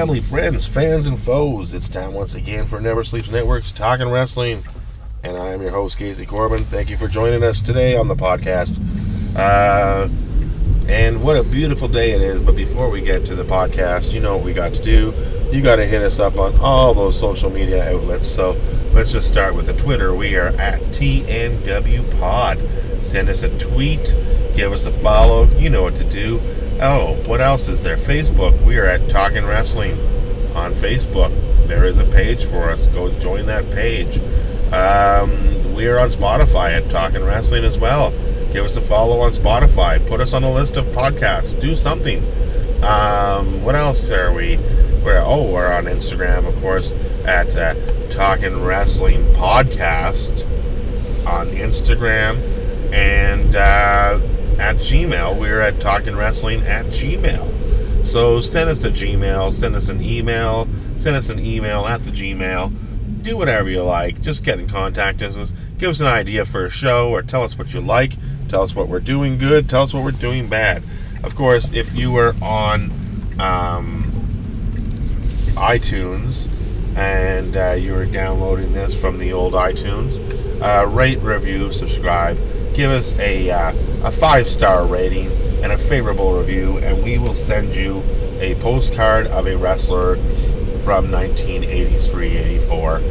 Family, 0.00 0.20
friends, 0.20 0.66
fans, 0.66 1.06
and 1.06 1.18
foes. 1.18 1.74
It's 1.74 1.86
time 1.86 2.14
once 2.14 2.34
again 2.34 2.64
for 2.64 2.80
Never 2.80 3.04
Sleeps 3.04 3.30
Network's 3.30 3.70
Talking 3.70 4.08
Wrestling. 4.08 4.64
And 5.22 5.36
I 5.36 5.48
am 5.48 5.60
your 5.60 5.72
host, 5.72 5.98
Casey 5.98 6.24
Corbin. 6.24 6.64
Thank 6.64 6.88
you 6.88 6.96
for 6.96 7.06
joining 7.06 7.42
us 7.42 7.60
today 7.60 7.98
on 7.98 8.08
the 8.08 8.16
podcast. 8.16 8.78
Uh, 9.36 10.08
and 10.88 11.22
what 11.22 11.36
a 11.36 11.42
beautiful 11.42 11.86
day 11.86 12.12
it 12.12 12.22
is. 12.22 12.42
But 12.42 12.56
before 12.56 12.88
we 12.88 13.02
get 13.02 13.26
to 13.26 13.34
the 13.34 13.44
podcast, 13.44 14.14
you 14.14 14.20
know 14.20 14.36
what 14.36 14.44
we 14.46 14.54
got 14.54 14.72
to 14.72 14.82
do. 14.82 15.12
You 15.52 15.60
got 15.60 15.76
to 15.76 15.84
hit 15.84 16.00
us 16.00 16.18
up 16.18 16.38
on 16.38 16.58
all 16.60 16.94
those 16.94 17.20
social 17.20 17.50
media 17.50 17.94
outlets. 17.94 18.26
So 18.26 18.58
let's 18.94 19.12
just 19.12 19.28
start 19.28 19.54
with 19.54 19.66
the 19.66 19.74
Twitter. 19.74 20.14
We 20.14 20.34
are 20.36 20.48
at 20.48 20.80
TNW 20.94 22.18
Pod. 22.18 22.58
Send 23.02 23.28
us 23.28 23.42
a 23.42 23.58
tweet, 23.58 24.16
give 24.56 24.72
us 24.72 24.86
a 24.86 24.92
follow. 24.92 25.44
You 25.58 25.68
know 25.68 25.82
what 25.82 25.96
to 25.96 26.04
do. 26.04 26.40
Oh, 26.82 27.12
what 27.26 27.42
else 27.42 27.68
is 27.68 27.82
there? 27.82 27.98
Facebook. 27.98 28.58
We 28.64 28.78
are 28.78 28.86
at 28.86 29.10
Talking 29.10 29.44
Wrestling 29.44 30.00
on 30.54 30.72
Facebook. 30.72 31.30
There 31.66 31.84
is 31.84 31.98
a 31.98 32.04
page 32.04 32.46
for 32.46 32.70
us. 32.70 32.86
Go 32.86 33.10
join 33.20 33.44
that 33.46 33.70
page. 33.70 34.18
Um, 34.72 35.74
we 35.74 35.88
are 35.88 35.98
on 35.98 36.08
Spotify 36.08 36.80
at 36.80 36.88
Talking 36.88 37.22
Wrestling 37.22 37.64
as 37.64 37.78
well. 37.78 38.12
Give 38.54 38.64
us 38.64 38.78
a 38.78 38.80
follow 38.80 39.20
on 39.20 39.32
Spotify. 39.32 40.04
Put 40.08 40.22
us 40.22 40.32
on 40.32 40.42
a 40.42 40.50
list 40.50 40.78
of 40.78 40.86
podcasts. 40.86 41.60
Do 41.60 41.74
something. 41.74 42.24
Um, 42.82 43.62
what 43.62 43.74
else 43.74 44.08
are 44.08 44.32
we? 44.32 44.56
We're 45.04 45.22
oh, 45.22 45.52
we're 45.52 45.70
on 45.70 45.84
Instagram, 45.84 46.48
of 46.48 46.58
course, 46.62 46.92
at 47.26 47.54
uh, 47.56 47.74
Talking 48.08 48.64
Wrestling 48.64 49.22
Podcast 49.34 50.46
on 51.26 51.48
Instagram 51.48 52.38
and 52.90 53.54
uh, 53.54 54.18
at 54.60 54.76
Gmail. 54.76 55.40
We're 55.40 55.60
at 55.60 55.80
Talking 55.80 56.14
Wrestling 56.14 56.60
at 56.62 56.86
Gmail. 56.86 58.06
So 58.06 58.40
send 58.42 58.68
us 58.68 58.84
a 58.84 58.90
Gmail, 58.90 59.52
send 59.52 59.74
us 59.74 59.88
an 59.88 60.02
email, 60.02 60.68
send 60.96 61.16
us 61.16 61.30
an 61.30 61.38
email 61.38 61.86
at 61.86 62.04
the 62.04 62.10
Gmail. 62.10 63.22
Do 63.22 63.36
whatever 63.36 63.70
you 63.70 63.82
like. 63.82 64.20
Just 64.20 64.44
get 64.44 64.60
in 64.60 64.68
contact 64.68 65.22
with 65.22 65.36
us. 65.36 65.54
Give 65.78 65.90
us 65.90 66.00
an 66.00 66.06
idea 66.06 66.44
for 66.44 66.66
a 66.66 66.70
show 66.70 67.10
or 67.10 67.22
tell 67.22 67.42
us 67.42 67.56
what 67.56 67.72
you 67.72 67.80
like. 67.80 68.12
Tell 68.48 68.62
us 68.62 68.74
what 68.74 68.88
we're 68.88 69.00
doing 69.00 69.38
good. 69.38 69.68
Tell 69.68 69.82
us 69.82 69.94
what 69.94 70.04
we're 70.04 70.10
doing 70.10 70.48
bad. 70.48 70.82
Of 71.24 71.34
course, 71.34 71.72
if 71.72 71.96
you 71.96 72.12
were 72.12 72.34
on 72.42 72.90
um, 73.40 74.04
iTunes 75.56 76.48
and 76.96 77.56
uh, 77.56 77.72
you 77.72 77.92
were 77.92 78.06
downloading 78.06 78.72
this 78.74 78.98
from 78.98 79.18
the 79.18 79.32
old 79.32 79.54
iTunes, 79.54 80.18
uh, 80.60 80.86
rate, 80.86 81.18
review, 81.20 81.72
subscribe, 81.72 82.36
give 82.74 82.90
us 82.90 83.14
a, 83.16 83.50
uh, 83.50 83.72
a 84.02 84.10
five 84.10 84.48
star 84.48 84.86
rating 84.86 85.30
and 85.62 85.72
a 85.72 85.78
favorable 85.78 86.38
review, 86.38 86.78
and 86.78 87.02
we 87.02 87.18
will 87.18 87.34
send 87.34 87.74
you 87.74 88.02
a 88.40 88.54
postcard 88.56 89.26
of 89.26 89.46
a 89.46 89.56
wrestler 89.56 90.16
from 90.84 91.10
1983 91.10 92.36
84 92.38 93.02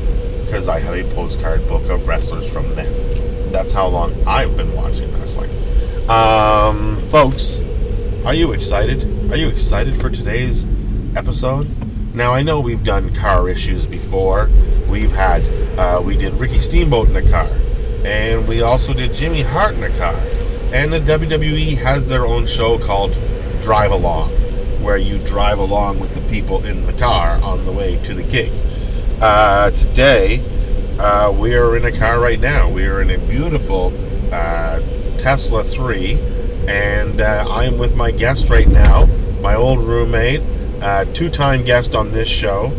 because 0.43 0.67
I 0.67 0.79
have 0.79 0.95
a 0.95 1.03
postcard 1.13 1.67
book 1.67 1.87
of 1.89 2.07
wrestlers 2.07 2.52
from 2.52 2.73
then. 2.73 3.52
That's 3.52 3.71
how 3.71 3.87
long 3.87 4.15
I've 4.27 4.58
been 4.58 4.73
watching 4.73 5.14
wrestling. 5.14 5.52
Um, 6.09 6.97
folks, 7.09 7.61
are 8.25 8.33
you 8.33 8.52
excited? 8.53 9.31
Are 9.31 9.37
you 9.37 9.47
excited 9.47 9.95
for 10.02 10.09
today's 10.09 10.65
episode? 11.15 11.67
Now 12.15 12.33
I 12.33 12.41
know 12.41 12.59
we've 12.59 12.83
done 12.83 13.14
car 13.14 13.47
issues 13.47 13.85
before. 13.85 14.49
We've 14.89 15.11
had 15.11 15.43
uh, 15.77 16.02
we 16.02 16.17
did 16.17 16.33
Ricky 16.33 16.59
Steamboat 16.59 17.09
in 17.09 17.15
a 17.15 17.30
car, 17.30 17.49
and 18.03 18.47
we 18.47 18.64
also 18.64 18.95
did 18.95 19.14
Jimmy 19.14 19.43
Hart 19.43 19.75
in 19.75 19.83
a 19.83 19.95
car. 19.97 20.19
And 20.71 20.93
the 20.93 20.99
WWE 20.99 21.77
has 21.77 22.07
their 22.09 22.27
own 22.27 22.45
show 22.45 22.77
called 22.77 23.13
Drive 23.59 23.91
Along, 23.91 24.30
where 24.83 24.97
you 24.97 25.17
drive 25.17 25.57
along 25.57 25.99
with 25.99 26.13
the 26.13 26.21
people 26.30 26.63
in 26.63 26.85
the 26.85 26.93
car 26.93 27.41
on 27.41 27.65
the 27.65 27.71
way 27.71 27.99
to 28.03 28.13
the 28.13 28.21
gig. 28.21 28.53
Uh, 29.19 29.71
today, 29.71 30.45
uh, 30.99 31.31
we 31.31 31.55
are 31.55 31.75
in 31.75 31.85
a 31.85 31.91
car 31.91 32.19
right 32.19 32.39
now. 32.39 32.69
We 32.69 32.85
are 32.85 33.02
in 33.02 33.09
a 33.09 33.17
beautiful 33.17 33.91
uh, 34.31 34.79
Tesla 35.17 35.63
3, 35.63 36.19
and 36.67 37.19
uh, 37.19 37.47
I 37.49 37.65
am 37.65 37.79
with 37.79 37.95
my 37.95 38.11
guest 38.11 38.49
right 38.49 38.67
now, 38.67 39.08
my 39.41 39.55
old 39.55 39.79
roommate, 39.79 40.41
uh, 40.83 41.05
two-time 41.05 41.63
guest 41.63 41.95
on 41.95 42.11
this 42.11 42.29
show, 42.29 42.71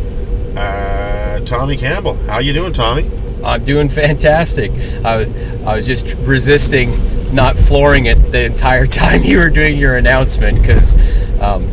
uh, 0.55 1.41
Tommy 1.41 1.75
Campbell. 1.75 2.15
How 2.27 2.39
you 2.39 2.53
doing, 2.53 2.71
Tommy? 2.71 3.11
I'm 3.43 3.65
doing 3.65 3.89
fantastic. 3.89 4.71
I 5.03 5.17
was 5.17 5.33
I 5.65 5.75
was 5.75 5.87
just 5.87 6.15
resisting 6.19 6.93
not 7.33 7.57
flooring 7.57 8.05
it 8.05 8.31
the 8.31 8.43
entire 8.43 8.85
time 9.01 9.23
you 9.23 9.39
were 9.39 9.49
doing 9.49 9.77
your 9.77 9.95
announcement 9.95 10.61
because 10.61 10.95
um, 11.41 11.69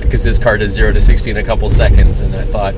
because 0.00 0.24
this 0.24 0.38
car 0.38 0.58
does 0.58 0.72
zero 0.72 0.92
to 0.92 1.00
sixty 1.00 1.30
in 1.30 1.36
a 1.36 1.44
couple 1.44 1.68
seconds, 1.68 2.20
and 2.20 2.34
I 2.34 2.44
thought 2.44 2.74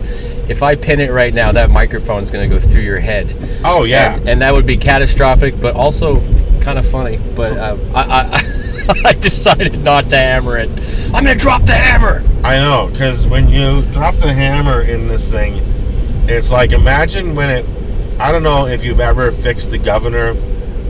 if 0.49 0.63
I 0.63 0.75
pin 0.75 1.01
it 1.01 1.11
right 1.11 1.33
now, 1.33 1.53
that 1.53 1.71
microphone's 1.71 2.31
going 2.31 2.49
to 2.49 2.55
go 2.55 2.61
through 2.61 2.83
your 2.83 2.99
head. 3.01 3.35
Oh 3.65 3.85
yeah, 3.85 4.17
and, 4.17 4.29
and, 4.29 4.43
that 4.43 4.53
would 4.53 4.67
be 4.67 4.77
catastrophic, 4.77 5.61
but 5.61 5.75
also 5.77 6.21
kind 6.61 6.79
of 6.79 6.87
funny. 6.87 7.19
But 7.35 7.57
uh, 7.57 7.77
I, 7.95 8.03
I 8.03 8.63
I 9.05 9.13
decided 9.13 9.83
not 9.83 10.11
to 10.11 10.17
hammer 10.17 10.59
it. 10.59 10.69
I'm 11.15 11.25
going 11.25 11.39
to 11.39 11.43
drop 11.43 11.63
the 11.63 11.75
hammer. 11.75 12.25
I 12.45 12.59
know 12.59 12.89
because 12.91 13.27
when 13.27 13.49
you 13.49 13.83
drop 13.93 14.17
the 14.17 14.33
hammer 14.33 14.83
in 14.83 15.07
this 15.07 15.31
thing, 15.31 15.63
it's 16.29 16.51
like 16.51 16.73
imagine 16.73 17.35
when 17.35 17.51
it 17.51 17.67
I 18.19 18.33
don't 18.33 18.43
know 18.43 18.67
if 18.67 18.85
you've 18.85 19.01
ever 19.01 19.31
fixed 19.33 19.71
the 19.71 19.79
governor 19.79 20.31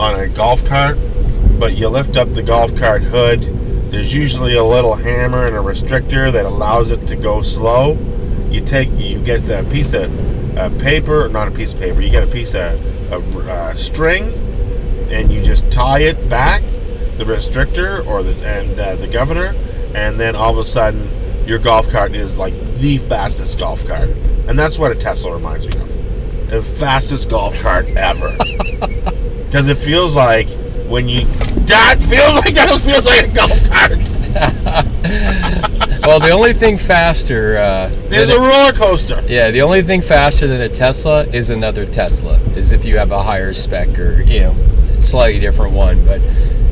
on 0.00 0.18
a 0.18 0.28
golf 0.28 0.64
cart, 0.64 0.98
but 1.58 1.76
you 1.76 1.88
lift 1.88 2.16
up 2.16 2.32
the 2.34 2.42
golf 2.42 2.76
cart 2.76 3.02
hood. 3.02 3.42
There's 3.90 4.14
usually 4.14 4.56
a 4.56 4.64
little 4.64 4.94
hammer 4.94 5.46
and 5.46 5.56
a 5.56 5.60
restrictor 5.60 6.32
that 6.32 6.46
allows 6.46 6.90
it 6.90 7.06
to 7.08 7.16
go 7.16 7.42
slow. 7.42 7.98
You 8.50 8.60
take, 8.62 8.90
you 8.98 9.20
get 9.20 9.48
a 9.50 9.64
piece 9.64 9.92
of 9.94 10.10
uh, 10.56 10.70
paper, 10.78 11.28
not 11.28 11.48
a 11.48 11.50
piece 11.50 11.72
of 11.72 11.80
paper. 11.80 12.00
You 12.00 12.10
get 12.10 12.24
a 12.24 12.30
piece 12.30 12.54
of, 12.54 13.12
of 13.12 13.36
uh, 13.36 13.74
string, 13.76 14.32
and 15.10 15.32
you 15.32 15.42
just 15.42 15.70
tie 15.70 16.00
it 16.00 16.28
back, 16.28 16.62
the 17.16 17.24
restrictor 17.24 18.04
or 18.06 18.22
the 18.22 18.34
and 18.46 18.78
uh, 18.78 18.96
the 18.96 19.06
governor, 19.06 19.54
and 19.94 20.18
then 20.18 20.34
all 20.34 20.52
of 20.52 20.58
a 20.58 20.64
sudden 20.64 21.08
your 21.46 21.58
golf 21.58 21.88
cart 21.88 22.14
is 22.14 22.38
like 22.38 22.54
the 22.78 22.98
fastest 22.98 23.58
golf 23.58 23.86
cart, 23.86 24.10
and 24.48 24.58
that's 24.58 24.78
what 24.78 24.92
a 24.92 24.94
Tesla 24.94 25.32
reminds 25.32 25.66
me 25.66 25.80
of 25.80 26.50
the 26.50 26.62
fastest 26.62 27.30
golf 27.30 27.60
cart 27.60 27.86
ever. 27.96 28.36
Because 29.52 29.68
it 29.68 29.76
feels 29.76 30.16
like 30.16 30.48
when 30.92 31.08
you 31.08 31.24
that 31.64 31.96
feels 32.00 32.34
like 32.34 32.54
that 32.54 32.80
feels 32.82 33.06
like 33.06 33.24
a 33.24 33.28
golf 33.28 33.64
cart. 33.64 33.92
well, 36.06 36.20
the 36.20 36.30
only 36.30 36.52
thing 36.52 36.76
faster 36.76 37.56
uh, 37.56 37.88
there's 38.08 38.28
a 38.28 38.38
roller 38.38 38.72
coaster. 38.72 39.22
Yeah, 39.26 39.50
the 39.50 39.62
only 39.62 39.82
thing 39.82 40.02
faster 40.02 40.46
than 40.46 40.60
a 40.60 40.68
Tesla 40.68 41.24
is 41.28 41.48
another 41.48 41.86
Tesla. 41.86 42.38
Is 42.54 42.72
if 42.72 42.84
you 42.84 42.98
have 42.98 43.10
a 43.10 43.22
higher 43.22 43.54
spec 43.54 43.98
or 43.98 44.20
you 44.20 44.40
know 44.40 44.54
slightly 45.00 45.40
different 45.40 45.72
one, 45.72 46.04
but. 46.04 46.20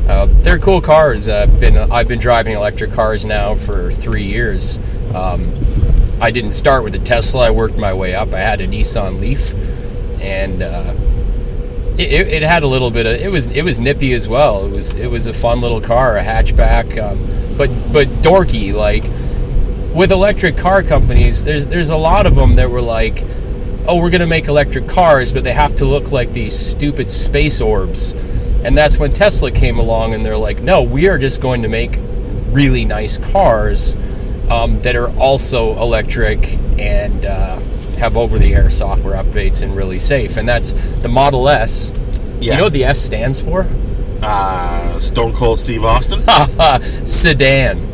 Uh, 0.01 0.25
they're 0.41 0.59
cool 0.59 0.81
cars. 0.81 1.29
I've 1.29 1.59
been 1.59 1.77
I've 1.77 2.07
been 2.07 2.19
driving 2.19 2.55
electric 2.55 2.91
cars 2.91 3.23
now 3.23 3.55
for 3.55 3.91
three 3.91 4.25
years. 4.25 4.77
Um, 5.13 5.53
I 6.19 6.31
didn't 6.31 6.51
start 6.51 6.83
with 6.83 6.95
a 6.95 6.99
Tesla. 6.99 7.47
I 7.47 7.51
worked 7.51 7.77
my 7.77 7.93
way 7.93 8.13
up. 8.13 8.33
I 8.33 8.39
had 8.39 8.59
a 8.59 8.67
Nissan 8.67 9.21
Leaf, 9.21 9.53
and 10.19 10.63
uh, 10.63 10.93
it, 11.97 12.27
it, 12.27 12.43
had 12.43 12.63
a 12.63 12.67
little 12.67 12.91
bit 12.91 13.05
of 13.05 13.13
it 13.13 13.31
was 13.31 13.47
it 13.47 13.63
was 13.63 13.79
nippy 13.79 14.13
as 14.13 14.27
well. 14.27 14.65
It 14.65 14.71
was 14.71 14.93
it 14.93 15.07
was 15.07 15.27
a 15.27 15.33
fun 15.33 15.61
little 15.61 15.81
car, 15.81 16.17
a 16.17 16.23
hatchback, 16.23 16.97
um, 17.01 17.57
but 17.57 17.69
but 17.91 18.07
dorky. 18.21 18.73
Like 18.73 19.03
with 19.93 20.11
electric 20.11 20.57
car 20.57 20.83
companies, 20.83 21.43
there's 21.43 21.67
there's 21.67 21.89
a 21.89 21.97
lot 21.97 22.25
of 22.25 22.35
them 22.35 22.55
that 22.55 22.69
were 22.69 22.81
like, 22.81 23.23
oh, 23.87 23.97
we're 23.97 24.09
gonna 24.09 24.27
make 24.27 24.47
electric 24.47 24.87
cars, 24.87 25.31
but 25.31 25.43
they 25.43 25.53
have 25.53 25.75
to 25.77 25.85
look 25.85 26.11
like 26.11 26.33
these 26.33 26.57
stupid 26.57 27.11
space 27.11 27.61
orbs. 27.61 28.13
And 28.63 28.77
that's 28.77 28.99
when 28.99 29.11
Tesla 29.11 29.51
came 29.51 29.79
along, 29.79 30.13
and 30.13 30.25
they're 30.25 30.37
like, 30.37 30.61
no, 30.61 30.83
we 30.83 31.09
are 31.09 31.17
just 31.17 31.41
going 31.41 31.63
to 31.63 31.67
make 31.67 31.97
really 32.51 32.85
nice 32.85 33.17
cars 33.17 33.95
um, 34.49 34.79
that 34.81 34.95
are 34.95 35.09
also 35.17 35.79
electric 35.81 36.59
and 36.77 37.25
uh, 37.25 37.59
have 38.01 38.17
over-the-air 38.17 38.71
software 38.71 39.15
updates 39.15 39.61
and 39.61 39.75
really 39.75 39.99
safe. 39.99 40.35
And 40.35 40.49
that's 40.49 40.73
the 41.03 41.07
Model 41.07 41.47
S. 41.47 41.93
Yeah. 42.39 42.53
You 42.53 42.57
know 42.57 42.63
what 42.65 42.73
the 42.73 42.83
S 42.83 42.99
stands 42.99 43.39
for? 43.39 43.67
Uh, 44.23 44.99
Stone 44.99 45.33
Cold 45.33 45.59
Steve 45.59 45.83
Austin. 45.85 46.19
Sedan. 47.05 47.87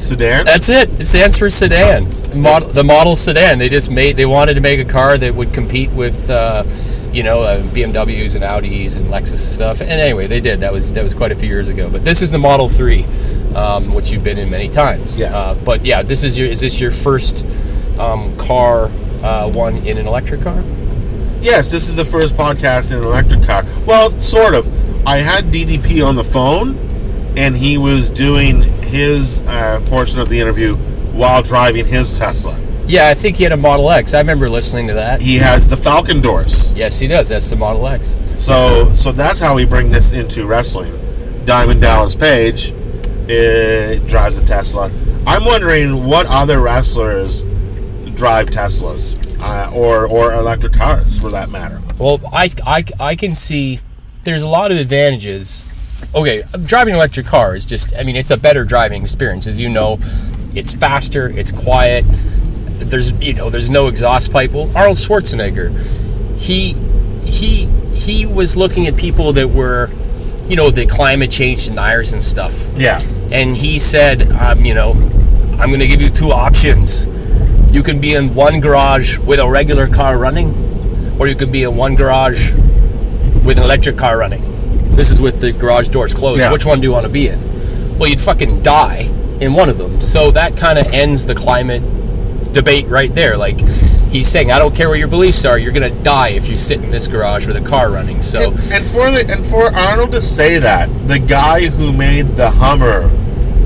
Sedan. 0.00 0.46
That's 0.46 0.68
it. 0.68 0.90
It 1.00 1.04
stands 1.04 1.38
for 1.38 1.48
sedan. 1.48 2.08
Model, 2.34 2.70
the 2.70 2.82
model 2.82 3.14
sedan. 3.14 3.60
They 3.60 3.68
just 3.68 3.88
made. 3.88 4.16
They 4.16 4.26
wanted 4.26 4.54
to 4.54 4.60
make 4.60 4.80
a 4.80 4.84
car 4.88 5.16
that 5.16 5.32
would 5.32 5.54
compete 5.54 5.90
with, 5.90 6.28
uh, 6.28 6.64
you 7.12 7.22
know, 7.22 7.42
uh, 7.42 7.62
BMWs 7.62 8.34
and 8.34 8.42
Audis 8.42 8.96
and 8.96 9.06
Lexus 9.06 9.30
and 9.30 9.38
stuff. 9.38 9.80
And 9.80 9.92
anyway, 9.92 10.26
they 10.26 10.40
did. 10.40 10.58
That 10.58 10.72
was 10.72 10.92
that 10.94 11.04
was 11.04 11.14
quite 11.14 11.30
a 11.30 11.36
few 11.36 11.48
years 11.48 11.68
ago. 11.68 11.88
But 11.88 12.04
this 12.04 12.20
is 12.20 12.32
the 12.32 12.38
Model 12.38 12.68
Three, 12.68 13.04
um, 13.54 13.94
which 13.94 14.10
you've 14.10 14.24
been 14.24 14.38
in 14.38 14.50
many 14.50 14.68
times. 14.68 15.14
Yes. 15.14 15.32
Uh, 15.32 15.54
but 15.54 15.84
yeah, 15.84 16.02
this 16.02 16.24
is 16.24 16.36
your. 16.36 16.48
Is 16.48 16.60
this 16.60 16.80
your 16.80 16.90
first 16.90 17.46
um, 18.00 18.36
car? 18.38 18.90
Uh, 19.22 19.50
one 19.50 19.76
in 19.78 19.98
an 19.98 20.06
electric 20.06 20.42
car? 20.42 20.62
Yes, 21.40 21.70
this 21.70 21.88
is 21.88 21.96
the 21.96 22.04
first 22.04 22.34
podcast 22.34 22.90
in 22.90 22.98
an 22.98 23.04
electric 23.04 23.44
car. 23.44 23.64
Well, 23.86 24.18
sort 24.20 24.54
of. 24.54 24.66
I 25.06 25.18
had 25.18 25.46
DDP 25.46 26.06
on 26.06 26.14
the 26.14 26.22
phone, 26.24 26.76
and 27.36 27.56
he 27.56 27.76
was 27.76 28.10
doing 28.10 28.62
his 28.82 29.42
uh, 29.42 29.80
portion 29.86 30.20
of 30.20 30.28
the 30.28 30.38
interview 30.40 30.76
while 31.12 31.42
driving 31.42 31.86
his 31.86 32.16
Tesla. 32.18 32.58
Yeah, 32.86 33.08
I 33.08 33.14
think 33.14 33.36
he 33.36 33.42
had 33.42 33.52
a 33.52 33.56
Model 33.56 33.90
X. 33.90 34.14
I 34.14 34.18
remember 34.18 34.48
listening 34.48 34.88
to 34.88 34.94
that. 34.94 35.20
He 35.20 35.36
has 35.36 35.68
the 35.68 35.76
Falcon 35.76 36.20
doors. 36.20 36.70
Yes, 36.72 36.98
he 36.98 37.06
does. 37.06 37.28
That's 37.28 37.48
the 37.48 37.56
Model 37.56 37.86
X. 37.88 38.16
So, 38.38 38.94
so 38.94 39.12
that's 39.12 39.40
how 39.40 39.54
we 39.54 39.64
bring 39.64 39.90
this 39.90 40.12
into 40.12 40.46
wrestling. 40.46 40.98
Diamond 41.44 41.80
Dallas 41.80 42.14
Page 42.14 42.70
uh, 42.70 43.96
drives 44.08 44.36
a 44.36 44.44
Tesla. 44.44 44.90
I'm 45.26 45.44
wondering 45.44 46.06
what 46.06 46.26
other 46.26 46.60
wrestlers 46.60 47.44
drive 48.22 48.46
Teslas 48.46 49.16
uh, 49.40 49.68
or 49.74 50.06
or 50.06 50.32
electric 50.32 50.72
cars, 50.74 51.18
for 51.18 51.28
that 51.30 51.50
matter. 51.50 51.80
Well, 51.98 52.20
I, 52.32 52.48
I, 52.64 52.84
I 53.00 53.16
can 53.16 53.34
see 53.34 53.80
there's 54.22 54.42
a 54.42 54.46
lot 54.46 54.70
of 54.70 54.78
advantages. 54.78 55.64
Okay, 56.14 56.44
driving 56.64 56.94
an 56.94 56.98
electric 56.98 57.26
car 57.26 57.56
is 57.56 57.66
just, 57.66 57.92
I 57.96 58.04
mean, 58.04 58.14
it's 58.14 58.30
a 58.30 58.36
better 58.36 58.64
driving 58.64 59.02
experience. 59.02 59.48
As 59.48 59.58
you 59.58 59.68
know, 59.68 59.98
it's 60.54 60.72
faster, 60.72 61.30
it's 61.30 61.50
quiet. 61.50 62.04
There's, 62.78 63.10
you 63.20 63.34
know, 63.34 63.50
there's 63.50 63.70
no 63.70 63.88
exhaust 63.88 64.30
pipe. 64.30 64.52
Well, 64.52 64.70
Arnold 64.76 64.98
Schwarzenegger, 64.98 65.76
he, 66.38 66.74
he, 67.28 67.66
he 67.92 68.24
was 68.24 68.56
looking 68.56 68.86
at 68.86 68.96
people 68.96 69.32
that 69.32 69.48
were, 69.48 69.90
you 70.46 70.54
know, 70.54 70.70
the 70.70 70.86
climate 70.86 71.32
change 71.32 71.66
deniers 71.66 72.12
and 72.12 72.22
stuff. 72.22 72.54
Yeah, 72.76 73.00
And 73.32 73.56
he 73.56 73.80
said, 73.80 74.30
um, 74.30 74.64
you 74.64 74.74
know, 74.74 74.92
I'm 75.58 75.70
going 75.70 75.80
to 75.80 75.88
give 75.88 76.00
you 76.00 76.10
two 76.10 76.30
options. 76.30 77.08
You 77.72 77.82
can 77.82 78.00
be 78.00 78.14
in 78.14 78.34
one 78.34 78.60
garage 78.60 79.16
with 79.18 79.40
a 79.40 79.48
regular 79.48 79.88
car 79.88 80.18
running, 80.18 81.16
or 81.18 81.26
you 81.26 81.34
can 81.34 81.50
be 81.50 81.62
in 81.62 81.74
one 81.74 81.96
garage 81.96 82.52
with 83.44 83.56
an 83.56 83.64
electric 83.64 83.96
car 83.96 84.18
running. 84.18 84.42
This 84.94 85.10
is 85.10 85.22
with 85.22 85.40
the 85.40 85.52
garage 85.52 85.88
doors 85.88 86.12
closed. 86.12 86.40
Yeah. 86.40 86.52
Which 86.52 86.66
one 86.66 86.80
do 86.80 86.86
you 86.86 86.92
want 86.92 87.06
to 87.06 87.12
be 87.12 87.28
in? 87.28 87.98
Well, 87.98 88.10
you'd 88.10 88.20
fucking 88.20 88.62
die 88.62 89.10
in 89.40 89.54
one 89.54 89.70
of 89.70 89.78
them. 89.78 90.02
So 90.02 90.30
that 90.32 90.54
kind 90.56 90.78
of 90.78 90.86
ends 90.88 91.24
the 91.24 91.34
climate 91.34 91.82
debate 92.52 92.86
right 92.88 93.14
there. 93.14 93.38
Like 93.38 93.58
he's 94.10 94.28
saying, 94.28 94.52
I 94.52 94.58
don't 94.58 94.76
care 94.76 94.90
what 94.90 94.98
your 94.98 95.08
beliefs 95.08 95.46
are, 95.46 95.58
you're 95.58 95.72
gonna 95.72 96.02
die 96.02 96.28
if 96.28 96.48
you 96.48 96.58
sit 96.58 96.82
in 96.82 96.90
this 96.90 97.08
garage 97.08 97.46
with 97.46 97.56
a 97.56 97.62
car 97.62 97.90
running. 97.90 98.20
So 98.20 98.50
and, 98.50 98.72
and 98.72 98.86
for 98.86 99.10
the 99.10 99.26
and 99.26 99.46
for 99.46 99.74
Arnold 99.74 100.12
to 100.12 100.20
say 100.20 100.58
that, 100.58 101.08
the 101.08 101.18
guy 101.18 101.68
who 101.68 101.90
made 101.90 102.36
the 102.36 102.50
Hummer 102.50 103.10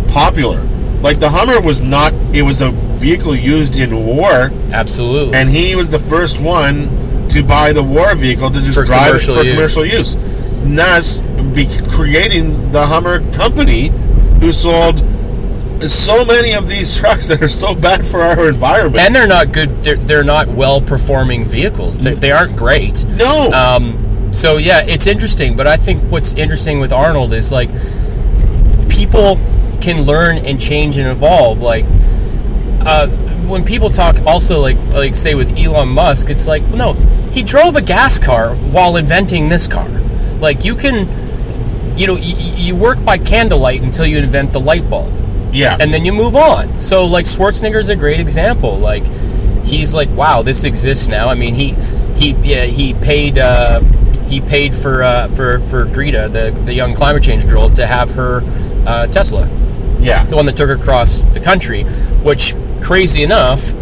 popular, 0.08 0.60
like 1.06 1.20
the 1.20 1.30
Hummer 1.30 1.60
was 1.60 1.80
not, 1.80 2.12
it 2.34 2.42
was 2.42 2.60
a 2.60 2.70
vehicle 2.70 3.34
used 3.34 3.74
in 3.76 4.04
war, 4.04 4.50
absolutely. 4.72 5.34
and 5.34 5.48
he 5.50 5.74
was 5.74 5.90
the 5.90 5.98
first 5.98 6.40
one 6.40 7.28
to 7.28 7.42
buy 7.42 7.72
the 7.72 7.82
war 7.82 8.14
vehicle 8.14 8.50
to 8.50 8.60
just 8.60 8.74
For 8.74 8.84
drive 8.84 9.02
it 9.14 9.22
commercial 9.22 9.34
for 9.36 9.42
use. 9.42 9.54
commercial 9.54 9.86
use. 9.86 10.14
And 10.14 10.78
thus, 10.78 11.18
be 11.54 11.66
creating 11.90 12.72
the 12.72 12.86
Hummer 12.86 13.20
company, 13.32 13.88
who 14.40 14.52
sold 14.52 14.98
so 15.90 16.24
many 16.24 16.52
of 16.54 16.68
these 16.68 16.96
trucks 16.96 17.28
that 17.28 17.42
are 17.42 17.48
so 17.48 17.74
bad 17.74 18.04
for 18.06 18.20
our 18.22 18.48
environment. 18.48 18.96
and 19.04 19.14
they're 19.14 19.26
not 19.26 19.52
good. 19.52 19.82
They're, 19.84 19.96
they're 19.96 20.24
not 20.24 20.48
well 20.48 20.80
performing 20.80 21.44
vehicles. 21.44 21.98
They, 21.98 22.14
they 22.14 22.32
aren't 22.32 22.56
great. 22.56 23.04
no, 23.04 23.50
Um, 23.52 24.32
so 24.32 24.56
yeah, 24.56 24.80
it's 24.84 25.06
interesting. 25.06 25.54
But 25.56 25.66
I 25.66 25.76
think 25.76 26.02
what's 26.10 26.32
interesting 26.34 26.80
with 26.80 26.92
Arnold 26.92 27.32
is 27.34 27.52
like 27.52 27.68
people 28.88 29.36
can 29.76 30.02
learn 30.02 30.38
and 30.38 30.60
change 30.60 30.96
and 30.98 31.08
evolve. 31.08 31.60
Like 31.62 31.84
uh, 32.84 33.08
when 33.46 33.64
people 33.64 33.90
talk, 33.90 34.16
also 34.26 34.60
like 34.60 34.76
like 34.92 35.16
say 35.16 35.34
with 35.34 35.56
Elon 35.58 35.88
Musk, 35.88 36.30
it's 36.30 36.46
like 36.46 36.62
no, 36.68 36.94
he 37.32 37.42
drove 37.42 37.76
a 37.76 37.82
gas 37.82 38.18
car 38.18 38.54
while 38.54 38.96
inventing 38.96 39.48
this 39.48 39.66
car. 39.68 39.88
Like 40.40 40.64
you 40.64 40.74
can, 40.76 41.08
you 41.98 42.06
know, 42.06 42.14
y- 42.14 42.20
y- 42.36 42.54
you 42.56 42.76
work 42.76 43.04
by 43.04 43.18
candlelight 43.18 43.82
until 43.82 44.06
you 44.06 44.18
invent 44.18 44.52
the 44.52 44.60
light 44.60 44.88
bulb 44.90 45.12
Yeah. 45.52 45.76
and 45.80 45.90
then 45.90 46.04
you 46.04 46.12
move 46.12 46.36
on. 46.36 46.78
So 46.78 47.04
like 47.06 47.24
Schwarzenegger's 47.26 47.88
a 47.88 47.96
great 47.96 48.20
example. 48.20 48.76
Like 48.78 49.04
he's 49.64 49.94
like, 49.94 50.08
wow, 50.10 50.42
this 50.42 50.64
exists 50.64 51.08
now. 51.08 51.28
I 51.28 51.34
mean, 51.34 51.54
he 51.54 51.70
he 52.16 52.32
yeah, 52.42 52.64
he 52.64 52.94
paid 52.94 53.38
uh, 53.38 53.80
he 54.28 54.40
paid 54.40 54.74
for 54.74 55.02
uh, 55.02 55.28
for 55.28 55.60
for 55.60 55.84
Greta, 55.86 56.28
the 56.30 56.50
the 56.64 56.74
young 56.74 56.94
climate 56.94 57.22
change 57.22 57.46
girl, 57.48 57.70
to 57.70 57.86
have 57.86 58.10
her 58.10 58.42
uh, 58.86 59.06
Tesla, 59.06 59.46
yeah, 60.06 60.24
the 60.24 60.36
one 60.36 60.46
that 60.46 60.56
took 60.56 60.68
her 60.68 60.74
across 60.76 61.22
the 61.34 61.40
country. 61.40 61.82
Which 62.22 62.54
crazy 62.82 63.22
enough, 63.22 63.72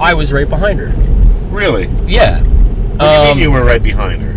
I 0.00 0.14
was 0.14 0.32
right 0.32 0.48
behind 0.48 0.78
her. 0.80 0.92
really. 1.50 1.86
Yeah. 2.06 2.42
What 2.42 2.98
do 3.00 3.04
you 3.04 3.10
Um, 3.10 3.26
mean 3.28 3.38
you 3.38 3.50
were 3.52 3.64
right 3.64 3.82
behind 3.82 4.22
her? 4.22 4.32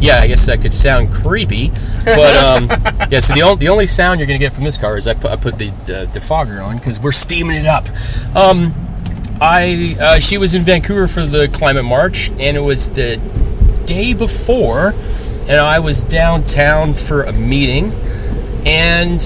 yeah, 0.00 0.18
I 0.20 0.26
guess 0.26 0.46
that 0.46 0.60
could 0.60 0.72
sound 0.72 1.12
creepy, 1.14 1.70
but 2.04 2.36
um, 2.44 2.68
yeah. 3.10 3.20
So 3.20 3.34
the 3.34 3.42
only 3.42 3.56
the 3.64 3.68
only 3.68 3.86
sound 3.86 4.18
you're 4.18 4.26
gonna 4.26 4.38
get 4.40 4.52
from 4.52 4.64
this 4.64 4.76
car 4.78 4.96
is 4.96 5.06
I 5.06 5.14
put 5.14 5.30
I 5.30 5.36
put 5.36 5.58
the 5.58 5.68
uh, 5.68 6.06
defogger 6.12 6.64
on 6.64 6.78
because 6.78 6.98
we're 6.98 7.12
steaming 7.12 7.56
it 7.56 7.66
up. 7.66 7.84
Um, 8.34 8.74
I 9.40 9.96
uh, 10.00 10.18
she 10.18 10.38
was 10.38 10.54
in 10.54 10.62
Vancouver 10.62 11.06
for 11.08 11.24
the 11.24 11.46
climate 11.48 11.84
march, 11.84 12.30
and 12.30 12.56
it 12.56 12.60
was 12.64 12.90
the 12.90 13.16
day 13.86 14.12
before, 14.14 14.94
and 15.48 15.60
I 15.60 15.78
was 15.78 16.02
downtown 16.04 16.94
for 16.94 17.22
a 17.22 17.32
meeting, 17.32 17.92
and 18.66 19.20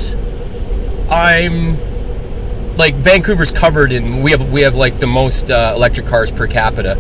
I'm 1.11 1.77
like 2.77 2.95
Vancouver's 2.97 3.53
covered 3.53 3.91
in 3.93 4.23
we 4.23 4.33
have 4.33 4.51
we 4.53 4.63
have 4.63 4.77
like 4.77 4.99
the 4.99 5.07
most 5.07 5.51
uh, 5.51 5.73
electric 5.77 6.07
cars 6.07 6.31
per 6.31 6.47
capita, 6.47 6.97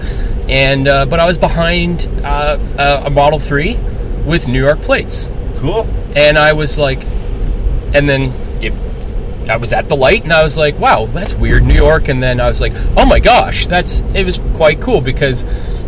and 0.48 0.88
uh, 0.88 1.06
but 1.06 1.20
I 1.20 1.26
was 1.26 1.38
behind 1.38 2.08
uh, 2.24 2.58
a 2.78 3.06
a 3.06 3.10
Model 3.10 3.38
Three 3.38 3.76
with 4.24 4.48
New 4.48 4.62
York 4.62 4.80
plates, 4.80 5.28
Cool. 5.56 5.86
and 6.16 6.36
I 6.38 6.52
was 6.54 6.78
like, 6.78 7.00
and 7.94 8.08
then 8.08 8.32
it, 8.62 8.72
I 9.48 9.56
was 9.56 9.72
at 9.72 9.88
the 9.88 9.96
light, 9.96 10.24
and 10.24 10.32
I 10.32 10.42
was 10.42 10.56
like, 10.58 10.78
wow, 10.78 11.06
that's 11.06 11.34
weird, 11.34 11.62
New 11.64 11.74
York, 11.74 12.08
and 12.08 12.22
then 12.22 12.40
I 12.40 12.48
was 12.48 12.60
like, 12.60 12.72
oh 12.96 13.04
my 13.06 13.20
gosh, 13.20 13.66
that's 13.66 14.00
it 14.14 14.24
was 14.24 14.38
quite 14.56 14.80
cool 14.80 15.00
because, 15.00 15.44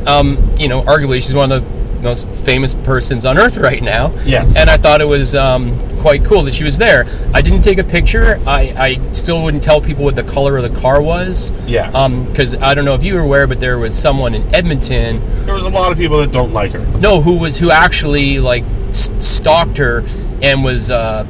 um, 0.06 0.52
you 0.58 0.68
know, 0.68 0.82
arguably 0.82 1.16
she's 1.22 1.34
one 1.34 1.50
of 1.50 1.62
the 1.64 1.77
most 2.02 2.26
famous 2.26 2.74
persons 2.74 3.26
on 3.26 3.38
earth 3.38 3.56
right 3.70 3.82
now. 3.82 4.12
Yes. 4.24 4.56
And 4.56 4.68
I 4.70 4.76
thought 4.76 5.00
it 5.00 5.06
was 5.06 5.34
um, 5.34 5.74
quite 6.00 6.24
cool 6.24 6.42
that 6.44 6.54
she 6.54 6.64
was 6.64 6.78
there. 6.78 7.06
I 7.34 7.42
didn't 7.42 7.62
take 7.62 7.78
a 7.78 7.84
picture. 7.84 8.40
I, 8.46 8.74
I 8.76 9.08
still 9.08 9.42
wouldn't 9.42 9.62
tell 9.62 9.80
people 9.80 10.04
what 10.04 10.16
the 10.16 10.22
color 10.24 10.56
of 10.56 10.62
the 10.72 10.80
car 10.80 11.02
was. 11.02 11.50
Yeah. 11.66 11.90
Because 12.08 12.54
I 12.56 12.74
don't 12.74 12.84
know 12.84 12.94
if 12.94 13.02
you 13.02 13.14
were 13.14 13.20
aware, 13.20 13.46
but 13.46 13.60
there 13.60 13.78
was 13.78 13.98
someone 13.98 14.34
in 14.34 14.54
Edmonton 14.54 15.20
There 15.44 15.54
was 15.54 15.64
a 15.64 15.70
lot 15.70 15.92
of 15.92 15.98
people 15.98 16.18
that 16.18 16.32
don't 16.32 16.52
like 16.52 16.72
her. 16.72 16.80
no, 16.98 17.20
who 17.20 17.38
was 17.38 17.58
who 17.58 17.70
actually 17.70 18.38
like 18.38 18.64
stalked 18.92 19.78
her 19.78 20.04
and 20.42 20.62
was 20.64 20.90
uh, 20.90 21.26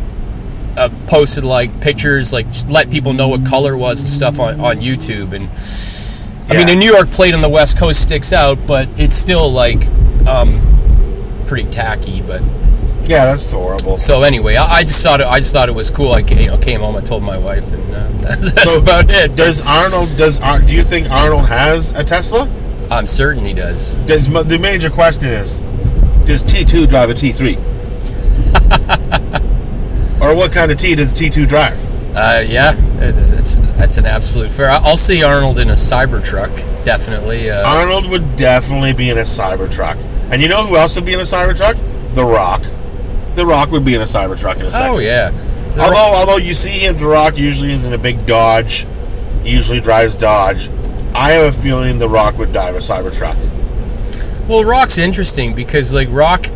uh, 0.77 0.89
posted 1.07 1.45
like 1.45 1.81
pictures, 1.81 2.33
like 2.33 2.47
let 2.69 2.91
people 2.91 3.13
know 3.13 3.29
what 3.29 3.45
color 3.47 3.77
was 3.77 4.01
and 4.01 4.09
stuff 4.11 4.39
on, 4.39 4.61
on 4.61 4.77
YouTube. 4.77 5.33
And 5.33 5.49
I 6.51 6.57
mean, 6.57 6.69
a 6.69 6.75
New 6.75 6.91
York 6.91 7.09
plate 7.09 7.35
on 7.35 7.41
the 7.43 7.49
West 7.49 7.77
Coast 7.79 8.01
sticks 8.03 8.33
out, 8.33 8.59
but 8.67 8.89
it's 8.97 9.15
still 9.15 9.51
like 9.51 9.81
um, 10.27 10.61
pretty 11.47 11.69
tacky. 11.71 12.23
But 12.23 12.43
Yeah, 13.09 13.27
that's 13.27 13.51
horrible. 13.53 13.99
so 13.99 14.23
anyway, 14.23 14.57
I, 14.57 14.65
I 14.77 14.83
just 14.83 15.03
thought 15.03 15.21
it, 15.21 15.27
I 15.27 15.39
just 15.41 15.53
thought 15.53 15.69
it 15.69 15.75
was 15.75 15.91
cool. 15.91 16.13
I 16.13 16.23
ca- 16.23 16.35
you 16.41 16.47
know, 16.49 16.59
came 16.59 16.81
home, 16.81 16.97
I 16.97 17.01
told 17.01 17.23
my 17.23 17.39
wife, 17.39 17.71
and 17.73 17.95
uh, 17.95 18.09
that's, 18.23 18.53
that's 18.55 18.73
So, 18.75 18.81
about 18.81 19.11
it. 19.11 19.35
Does 19.37 19.61
Arnold? 19.63 20.09
Does 20.17 20.41
Ar- 20.41 20.61
do 20.61 20.73
you 20.75 20.83
think 20.83 21.11
Arnold 21.11 21.47
has 21.49 21.93
a 21.93 22.03
Tesla? 22.05 22.49
I'm 22.91 23.07
certain 23.07 23.45
he 23.45 23.53
does. 23.53 23.95
Does, 24.07 24.29
the 24.29 24.59
major 24.59 24.89
question 24.91 25.29
is, 25.29 25.61
does 26.25 26.43
T 26.43 26.65
two 26.65 26.87
drive 26.87 27.11
a 27.11 27.15
T 27.15 27.33
three? 27.33 27.57
or 30.21 30.35
what 30.35 30.53
kind 30.53 30.71
of 30.73 30.79
T 30.79 30.95
does 30.95 31.13
T 31.13 31.29
two 31.31 31.47
drive? 31.47 31.77
Uh, 32.17 32.43
yeah, 32.47 32.73
that's 33.55 33.77
that's 33.79 33.99
an 33.99 34.07
absolute 34.07 34.51
fair. 34.51 34.71
I'll 34.71 34.97
see 34.97 35.23
Arnold 35.23 35.59
in 35.59 35.71
a 35.71 35.75
Cybertruck, 35.75 36.55
definitely. 36.85 37.51
Uh, 37.51 37.67
Arnold 37.69 38.09
would 38.11 38.37
definitely 38.37 38.93
be 38.93 39.11
in 39.11 39.19
a 39.19 39.23
Cybertruck. 39.23 39.97
And 40.31 40.43
you 40.43 40.49
know 40.49 40.67
who 40.67 40.77
else 40.77 40.95
would 40.97 41.05
be 41.07 41.13
in 41.15 41.21
a 41.21 41.25
Cybertruck? 41.25 41.77
The 42.15 42.25
Rock. 42.25 42.63
The 43.35 43.47
Rock 43.47 43.71
would 43.71 43.85
be 43.85 43.95
in 43.95 44.01
a 44.01 44.05
Cybertruck 44.05 44.57
in 44.61 44.67
a 44.67 44.73
second. 44.73 44.91
oh 44.97 44.99
yeah, 44.99 45.31
The 45.31 45.81
Although, 45.83 45.93
Rock- 45.95 46.17
although 46.17 46.37
you 46.37 46.55
see 46.55 46.71
him, 46.81 46.99
The 46.99 47.07
Rock 47.07 47.37
usually 47.39 47.73
is 47.73 47.85
in 47.85 47.93
a 47.93 47.99
big 47.99 48.27
Dodge. 48.27 48.87
He 49.45 49.51
usually 49.51 49.81
drives 49.81 50.17
Dodge. 50.17 50.69
I 51.15 51.33
have 51.33 51.55
a 51.55 51.59
feeling 51.59 51.99
The 51.99 52.09
Rock 52.09 52.37
would 52.39 52.53
drive 52.53 52.75
a 52.75 52.79
Cybertruck. 52.81 53.37
well, 54.49 54.65
Rock's 54.65 54.99
interesting 54.99 55.55
because 55.55 55.93
like 55.93 56.09
Rock, 56.11 56.47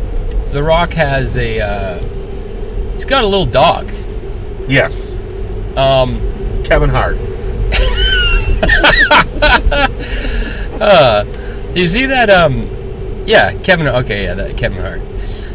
the 0.51 0.61
Rock 0.61 0.93
has 0.93 1.37
a 1.37 1.59
uh, 1.61 1.99
he's 2.93 3.05
got 3.05 3.23
a 3.23 3.27
little 3.27 3.45
dog, 3.47 3.91
Yes. 4.67 5.17
um, 5.77 6.19
Kevin 6.63 6.89
Hart. 6.89 7.17
uh, 10.81 11.25
You 11.75 11.87
see 11.87 12.05
that? 12.05 12.29
Um, 12.29 12.69
yeah, 13.25 13.53
Kevin. 13.63 13.87
Okay, 13.87 14.25
yeah, 14.25 14.33
that 14.35 14.57
Kevin 14.57 14.79
Hart. 14.81 15.01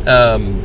Um, 0.09 0.61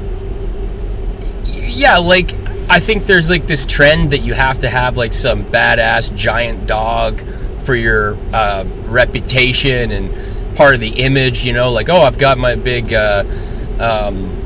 yeah, 1.46 1.98
like 1.98 2.34
I 2.70 2.80
think 2.80 3.06
there's 3.06 3.30
like 3.30 3.48
this 3.48 3.66
trend 3.66 4.12
that 4.12 4.20
you 4.20 4.34
have 4.34 4.60
to 4.60 4.70
have 4.70 4.98
like 4.98 5.14
some 5.14 5.44
badass 5.46 6.14
giant 6.16 6.68
dog 6.68 7.22
for 7.64 7.76
your 7.76 8.16
uh, 8.34 8.66
reputation 8.86 9.92
and 9.92 10.56
part 10.56 10.76
of 10.76 10.82
the 10.82 11.02
image. 11.04 11.46
You 11.46 11.54
know, 11.54 11.72
like 11.72 11.90
oh, 11.90 12.02
I've 12.02 12.18
got 12.18 12.38
my 12.38 12.56
big. 12.56 12.94
Uh, 12.94 13.24
um, 13.80 14.40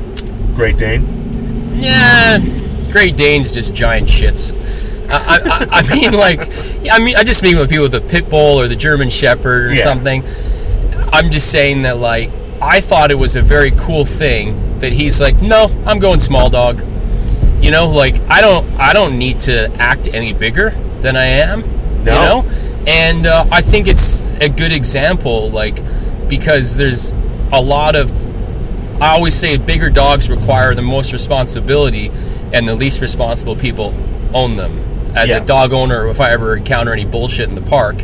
Great 0.54 0.78
Dane. 0.78 1.72
yeah, 1.74 2.38
Great 2.90 3.16
Danes 3.16 3.52
just 3.52 3.72
giant 3.74 4.08
shits. 4.08 4.52
I, 5.10 5.38
I, 5.70 5.80
I- 5.80 5.94
mean, 5.94 6.12
like, 6.12 6.40
I 6.90 6.98
mean, 6.98 7.16
I 7.16 7.24
just 7.24 7.42
mean 7.42 7.56
with 7.56 7.68
people 7.70 7.84
with 7.84 7.92
the 7.92 8.00
pit 8.00 8.28
bull 8.28 8.60
or 8.60 8.68
the 8.68 8.76
German 8.76 9.10
Shepherd 9.10 9.66
or 9.66 9.74
Yeah. 9.74 9.84
something. 9.84 10.22
I'm 11.12 11.30
just 11.30 11.50
saying 11.50 11.82
that, 11.82 11.98
like, 11.98 12.30
I 12.60 12.80
thought 12.80 13.10
it 13.10 13.14
was 13.18 13.36
a 13.36 13.42
very 13.42 13.70
cool 13.72 14.04
thing 14.04 14.80
that 14.80 14.92
he's 14.92 15.20
like, 15.20 15.40
no, 15.40 15.70
I'm 15.86 15.98
going 15.98 16.20
small 16.20 16.50
dog. 16.50 16.82
You 17.62 17.70
know, 17.70 17.88
like, 17.88 18.16
I 18.28 18.40
don't, 18.40 18.68
I 18.78 18.92
don't 18.92 19.18
need 19.18 19.40
to 19.40 19.70
act 19.80 20.08
any 20.12 20.32
bigger 20.32 20.70
than 21.00 21.16
I 21.16 21.24
am. 21.24 21.62
No. 22.04 22.12
You 22.12 22.44
know, 22.44 22.50
and 22.86 23.26
uh, 23.26 23.46
I 23.50 23.62
think 23.62 23.88
it's 23.88 24.22
a 24.40 24.48
good 24.48 24.72
example, 24.72 25.50
like, 25.50 25.76
because 26.28 26.76
there's 26.76 27.08
a 27.52 27.60
lot 27.60 27.96
of 27.96 28.12
I 29.00 29.10
always 29.10 29.34
say 29.34 29.56
bigger 29.58 29.90
dogs 29.90 30.28
require 30.28 30.74
the 30.74 30.82
most 30.82 31.12
responsibility, 31.12 32.10
and 32.52 32.68
the 32.68 32.74
least 32.74 33.00
responsible 33.00 33.54
people 33.56 33.94
own 34.34 34.56
them. 34.56 34.72
As 35.14 35.30
a 35.42 35.44
dog 35.46 35.72
owner, 35.72 36.06
if 36.08 36.20
I 36.20 36.30
ever 36.30 36.56
encounter 36.56 36.92
any 36.92 37.04
bullshit 37.04 37.48
in 37.48 37.54
the 37.54 37.62
park, 37.62 37.96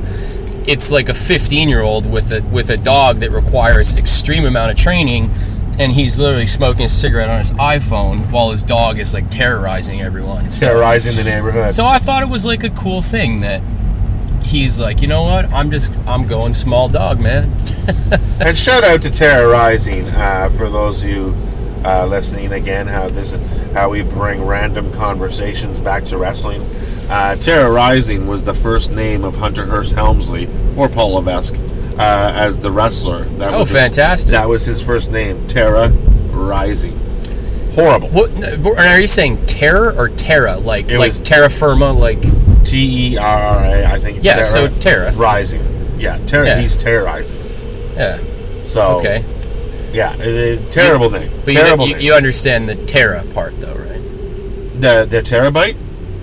it's 0.67 0.91
like 0.91 1.09
a 1.09 1.15
15 1.15 1.69
year 1.69 1.83
old 1.83 2.11
with 2.11 2.33
a 2.33 2.41
with 2.43 2.71
a 2.71 2.77
dog 2.77 3.17
that 3.17 3.31
requires 3.31 3.95
extreme 3.95 4.45
amount 4.47 4.71
of 4.71 4.77
training, 4.77 5.31
and 5.79 5.93
he's 5.93 6.19
literally 6.19 6.47
smoking 6.47 6.87
a 6.87 6.89
cigarette 6.89 7.29
on 7.29 7.39
his 7.39 7.51
iPhone 7.53 8.31
while 8.31 8.51
his 8.51 8.63
dog 8.65 8.99
is 8.99 9.13
like 9.13 9.29
terrorizing 9.31 10.01
everyone. 10.01 10.49
So, 10.51 10.67
Terrorizing 10.69 11.17
the 11.17 11.25
neighborhood. 11.25 11.73
so 11.73 11.85
I 11.85 11.99
thought 11.99 12.23
it 12.23 12.29
was 12.29 12.47
like 12.47 12.65
a 12.65 12.71
cool 12.71 13.03
thing 13.03 13.41
that 13.41 13.61
he's 14.43 14.79
like, 14.81 15.01
you 15.03 15.09
know 15.09 15.23
what? 15.23 15.47
I'm 15.53 15.71
just 15.71 15.91
I'm 16.07 16.27
going 16.27 16.53
small 16.53 16.89
dog, 16.89 17.21
man. 17.21 17.53
And 18.41 18.57
shout 18.59 18.83
out 18.83 19.03
to 19.03 19.11
terrorizing 19.11 20.09
uh, 20.09 20.49
for 20.51 20.69
those 20.71 21.03
of 21.03 21.09
you 21.09 21.37
uh, 21.85 22.07
listening 22.07 22.53
again. 22.53 22.87
How 22.87 23.09
this 23.09 23.33
how 23.73 23.91
we 23.91 24.03
bring 24.03 24.45
random 24.45 24.93
conversations 24.93 25.81
back 25.81 26.05
to 26.07 26.19
wrestling. 26.19 26.63
Uh, 27.11 27.37
Terra 27.37 27.69
Ryzing 27.69 28.27
was 28.27 28.45
the 28.45 28.55
first 28.55 28.91
name 28.91 29.25
of 29.25 29.37
Hunter 29.37 29.67
Hearst 29.67 29.93
Helmsley 29.93 30.49
or 30.77 30.89
Paul 30.89 31.15
Levesque 31.15 31.55
uh, 31.99 32.33
as 32.35 32.59
the 32.61 32.71
wrestler. 32.71 33.25
That 33.39 33.53
Oh, 33.53 33.59
was 33.61 33.69
his- 33.69 33.79
fantastic. 33.79 34.31
that 34.33 34.49
was 34.49 34.65
his 34.65 34.81
first 34.81 35.11
name, 35.11 35.47
Terra 35.47 35.89
Ryzing. 36.31 36.99
Horrible. 37.75 38.09
What 38.09 38.31
are 38.79 39.01
you 39.01 39.09
saying? 39.09 39.45
Terra 39.47 39.95
or 39.97 40.09
Terra? 40.09 40.57
Like 40.57 40.89
It 40.89 40.99
like 40.99 41.13
terra 41.25 41.51
firma? 41.51 41.93
Like 41.93 42.21
T 42.65 43.15
E 43.15 43.19
R 43.19 43.27
R 43.43 43.65
A. 43.65 43.85
I 43.87 43.99
think. 43.99 44.23
Yeah, 44.23 44.43
so 44.43 44.69
Terra. 44.79 45.13
Rising. 45.13 45.63
Yeah, 45.99 46.19
Terra. 46.25 46.47
Yeah. 46.47 46.61
He's 46.61 46.77
terrorizing. 46.77 47.39
yeah, 47.97 48.19
So 48.65 48.99
okay. 49.01 49.25
Yeah, 49.95 50.11
uh, 50.11 50.71
terrible 50.71 51.11
name. 51.11 51.31
But 51.45 51.53
terrible 51.55 51.85
you, 51.87 51.91
you, 51.91 51.97
name. 51.97 52.05
you 52.07 52.15
understand 52.15 52.69
the 52.69 52.75
Terra 52.75 53.23
part, 53.33 53.55
though, 53.61 53.75
right? 53.75 54.01
the 54.81 55.07
the 55.09 55.23
terabyte 55.23 55.77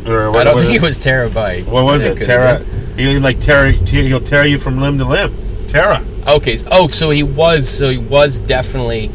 or 0.06 0.30
what, 0.30 0.42
I 0.42 0.44
don't 0.44 0.60
think 0.60 0.72
is 0.72 0.84
it 0.84 0.86
was 0.86 1.00
terabyte. 1.00 1.66
What 1.68 1.86
was 1.86 2.04
it? 2.04 2.22
Terra. 2.22 2.60
He 2.98 3.18
like 3.20 3.40
tear. 3.40 3.72
te- 3.72 4.08
He'll 4.08 4.20
tear 4.20 4.46
you 4.46 4.60
from 4.60 4.80
limb 4.82 4.98
to 4.98 5.06
limb. 5.06 5.34
Terra. 5.70 6.04
Okay. 6.28 6.58
so- 6.58 6.68
Oh, 6.70 6.88
so 6.90 7.10
he 7.12 7.24
was. 7.24 7.68
So 7.70 7.90
he 7.90 7.98
was 7.98 8.42
definitely. 8.42 9.10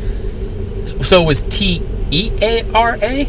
So 1.03 1.23
it 1.23 1.27
was 1.27 1.43
T 1.43 1.83
E 2.11 2.31
A 2.41 2.65
R 2.73 2.99
A. 3.03 3.29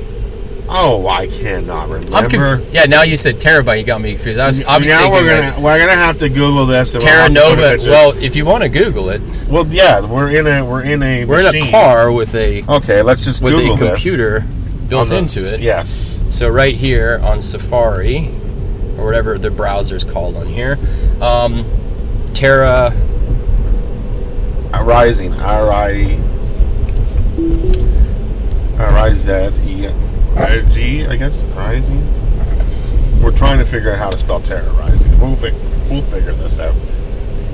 Oh, 0.69 1.07
I 1.07 1.27
cannot 1.27 1.85
I'm 1.85 1.91
remember. 1.93 2.57
conf- 2.57 2.73
yeah. 2.73 2.83
Now 2.85 3.03
you 3.03 3.15
said 3.15 3.35
terabyte. 3.35 3.79
You 3.79 3.85
got 3.85 4.01
me 4.01 4.13
confused. 4.15 4.39
I 4.39 4.47
was, 4.47 4.63
I 4.63 4.77
was 4.77 4.87
now 4.89 5.09
we're 5.09 5.25
gonna 5.25 5.61
we're 5.61 5.79
gonna 5.79 5.93
have 5.95 6.17
to 6.19 6.27
Google 6.29 6.65
this. 6.65 6.93
we'll 6.93 7.01
Terra 7.01 7.21
have 7.23 7.33
to 7.33 7.39
put 7.39 7.59
a 7.59 7.77
Nova. 7.77 7.89
Well, 7.89 8.11
if 8.21 8.35
you 8.35 8.43
want 8.45 8.63
to 8.63 8.69
Google 8.69 9.09
it, 9.09 9.21
well, 9.47 9.65
yeah, 9.67 10.01
we're 10.05 10.29
in 10.37 10.45
a 10.45 10.65
we're 10.65 10.83
in 10.83 11.01
a 11.01 11.23
we're 11.25 11.39
in 11.47 11.55
a 11.55 11.71
car 11.71 12.11
with 12.11 12.35
a 12.35 12.65
Okay, 12.67 13.01
let's 13.01 13.23
just 13.23 13.41
with 13.41 13.53
Google 13.53 13.75
a 13.75 13.77
computer 13.91 14.41
on 14.41 14.87
built 14.89 15.07
the- 15.09 15.17
into 15.17 15.53
it. 15.53 15.61
Yes. 15.61 16.21
So 16.29 16.49
right 16.49 16.75
here 16.75 17.21
on 17.23 17.41
Safari, 17.41 18.27
or 18.97 19.05
whatever 19.05 19.37
the 19.37 19.49
browser 19.49 19.95
is 19.95 20.03
called 20.03 20.35
on 20.35 20.47
here, 20.47 20.77
um, 21.21 21.65
Terra. 22.33 22.93
Rising. 24.83 25.33
R 25.33 25.69
I. 25.71 26.17
R 28.77 28.97
I 28.97 29.13
Z 29.15 29.49
E 30.39 31.05
I 31.05 31.15
guess 31.15 31.43
Rising. 31.45 32.01
We're 33.21 33.35
trying 33.35 33.57
to 33.59 33.65
figure 33.65 33.91
out 33.91 33.97
how 33.97 34.09
to 34.11 34.17
spell 34.17 34.39
Terra 34.39 34.69
Ryzing. 34.69 35.19
We'll, 35.19 35.35
fi- 35.35 35.55
we'll 35.89 36.03
figure 36.03 36.33
this 36.33 36.59
out. 36.59 36.75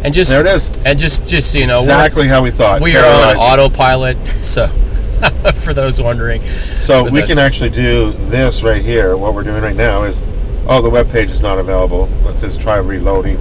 And 0.03 0.13
just 0.13 0.29
There 0.29 0.41
it 0.41 0.47
is. 0.47 0.69
And 0.85 0.99
just 0.99 1.27
just 1.27 1.51
so 1.53 1.59
you 1.59 1.67
know, 1.67 1.79
exactly 1.79 2.27
how 2.27 2.43
we 2.43 2.51
thought. 2.51 2.81
we 2.81 2.95
are 2.97 3.05
on 3.05 3.37
autopilot. 3.37 4.17
So 4.43 4.67
for 5.55 5.73
those 5.73 6.01
wondering, 6.01 6.45
So 6.47 7.09
we 7.09 7.23
can 7.23 7.39
actually 7.39 7.69
do 7.69 8.11
this 8.11 8.63
right 8.63 8.81
here. 8.83 9.15
What 9.15 9.33
we're 9.33 9.43
doing 9.43 9.63
right 9.63 9.75
now 9.75 10.03
is, 10.03 10.21
oh, 10.67 10.81
the 10.81 10.89
web 10.89 11.09
page 11.09 11.31
is 11.31 11.39
not 11.39 11.59
available. 11.59 12.09
Let's 12.25 12.41
just 12.41 12.59
try 12.59 12.75
reloading 12.77 13.37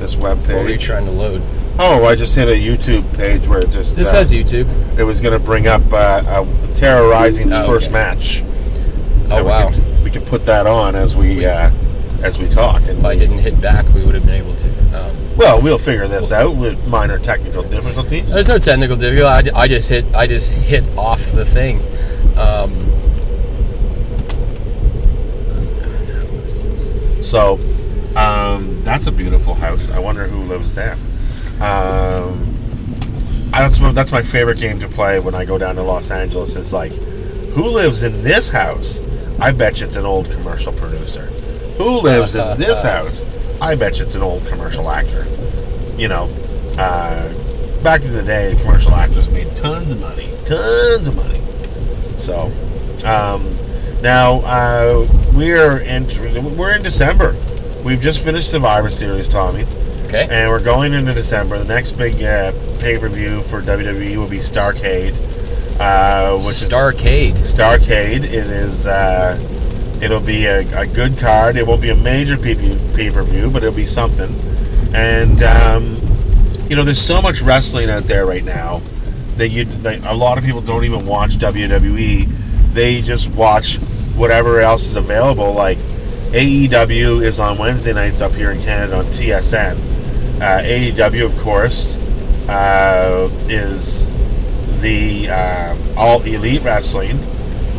this 0.00 0.16
web 0.16 0.38
page. 0.44 0.56
What 0.56 0.66
are 0.66 0.70
you 0.70 0.78
trying 0.78 1.04
to 1.04 1.12
load? 1.12 1.40
Oh, 1.78 2.04
I 2.04 2.16
just 2.16 2.34
hit 2.34 2.48
a 2.48 2.52
YouTube 2.52 3.16
page 3.16 3.46
where 3.46 3.60
it 3.60 3.70
just 3.70 3.96
This 3.96 4.12
uh, 4.12 4.16
has 4.16 4.32
YouTube. 4.32 4.66
it 4.98 5.04
was 5.04 5.20
going 5.20 5.32
to 5.32 5.38
bring 5.38 5.68
up 5.68 5.82
uh, 5.92 6.22
uh, 6.26 6.74
Terra 6.74 7.02
Ryzing's 7.08 7.52
Oh, 7.54 7.66
first 7.66 7.92
match. 7.92 8.42
Oh 9.38 9.44
wow! 9.44 9.68
We 9.68 9.74
could, 9.74 10.04
we 10.04 10.10
could 10.10 10.26
put 10.26 10.46
that 10.46 10.66
on 10.66 10.94
as 10.96 11.14
we 11.16 11.44
uh, 11.46 11.70
as 12.22 12.38
we 12.38 12.48
talk. 12.48 12.82
And 12.82 12.98
If 12.98 13.04
I 13.04 13.16
didn't 13.16 13.38
hit 13.38 13.60
back, 13.60 13.86
we 13.94 14.04
would 14.04 14.14
have 14.14 14.24
been 14.26 14.34
able 14.42 14.54
to. 14.56 14.68
Um, 14.98 15.36
well, 15.36 15.60
we'll 15.62 15.78
figure 15.78 16.06
this 16.08 16.30
out 16.32 16.54
with 16.56 16.86
minor 16.88 17.18
technical 17.18 17.62
difficulties. 17.62 18.32
there's 18.32 18.48
no 18.48 18.58
technical 18.58 18.96
difficulty. 18.96 19.50
I, 19.50 19.62
I 19.62 19.68
just 19.68 19.88
hit. 19.88 20.04
I 20.14 20.26
just 20.26 20.50
hit 20.50 20.84
off 20.96 21.32
the 21.32 21.44
thing. 21.44 21.80
Um, 22.36 22.88
So 27.22 27.54
um, 28.16 28.82
that's 28.84 29.06
a 29.06 29.12
beautiful 29.12 29.54
house. 29.54 29.90
I 29.90 29.98
wonder 29.98 30.26
who 30.26 30.42
lives 30.42 30.74
there. 30.74 30.96
Um, 31.62 32.48
that's 33.52 33.80
my- 33.80 33.92
that's 33.92 34.12
my 34.12 34.22
favorite 34.22 34.58
game 34.58 34.80
to 34.80 34.88
play 34.88 35.18
when 35.20 35.34
I 35.34 35.44
go 35.44 35.56
down 35.56 35.76
to 35.76 35.82
Los 35.82 36.10
Angeles. 36.10 36.56
Is 36.56 36.72
like, 36.72 36.92
who 36.92 37.62
lives 37.64 38.02
in 38.02 38.22
this 38.22 38.50
house? 38.50 39.00
I 39.42 39.50
bet 39.50 39.80
you 39.80 39.86
it's 39.86 39.96
an 39.96 40.04
old 40.04 40.30
commercial 40.30 40.72
producer. 40.72 41.22
Who 41.76 42.00
lives 42.00 42.36
in 42.36 42.60
this 42.60 42.82
house? 42.84 43.24
I 43.60 43.74
bet 43.74 43.98
you 43.98 44.04
it's 44.04 44.14
an 44.14 44.22
old 44.22 44.46
commercial 44.46 44.88
actor. 44.88 45.26
You 45.96 46.06
know, 46.06 46.26
uh, 46.78 47.28
back 47.82 48.02
in 48.02 48.12
the 48.12 48.22
day, 48.22 48.56
commercial 48.60 48.92
actors 48.92 49.28
made 49.30 49.48
tons 49.56 49.90
of 49.90 50.00
money, 50.00 50.30
tons 50.44 51.08
of 51.08 51.16
money. 51.16 51.40
So, 52.18 52.52
um, 53.04 53.58
now 54.00 54.42
uh, 54.42 55.08
we're 55.34 55.78
in 55.78 56.06
we're 56.56 56.76
in 56.76 56.84
December. 56.84 57.34
We've 57.84 58.00
just 58.00 58.20
finished 58.22 58.48
Survivor 58.48 58.92
Series, 58.92 59.28
Tommy, 59.28 59.64
okay. 60.04 60.28
and 60.30 60.50
we're 60.50 60.62
going 60.62 60.92
into 60.92 61.14
December. 61.14 61.58
The 61.58 61.64
next 61.64 61.92
big 61.92 62.22
uh, 62.22 62.52
pay 62.78 62.96
per 62.96 63.08
view 63.08 63.40
for 63.40 63.60
WWE 63.60 64.18
will 64.18 64.28
be 64.28 64.38
Starrcade, 64.38 65.16
uh, 65.80 66.32
which 66.36 66.56
Starrcade. 66.56 67.38
is 67.38 67.54
Starrcade. 67.54 68.24
It 68.24 68.46
is. 68.46 68.86
Uh, 68.86 69.38
it'll 70.02 70.20
be 70.20 70.46
a, 70.46 70.60
a 70.80 70.86
good 70.86 71.18
card. 71.18 71.56
It 71.56 71.66
won't 71.66 71.82
be 71.82 71.90
a 71.90 71.96
major 71.96 72.36
pay 72.36 72.54
per 73.10 73.22
view, 73.22 73.50
but 73.50 73.62
it'll 73.62 73.74
be 73.74 73.86
something. 73.86 74.34
And 74.94 75.42
um, 75.42 75.96
you 76.68 76.76
know, 76.76 76.84
there's 76.84 77.00
so 77.00 77.22
much 77.22 77.40
wrestling 77.40 77.90
out 77.90 78.04
there 78.04 78.26
right 78.26 78.44
now 78.44 78.80
that 79.36 79.48
you 79.48 79.64
that 79.64 80.04
a 80.06 80.14
lot 80.14 80.38
of 80.38 80.44
people 80.44 80.60
don't 80.60 80.84
even 80.84 81.06
watch 81.06 81.32
WWE. 81.32 82.28
They 82.72 83.02
just 83.02 83.28
watch 83.30 83.78
whatever 84.16 84.60
else 84.60 84.84
is 84.86 84.96
available. 84.96 85.52
Like 85.52 85.78
AEW 86.32 87.22
is 87.22 87.38
on 87.38 87.58
Wednesday 87.58 87.92
nights 87.92 88.22
up 88.22 88.32
here 88.32 88.50
in 88.50 88.62
Canada 88.62 88.98
on 88.98 89.04
TSN. 89.06 89.76
Uh, 90.40 90.62
AEW, 90.62 91.26
of 91.26 91.38
course, 91.38 91.98
uh, 92.48 93.30
is 93.48 94.06
the 94.82 95.30
uh, 95.30 95.76
All 95.96 96.20
Elite 96.22 96.62
Wrestling, 96.62 97.18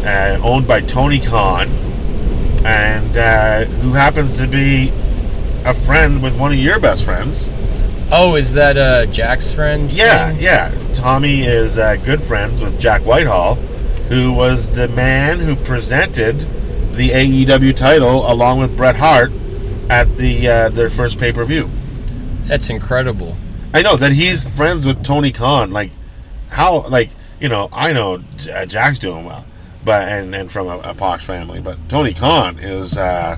uh, 0.04 0.40
owned 0.42 0.68
by 0.68 0.82
Tony 0.82 1.20
Khan, 1.20 1.68
and 2.66 3.18
uh, 3.18 3.66
who 3.66 3.94
happens 3.94 4.38
to 4.38 4.48
be 4.48 4.90
a 5.66 5.74
friend 5.74 6.24
with 6.24 6.40
one 6.40 6.52
of 6.52 6.58
your 6.58 6.80
best 6.80 7.06
friends. 7.06 7.52
Oh, 8.12 8.36
is 8.36 8.54
that 8.54 8.78
uh, 8.78 9.06
Jack's 9.08 9.52
friends? 9.52 9.98
Yeah, 9.98 10.32
thing? 10.32 10.42
yeah. 10.42 10.94
Tommy 10.94 11.42
is 11.44 11.78
uh, 11.78 11.98
good 11.98 12.24
friends 12.24 12.62
with 12.62 12.80
Jack 12.80 13.02
Whitehall, 13.02 13.56
who 14.08 14.32
was 14.32 14.72
the 14.72 14.88
man 14.88 15.40
who 15.40 15.56
presented 15.56 16.40
the 16.94 17.10
AEW 17.10 17.76
title 17.76 18.32
along 18.32 18.60
with 18.60 18.78
Bret 18.78 18.96
Hart 18.96 19.32
at 19.90 20.16
the 20.18 20.48
uh, 20.48 20.70
their 20.70 20.90
first 20.90 21.20
pay 21.20 21.34
per 21.34 21.44
view. 21.44 21.70
That's 22.46 22.70
incredible. 22.70 23.36
I 23.74 23.82
know 23.82 23.98
that 23.98 24.12
he's 24.12 24.46
friends 24.46 24.86
with 24.86 25.04
Tony 25.04 25.32
Khan. 25.32 25.72
Like 25.72 25.92
how 26.54 26.88
like 26.88 27.10
you 27.40 27.50
know 27.50 27.70
I 27.72 27.94
know 27.94 28.20
Jack's 28.68 29.00
doing 29.00 29.26
well, 29.26 29.46
but 29.84 30.08
and 30.08 30.34
and 30.36 30.52
from 30.52 30.68
a, 30.68 30.78
a 30.80 30.94
posh 30.94 31.26
family, 31.26 31.60
but 31.60 31.78
Tony 31.90 32.14
Khan 32.14 32.60
is 32.60 32.98
uh, 32.98 33.36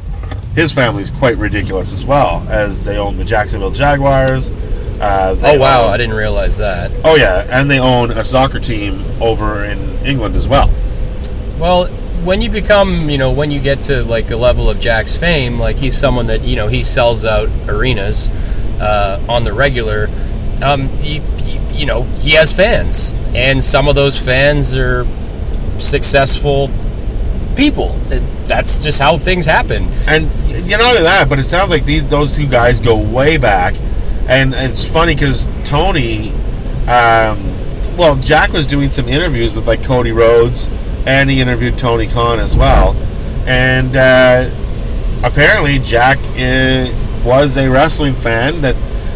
his 0.55 0.71
family's 0.71 1.09
quite 1.11 1.37
ridiculous 1.37 1.91
as 1.93 2.05
well 2.05 2.45
as 2.49 2.85
they 2.85 2.97
own 2.97 3.17
the 3.17 3.25
Jacksonville 3.25 3.71
Jaguars. 3.71 4.51
Uh, 4.99 5.33
they 5.33 5.57
Oh 5.57 5.59
wow, 5.59 5.85
own- 5.85 5.93
I 5.93 5.97
didn't 5.97 6.15
realize 6.15 6.57
that. 6.57 6.91
Oh 7.03 7.15
yeah, 7.15 7.45
and 7.49 7.69
they 7.69 7.79
own 7.79 8.11
a 8.11 8.23
soccer 8.23 8.59
team 8.59 9.03
over 9.21 9.65
in 9.65 9.79
England 10.05 10.35
as 10.35 10.47
well. 10.47 10.69
Well, 11.59 11.87
when 12.23 12.41
you 12.41 12.49
become, 12.49 13.09
you 13.09 13.17
know, 13.17 13.31
when 13.31 13.51
you 13.51 13.59
get 13.61 13.81
to 13.83 14.03
like 14.03 14.31
a 14.31 14.35
level 14.37 14.69
of 14.69 14.79
Jack's 14.79 15.15
fame, 15.15 15.59
like 15.59 15.75
he's 15.75 15.97
someone 15.97 16.27
that 16.27 16.41
you 16.43 16.55
know 16.55 16.67
he 16.67 16.81
sells 16.83 17.25
out 17.25 17.49
arenas 17.67 18.29
uh, 18.79 19.21
on 19.27 19.43
the 19.43 19.53
regular. 19.53 20.09
Um, 20.61 20.87
he, 20.99 21.19
he, 21.43 21.57
you 21.75 21.85
know, 21.85 22.03
he 22.03 22.31
has 22.31 22.53
fans, 22.53 23.13
and 23.33 23.63
some 23.63 23.87
of 23.87 23.95
those 23.95 24.17
fans 24.17 24.75
are 24.75 25.05
successful 25.79 26.69
people. 27.55 27.89
That's 28.45 28.77
just 28.77 28.99
how 28.99 29.17
things 29.17 29.45
happen. 29.45 29.87
And 30.07 30.23
you 30.67 30.77
know, 30.77 31.03
that, 31.03 31.27
but 31.29 31.39
it 31.39 31.43
sounds 31.43 31.69
like 31.69 31.85
these 31.85 32.05
those 32.07 32.35
two 32.35 32.47
guys 32.47 32.79
go 32.81 32.97
way 32.97 33.37
back, 33.37 33.75
and 34.27 34.53
it's 34.53 34.85
funny 34.85 35.15
because 35.15 35.47
Tony, 35.63 36.31
um, 36.87 37.53
well, 37.97 38.15
Jack 38.17 38.51
was 38.51 38.67
doing 38.67 38.91
some 38.91 39.07
interviews 39.07 39.53
with 39.53 39.67
like 39.67 39.83
Cody 39.83 40.11
Rhodes, 40.11 40.69
and 41.05 41.29
he 41.29 41.41
interviewed 41.41 41.77
Tony 41.77 42.07
Khan 42.07 42.39
as 42.39 42.57
well, 42.57 42.93
and 43.45 43.95
uh, 43.95 44.49
apparently 45.23 45.79
Jack 45.79 46.19
uh, 46.19 46.93
was 47.25 47.57
a 47.57 47.69
wrestling 47.69 48.13
fan. 48.13 48.61
That 48.61 48.75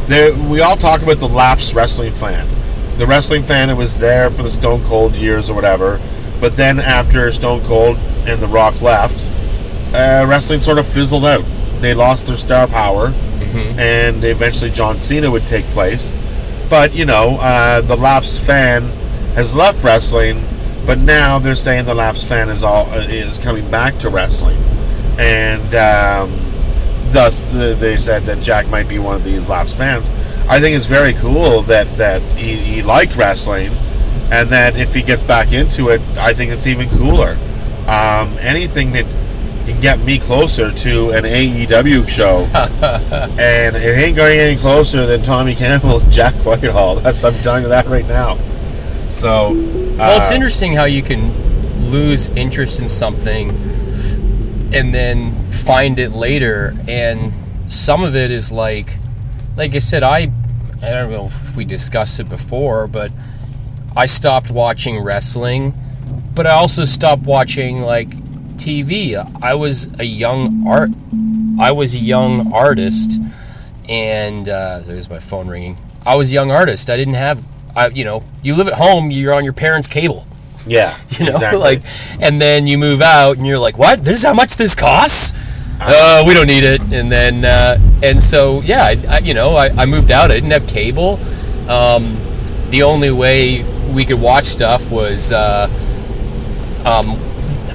there, 0.09 0.33
we 0.33 0.61
all 0.61 0.75
talk 0.75 1.01
about 1.01 1.19
the 1.19 1.27
lapsed 1.27 1.73
wrestling 1.73 2.13
fan, 2.13 2.47
the 2.97 3.05
wrestling 3.05 3.43
fan 3.43 3.67
that 3.67 3.77
was 3.77 3.99
there 3.99 4.29
for 4.29 4.43
the 4.43 4.49
Stone 4.51 4.83
Cold 4.85 5.15
years 5.15 5.49
or 5.49 5.53
whatever. 5.53 6.01
But 6.41 6.57
then 6.57 6.79
after 6.79 7.31
Stone 7.31 7.63
Cold 7.65 7.97
and 8.25 8.41
The 8.41 8.47
Rock 8.47 8.81
left, 8.81 9.27
uh, 9.93 10.25
wrestling 10.27 10.59
sort 10.59 10.79
of 10.79 10.87
fizzled 10.87 11.25
out. 11.25 11.45
They 11.79 11.93
lost 11.93 12.25
their 12.27 12.37
star 12.37 12.67
power, 12.67 13.13
and 13.79 14.23
eventually 14.23 14.71
John 14.71 14.99
Cena 14.99 15.29
would 15.31 15.47
take 15.47 15.65
place. 15.67 16.13
But 16.69 16.93
you 16.93 17.05
know, 17.05 17.37
uh, 17.37 17.81
the 17.81 17.95
lapsed 17.95 18.41
fan 18.41 18.83
has 19.35 19.55
left 19.55 19.83
wrestling, 19.83 20.43
but 20.85 20.97
now 20.97 21.39
they're 21.39 21.55
saying 21.55 21.85
the 21.85 21.93
lapsed 21.95 22.25
fan 22.25 22.49
is 22.49 22.63
all 22.63 22.85
uh, 22.89 22.97
is 22.99 23.37
coming 23.37 23.69
back 23.69 23.97
to 23.99 24.09
wrestling, 24.09 24.57
and 25.17 25.73
um, 25.75 26.31
thus 27.11 27.47
the, 27.47 27.75
they 27.77 27.97
said 27.97 28.25
that 28.25 28.41
Jack 28.41 28.67
might 28.67 28.87
be 28.87 28.99
one 28.99 29.15
of 29.15 29.23
these 29.23 29.49
Laps 29.49 29.73
fans. 29.73 30.09
I 30.47 30.59
think 30.59 30.75
it's 30.75 30.87
very 30.87 31.13
cool 31.13 31.61
that 31.63 31.97
that 31.97 32.21
he, 32.37 32.55
he 32.55 32.81
liked 32.81 33.15
wrestling, 33.15 33.71
and 34.31 34.49
that 34.49 34.77
if 34.77 34.93
he 34.93 35.01
gets 35.01 35.23
back 35.23 35.53
into 35.53 35.89
it, 35.89 36.01
I 36.17 36.33
think 36.33 36.51
it's 36.51 36.67
even 36.67 36.89
cooler. 36.89 37.37
Um, 37.87 38.37
anything 38.39 38.91
that 38.93 39.05
can 39.65 39.79
get 39.81 39.99
me 39.99 40.19
closer 40.19 40.71
to 40.71 41.11
an 41.11 41.23
AEW 41.23 42.07
show, 42.07 42.47
and 43.39 43.75
it 43.75 43.97
ain't 43.97 44.15
going 44.15 44.39
any 44.39 44.57
closer 44.57 45.05
than 45.05 45.21
Tommy 45.21 45.55
Campbell 45.55 45.99
and 45.99 46.11
Jack 46.11 46.33
Whitehall. 46.45 46.95
That's 47.01 47.23
I'm 47.23 47.33
telling 47.35 47.63
you 47.63 47.69
that 47.69 47.85
right 47.87 48.07
now. 48.07 48.37
So, 49.11 49.53
Well, 49.53 50.19
it's 50.19 50.31
uh, 50.31 50.35
interesting 50.35 50.73
how 50.73 50.85
you 50.85 51.01
can 51.01 51.31
lose 51.91 52.29
interest 52.29 52.79
in 52.79 52.87
something 52.87 53.68
and 54.73 54.93
then 54.93 55.33
find 55.49 55.99
it 55.99 56.11
later. 56.11 56.75
And 56.87 57.33
some 57.71 58.03
of 58.03 58.15
it 58.15 58.31
is 58.31 58.51
like, 58.51 58.97
like 59.55 59.75
I 59.75 59.79
said, 59.79 60.03
I, 60.03 60.31
I 60.81 60.89
don't 60.91 61.11
know 61.11 61.25
if 61.25 61.55
we 61.55 61.65
discussed 61.65 62.19
it 62.19 62.29
before, 62.29 62.87
but 62.87 63.11
I 63.95 64.05
stopped 64.05 64.51
watching 64.51 65.01
wrestling, 65.01 65.73
but 66.35 66.45
I 66.47 66.51
also 66.51 66.85
stopped 66.85 67.23
watching 67.23 67.81
like 67.81 68.09
TV. 68.57 69.17
I 69.41 69.55
was 69.55 69.89
a 69.99 70.05
young 70.05 70.67
art, 70.67 70.91
I 71.59 71.71
was 71.71 71.95
a 71.95 71.99
young 71.99 72.53
artist, 72.53 73.19
and 73.87 74.47
uh, 74.47 74.81
there's 74.85 75.09
my 75.09 75.19
phone 75.19 75.47
ringing. 75.47 75.77
I 76.05 76.15
was 76.15 76.31
a 76.31 76.33
young 76.33 76.51
artist. 76.51 76.89
I 76.89 76.95
didn't 76.95 77.15
have, 77.15 77.45
I, 77.75 77.87
you 77.87 78.05
know, 78.05 78.23
you 78.41 78.55
live 78.55 78.67
at 78.67 78.75
home, 78.75 79.11
you're 79.11 79.33
on 79.33 79.43
your 79.43 79.53
parents' 79.53 79.87
cable 79.87 80.25
yeah, 80.65 80.97
you 81.11 81.25
know 81.25 81.33
exactly. 81.33 81.59
like 81.59 81.81
and 82.21 82.41
then 82.41 82.67
you 82.67 82.77
move 82.77 83.01
out 83.01 83.37
and 83.37 83.45
you're 83.45 83.59
like 83.59 83.77
what? 83.77 84.03
This 84.03 84.19
is 84.19 84.23
how 84.23 84.33
much 84.33 84.55
this 84.55 84.75
costs? 84.75 85.33
Uh, 85.81 86.23
we 86.27 86.33
don't 86.33 86.47
need 86.47 86.63
it. 86.63 86.81
And 86.81 87.11
then 87.11 87.45
uh, 87.45 87.77
and 88.03 88.21
so 88.21 88.61
yeah 88.61 88.83
I, 88.83 89.05
I, 89.07 89.17
you 89.19 89.33
know 89.33 89.55
I, 89.55 89.69
I 89.69 89.85
moved 89.85 90.11
out. 90.11 90.31
I 90.31 90.35
didn't 90.35 90.51
have 90.51 90.67
cable. 90.67 91.19
Um, 91.69 92.17
the 92.69 92.83
only 92.83 93.11
way 93.11 93.63
we 93.93 94.05
could 94.05 94.19
watch 94.21 94.45
stuff 94.45 94.91
was 94.91 95.31
uh, 95.31 95.67
um, 96.85 97.17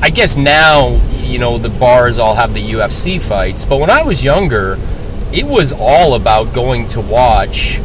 I 0.00 0.10
guess 0.10 0.36
now 0.36 1.00
you 1.20 1.38
know 1.38 1.58
the 1.58 1.70
bars 1.70 2.18
all 2.18 2.34
have 2.34 2.54
the 2.54 2.60
UFC 2.72 3.20
fights 3.20 3.64
but 3.64 3.78
when 3.78 3.90
I 3.90 4.02
was 4.02 4.22
younger 4.22 4.78
it 5.32 5.46
was 5.46 5.72
all 5.72 6.14
about 6.14 6.52
going 6.52 6.86
to 6.88 7.00
watch 7.00 7.80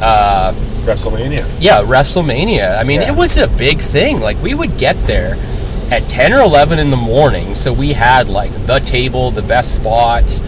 uh, 0.00 0.52
WrestleMania. 0.86 1.44
yeah, 1.60 1.82
WrestleMania. 1.82 2.78
I 2.78 2.84
mean, 2.84 3.00
Yeah. 3.02 3.08
it 3.12 3.16
was 3.16 3.36
a 3.36 3.46
big 3.48 3.80
thing. 3.80 4.20
Like 4.20 4.40
we 4.42 4.54
would 4.54 4.78
get 4.78 4.96
there 5.06 5.36
at 5.90 6.08
10 6.08 6.32
or 6.32 6.40
11 6.40 6.78
in 6.78 6.90
the 6.90 6.96
morning, 6.96 7.54
so 7.54 7.72
we 7.72 7.92
had 7.92 8.28
like 8.28 8.52
the 8.66 8.78
table, 8.80 9.30
the 9.30 9.42
best 9.42 9.74
spots, 9.74 10.40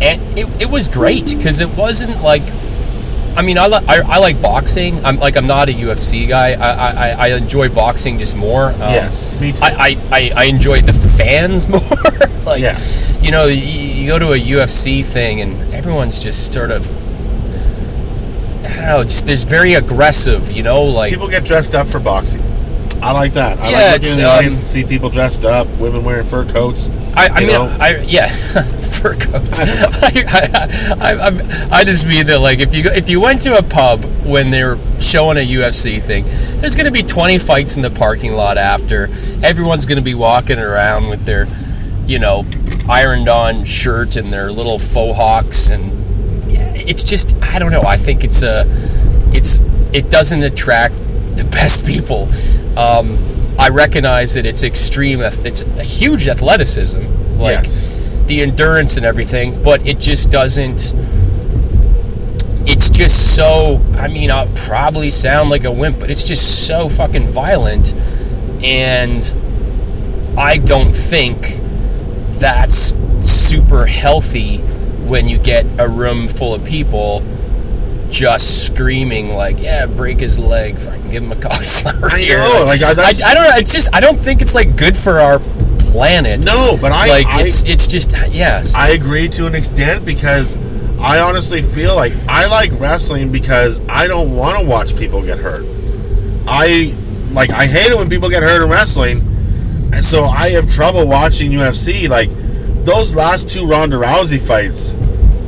and 0.00 0.20
it, 0.38 0.48
it 0.60 0.70
was 0.70 0.88
great 0.88 1.26
because 1.36 1.60
it 1.60 1.68
wasn't 1.76 2.22
like. 2.22 2.42
I 3.34 3.40
mean, 3.40 3.56
I, 3.56 3.66
li- 3.66 3.84
I, 3.88 4.00
I 4.02 4.18
like 4.18 4.42
boxing. 4.42 5.02
I'm 5.06 5.18
like 5.18 5.36
I'm 5.38 5.46
not 5.46 5.70
a 5.70 5.72
UFC 5.72 6.28
guy. 6.28 6.52
I, 6.52 6.90
I, 6.90 7.10
I 7.12 7.26
enjoy 7.36 7.70
boxing 7.70 8.18
just 8.18 8.36
more. 8.36 8.66
Um, 8.72 8.80
Yes, 8.80 9.34
me 9.40 9.52
too. 9.52 9.60
I, 9.62 9.70
I, 9.70 9.96
I, 10.10 10.32
I 10.36 10.44
enjoy 10.44 10.82
the 10.82 10.92
fans 10.92 11.66
more. 11.74 11.80
like, 12.44 12.60
Yeah. 12.60 12.78
you 13.22 13.30
know, 13.30 13.46
you, 13.46 13.62
you 13.62 14.06
go 14.06 14.18
to 14.18 14.32
a 14.32 14.38
UFC 14.38 15.02
thing 15.02 15.40
and 15.40 15.72
everyone's 15.72 16.18
just 16.18 16.52
sort 16.52 16.70
of. 16.70 16.90
I 18.64 18.68
don't 18.68 18.84
know. 18.84 19.04
Just 19.04 19.26
there's 19.26 19.42
very 19.42 19.74
aggressive. 19.74 20.52
You 20.52 20.62
know, 20.62 20.82
like 20.82 21.12
People 21.12 21.28
get 21.28 21.44
dressed 21.44 21.74
up 21.74 21.88
for 21.88 21.98
boxing. 21.98 22.42
I 23.02 23.10
like 23.10 23.32
that. 23.32 23.58
I 23.58 23.70
Yeah, 23.70 23.76
like 23.92 24.02
looking 24.02 24.18
in 24.18 24.24
the 24.24 24.30
um, 24.30 24.46
and 24.46 24.56
see 24.56 24.84
people 24.84 25.10
dressed 25.10 25.44
up, 25.44 25.66
women 25.78 26.04
wearing 26.04 26.24
fur 26.24 26.44
coats. 26.44 26.88
I, 27.14 27.28
I 27.28 27.40
mean, 27.40 27.48
know? 27.48 27.76
I 27.80 27.96
yeah, 28.02 28.28
fur 28.92 29.16
coats. 29.16 29.58
I, 29.60 30.12
I, 30.28 30.96
I, 31.00 31.28
I, 31.28 31.68
I 31.80 31.84
just 31.84 32.06
mean 32.06 32.26
that 32.26 32.38
like 32.38 32.60
if 32.60 32.72
you 32.72 32.84
go, 32.84 32.90
if 32.92 33.08
you 33.08 33.20
went 33.20 33.42
to 33.42 33.58
a 33.58 33.62
pub 33.62 34.04
when 34.24 34.50
they're 34.50 34.78
showing 35.00 35.36
a 35.36 35.46
UFC 35.46 36.00
thing, 36.00 36.24
there's 36.60 36.76
going 36.76 36.86
to 36.86 36.92
be 36.92 37.02
20 37.02 37.40
fights 37.40 37.74
in 37.74 37.82
the 37.82 37.90
parking 37.90 38.34
lot 38.34 38.56
after. 38.56 39.08
Everyone's 39.42 39.84
going 39.84 39.98
to 39.98 40.04
be 40.04 40.14
walking 40.14 40.60
around 40.60 41.08
with 41.08 41.24
their, 41.24 41.48
you 42.06 42.20
know, 42.20 42.46
ironed 42.88 43.28
on 43.28 43.64
shirt 43.64 44.14
and 44.14 44.32
their 44.32 44.52
little 44.52 44.78
faux 44.78 45.16
hawks 45.16 45.70
and 45.70 46.01
it's 46.86 47.02
just 47.04 47.34
I 47.42 47.58
don't 47.58 47.70
know. 47.72 47.82
I 47.82 47.96
think 47.96 48.24
it's 48.24 48.42
a 48.42 48.64
it's 49.32 49.60
it 49.92 50.10
doesn't 50.10 50.42
attract 50.42 50.96
the 51.36 51.44
best 51.50 51.84
people. 51.86 52.28
Um, 52.76 53.18
I 53.58 53.68
recognize 53.68 54.34
that 54.34 54.46
it's 54.46 54.62
extreme. 54.62 55.20
It's 55.20 55.62
a 55.62 55.82
huge 55.84 56.26
athleticism, 56.28 57.00
like 57.38 57.64
Yes. 57.64 58.24
the 58.26 58.40
endurance 58.42 58.96
and 58.96 59.04
everything, 59.04 59.62
but 59.62 59.86
it 59.86 59.98
just 59.98 60.30
doesn't. 60.30 60.92
It's 62.64 62.88
just 62.90 63.34
so. 63.34 63.80
I 63.96 64.08
mean, 64.08 64.30
I'll 64.30 64.48
probably 64.54 65.10
sound 65.10 65.50
like 65.50 65.64
a 65.64 65.72
wimp, 65.72 65.98
but 66.00 66.10
it's 66.10 66.22
just 66.24 66.66
so 66.66 66.88
fucking 66.88 67.28
violent, 67.28 67.92
and 68.64 69.22
I 70.38 70.58
don't 70.58 70.94
think 70.94 71.58
that's 72.38 72.94
super 73.24 73.86
healthy 73.86 74.58
when 75.08 75.28
you 75.28 75.38
get 75.38 75.66
a 75.78 75.88
room 75.88 76.28
full 76.28 76.54
of 76.54 76.64
people 76.64 77.22
just 78.10 78.66
screaming 78.66 79.34
like, 79.34 79.58
"Yeah, 79.60 79.86
break 79.86 80.18
his 80.18 80.38
leg, 80.38 80.76
fucking 80.78 81.10
give 81.10 81.22
him 81.22 81.32
a 81.32 81.36
cauliflower 81.40 82.10
I 82.12 82.20
ear." 82.20 82.38
know, 82.38 82.64
like, 82.66 82.82
I- 82.82 82.90
I, 82.90 83.12
I 83.30 83.34
don't 83.34 83.44
know. 83.44 83.56
It's 83.56 83.72
just 83.72 83.88
I 83.92 84.00
don't 84.00 84.18
think 84.18 84.42
it's 84.42 84.54
like 84.54 84.76
good 84.76 84.96
for 84.96 85.18
our 85.20 85.38
planet. 85.78 86.40
No, 86.40 86.76
but 86.80 86.92
I 86.92 87.06
like 87.08 87.26
I, 87.26 87.42
it's 87.42 87.64
it's 87.64 87.86
just 87.86 88.12
yeah. 88.30 88.64
I 88.74 88.90
agree 88.90 89.28
to 89.30 89.46
an 89.46 89.54
extent 89.54 90.04
because 90.04 90.56
I 91.00 91.20
honestly 91.20 91.62
feel 91.62 91.96
like 91.96 92.12
I 92.28 92.46
like 92.46 92.70
wrestling 92.78 93.32
because 93.32 93.80
I 93.88 94.06
don't 94.06 94.36
want 94.36 94.58
to 94.60 94.64
watch 94.66 94.94
people 94.96 95.22
get 95.24 95.38
hurt. 95.38 95.64
I 96.46 96.94
like 97.32 97.50
I 97.50 97.66
hate 97.66 97.90
it 97.90 97.96
when 97.96 98.08
people 98.10 98.28
get 98.28 98.42
hurt 98.42 98.62
in 98.62 98.68
wrestling, 98.70 99.18
and 99.92 100.04
so 100.04 100.24
I 100.24 100.50
have 100.50 100.70
trouble 100.70 101.06
watching 101.06 101.50
UFC. 101.50 102.08
Like 102.08 102.28
those 102.84 103.14
last 103.14 103.48
two 103.48 103.66
Ronda 103.66 103.96
Rousey 103.96 104.40
fights, 104.40 104.94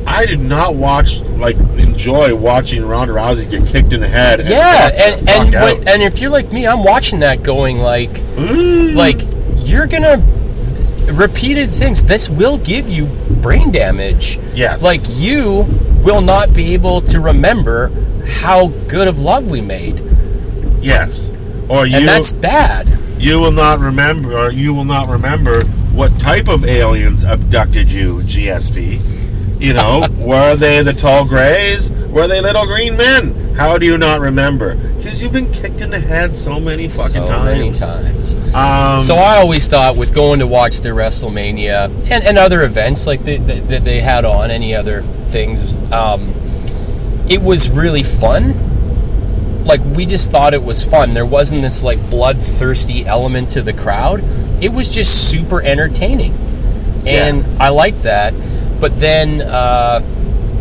I 0.06 0.26
did 0.26 0.40
not 0.40 0.74
watch 0.74 1.20
like 1.20 1.56
enjoy 1.56 2.34
watching 2.34 2.84
Ronda 2.86 3.14
Rousey 3.14 3.50
get 3.50 3.66
kicked 3.66 3.92
in 3.92 4.00
the 4.00 4.08
head. 4.08 4.40
and 4.40 4.48
Yeah, 4.48 4.90
and 4.92 5.28
and 5.28 5.52
when, 5.54 5.88
and 5.88 6.02
if 6.02 6.20
you're 6.20 6.30
like 6.30 6.52
me, 6.52 6.66
I'm 6.66 6.84
watching 6.84 7.20
that 7.20 7.42
going 7.42 7.78
like 7.78 8.18
Ooh. 8.38 8.92
like 8.92 9.20
you're 9.56 9.86
gonna 9.86 10.18
repeated 11.12 11.70
things. 11.70 12.02
This 12.02 12.28
will 12.30 12.58
give 12.58 12.88
you 12.88 13.06
brain 13.42 13.70
damage. 13.72 14.38
Yes. 14.54 14.82
Like 14.82 15.00
you 15.08 15.66
will 16.02 16.20
not 16.22 16.54
be 16.54 16.74
able 16.74 17.00
to 17.02 17.20
remember 17.20 17.88
how 18.26 18.68
good 18.88 19.08
of 19.08 19.18
love 19.18 19.50
we 19.50 19.60
made, 19.60 20.00
Yes. 20.80 21.30
Or 21.68 21.86
you 21.86 21.96
and 21.96 22.08
that's 22.08 22.32
bad. 22.32 22.88
you 23.18 23.38
will 23.40 23.52
not 23.52 23.78
remember 23.80 24.36
or 24.36 24.50
you 24.50 24.74
will 24.74 24.84
not 24.84 25.08
remember 25.08 25.62
what 25.94 26.18
type 26.18 26.48
of 26.48 26.64
aliens 26.64 27.24
abducted 27.24 27.90
you, 27.90 28.18
GSP. 28.18 29.60
You 29.60 29.72
know, 29.72 30.06
were 30.18 30.56
they 30.56 30.82
the 30.82 30.92
tall 30.92 31.24
grays? 31.26 31.92
Were 31.92 32.26
they 32.26 32.40
little 32.40 32.66
green 32.66 32.96
men? 32.96 33.54
How 33.54 33.78
do 33.78 33.86
you 33.86 33.96
not 33.96 34.20
remember? 34.20 34.74
Because 34.74 35.22
you've 35.22 35.32
been 35.32 35.52
kicked 35.52 35.80
in 35.80 35.90
the 35.90 36.00
head 36.00 36.34
so 36.34 36.58
many 36.58 36.88
fucking 36.88 37.14
so 37.22 37.26
times. 37.26 37.46
many 37.46 37.72
times. 37.72 38.34
Um, 38.54 39.00
So 39.00 39.16
I 39.16 39.36
always 39.36 39.68
thought 39.68 39.96
with 39.96 40.12
going 40.14 40.40
to 40.40 40.46
watch 40.46 40.80
the 40.80 40.88
WrestleMania 40.88 41.86
and, 42.10 42.24
and 42.24 42.38
other 42.38 42.62
events 42.64 43.06
like 43.06 43.22
that 43.24 43.46
they, 43.46 43.60
they, 43.60 43.78
they 43.78 44.00
had 44.00 44.24
on 44.24 44.50
any 44.50 44.74
other 44.74 45.02
things, 45.28 45.72
um, 45.92 46.34
it 47.28 47.40
was 47.42 47.70
really 47.70 48.02
fun. 48.02 48.63
Like 49.64 49.80
we 49.82 50.06
just 50.06 50.30
thought 50.30 50.54
it 50.54 50.62
was 50.62 50.82
fun. 50.84 51.14
There 51.14 51.26
wasn't 51.26 51.62
this 51.62 51.82
like 51.82 51.98
bloodthirsty 52.10 53.06
element 53.06 53.50
to 53.50 53.62
the 53.62 53.72
crowd. 53.72 54.22
It 54.62 54.72
was 54.72 54.88
just 54.88 55.30
super 55.30 55.62
entertaining, 55.62 56.34
and 57.06 57.44
I 57.60 57.70
liked 57.70 58.02
that. 58.02 58.34
But 58.80 58.98
then 58.98 59.40
uh, 59.40 60.02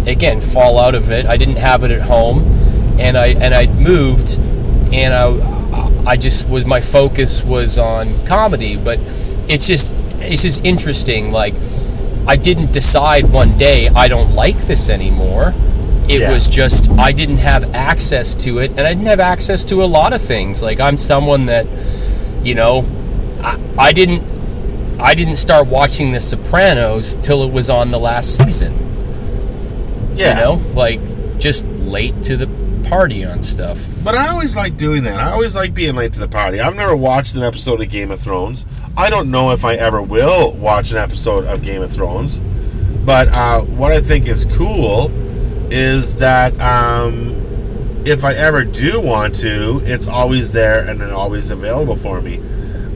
again, 0.08 0.42
fall 0.42 0.80
out 0.80 0.96
of 0.96 1.12
it. 1.12 1.26
I 1.26 1.38
didn't 1.38 1.58
have 1.58 1.84
it 1.84 1.92
at 1.92 2.02
home, 2.02 2.44
and 3.00 3.18
I 3.18 3.28
and 3.28 3.54
I 3.54 3.68
moved, 3.68 4.38
and 4.94 5.14
I 5.14 6.12
I 6.12 6.18
just 6.18 6.48
was 6.48 6.66
my 6.66 6.82
focus 6.82 7.44
was 7.44 7.78
on 7.78 8.26
comedy. 8.26 8.78
But 8.78 9.00
it's 9.50 9.68
just 9.68 9.94
it's 10.20 10.44
just 10.44 10.64
interesting. 10.64 11.32
Like 11.32 11.56
I 12.26 12.38
didn't 12.38 12.72
decide 12.72 13.32
one 13.32 13.58
day 13.58 13.90
I 13.90 14.08
don't 14.08 14.34
like 14.34 14.58
this 14.60 14.90
anymore. 14.90 15.54
It 16.10 16.20
Yeah. 16.22 16.32
was 16.34 16.48
just 16.48 16.90
I 16.92 17.12
didn't 17.12 17.38
have 17.38 17.74
access 17.74 18.36
to 18.36 18.60
it, 18.60 18.72
and 18.72 18.82
I 18.82 18.94
didn't 18.94 19.08
have 19.08 19.20
access 19.22 19.64
to 19.66 19.84
a 19.84 19.86
lot 19.86 20.14
of 20.14 20.22
things. 20.22 20.62
Like 20.62 20.80
I'm 20.80 20.98
someone 20.98 21.46
that, 21.48 21.66
you 22.44 22.56
know, 22.56 22.86
I, 23.42 23.58
I 23.78 23.94
didn't 23.94 24.24
I 25.00 25.16
didn't 25.16 25.38
start 25.38 25.68
watching 25.68 26.12
The 26.12 26.20
Sopranos 26.20 27.16
till 27.16 27.44
it 27.44 27.52
was 27.52 27.70
on 27.70 27.92
the 27.92 28.00
last 28.00 28.38
season. 28.38 28.74
yeah. 30.16 30.30
You 30.40 30.46
know, 30.46 30.62
like 30.76 31.00
just 31.40 31.66
late 31.68 32.22
to 32.24 32.38
the 32.38 32.48
party 32.88 33.26
on 33.26 33.42
stuff. 33.44 33.84
But 34.04 34.16
I 34.16 34.28
always 34.28 34.56
like 34.56 34.78
doing 34.78 35.04
that. 35.04 35.20
I 35.20 35.32
always 35.32 35.56
like 35.56 35.74
being 35.74 35.96
late 35.96 36.14
to 36.14 36.20
the 36.20 36.28
party. 36.28 36.60
I've 36.60 36.76
never 36.76 36.96
watched 36.96 37.34
an 37.36 37.44
episode 37.44 37.82
of 37.82 37.90
Game 37.90 38.12
of 38.12 38.20
Thrones. 38.20 38.66
I 38.96 39.10
don't 39.10 39.32
know 39.32 39.52
if 39.52 39.64
I 39.66 39.76
ever 39.76 40.02
will 40.02 40.52
watch 40.54 40.92
an 40.92 40.98
episode 40.98 41.46
of 41.46 41.64
Game 41.64 41.82
of 41.82 41.92
Thrones. 41.92 42.40
But 43.06 43.36
uh, 43.36 43.62
what 43.62 43.92
I 43.92 44.00
think 44.02 44.28
is 44.28 44.46
cool 44.54 45.10
is 45.72 46.18
that 46.18 46.60
um, 46.60 48.04
if 48.06 48.26
I 48.26 48.34
ever 48.34 48.64
do 48.64 49.00
want 49.00 49.36
to, 49.38 49.82
it's 49.86 50.08
always 50.08 50.54
there 50.54 50.88
and 50.88 51.00
then 51.00 51.12
always 51.12 51.52
available 51.52 51.96
for 51.96 52.22
me. 52.22 52.42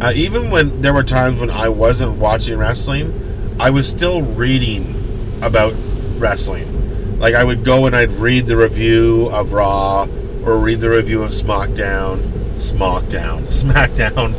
Uh, 0.02 0.12
even 0.16 0.52
when 0.52 0.82
there 0.82 0.94
were 0.94 1.04
times 1.04 1.40
when 1.40 1.50
I 1.50 1.70
wasn't 1.70 2.18
watching 2.18 2.58
wrestling, 2.58 3.56
I 3.60 3.70
was 3.72 3.90
still 3.90 4.22
reading 4.22 5.40
about 5.42 5.74
wrestling. 6.18 7.20
Like 7.20 7.34
I 7.34 7.44
would 7.44 7.64
go 7.64 7.86
and 7.86 7.96
I'd 7.96 8.12
read 8.12 8.46
the 8.46 8.58
review 8.58 9.28
of 9.32 9.54
Raw 9.54 10.08
or 10.46 10.60
read 10.60 10.82
the 10.82 10.90
review 10.90 11.24
of 11.24 11.32
SmackDown, 11.32 12.20
SmackDown, 12.56 13.46
SmackDown, 13.48 14.36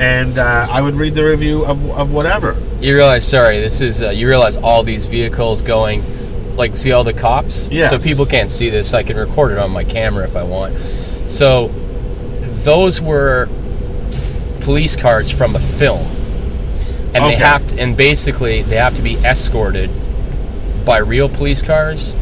and 0.00 0.38
uh, 0.38 0.66
I 0.70 0.80
would 0.80 0.94
read 0.94 1.14
the 1.14 1.24
review 1.24 1.64
of, 1.66 1.84
of 1.90 2.12
whatever. 2.12 2.56
You 2.80 2.94
realize, 2.94 3.26
sorry, 3.28 3.60
this 3.60 3.80
is 3.80 4.02
uh, 4.02 4.10
you 4.10 4.26
realize 4.26 4.56
all 4.56 4.82
these 4.82 5.06
vehicles 5.06 5.60
going, 5.60 6.02
like 6.56 6.76
see 6.76 6.92
all 6.92 7.04
the 7.04 7.12
cops. 7.12 7.68
Yes. 7.70 7.90
So 7.90 7.98
people 7.98 8.26
can't 8.26 8.50
see 8.50 8.70
this. 8.70 8.94
I 8.94 9.02
can 9.02 9.16
record 9.16 9.52
it 9.52 9.58
on 9.58 9.70
my 9.70 9.84
camera 9.84 10.24
if 10.24 10.36
I 10.36 10.42
want. 10.42 10.78
So 11.26 11.68
those 12.64 13.00
were 13.00 13.48
f- 14.08 14.44
police 14.60 14.96
cars 14.96 15.30
from 15.30 15.56
a 15.56 15.60
film, 15.60 16.06
and 17.14 17.16
Okay. 17.16 17.30
they 17.30 17.36
have 17.36 17.66
to, 17.68 17.78
and 17.80 17.96
basically 17.96 18.62
they 18.62 18.76
have 18.76 18.94
to 18.96 19.02
be 19.02 19.16
escorted 19.16 19.90
by 20.84 20.98
real 20.98 21.28
police 21.28 21.62
cars 21.62 22.14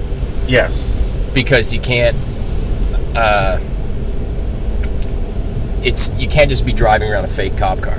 Yes. 0.48 0.96
because 1.34 1.72
you 1.72 1.80
can't. 1.80 2.16
Uh, 3.16 3.58
it's 5.82 6.10
you 6.18 6.28
can't 6.28 6.48
just 6.48 6.64
be 6.64 6.72
driving 6.72 7.10
around 7.10 7.24
a 7.24 7.28
fake 7.28 7.56
cop 7.58 7.80
car. 7.80 7.98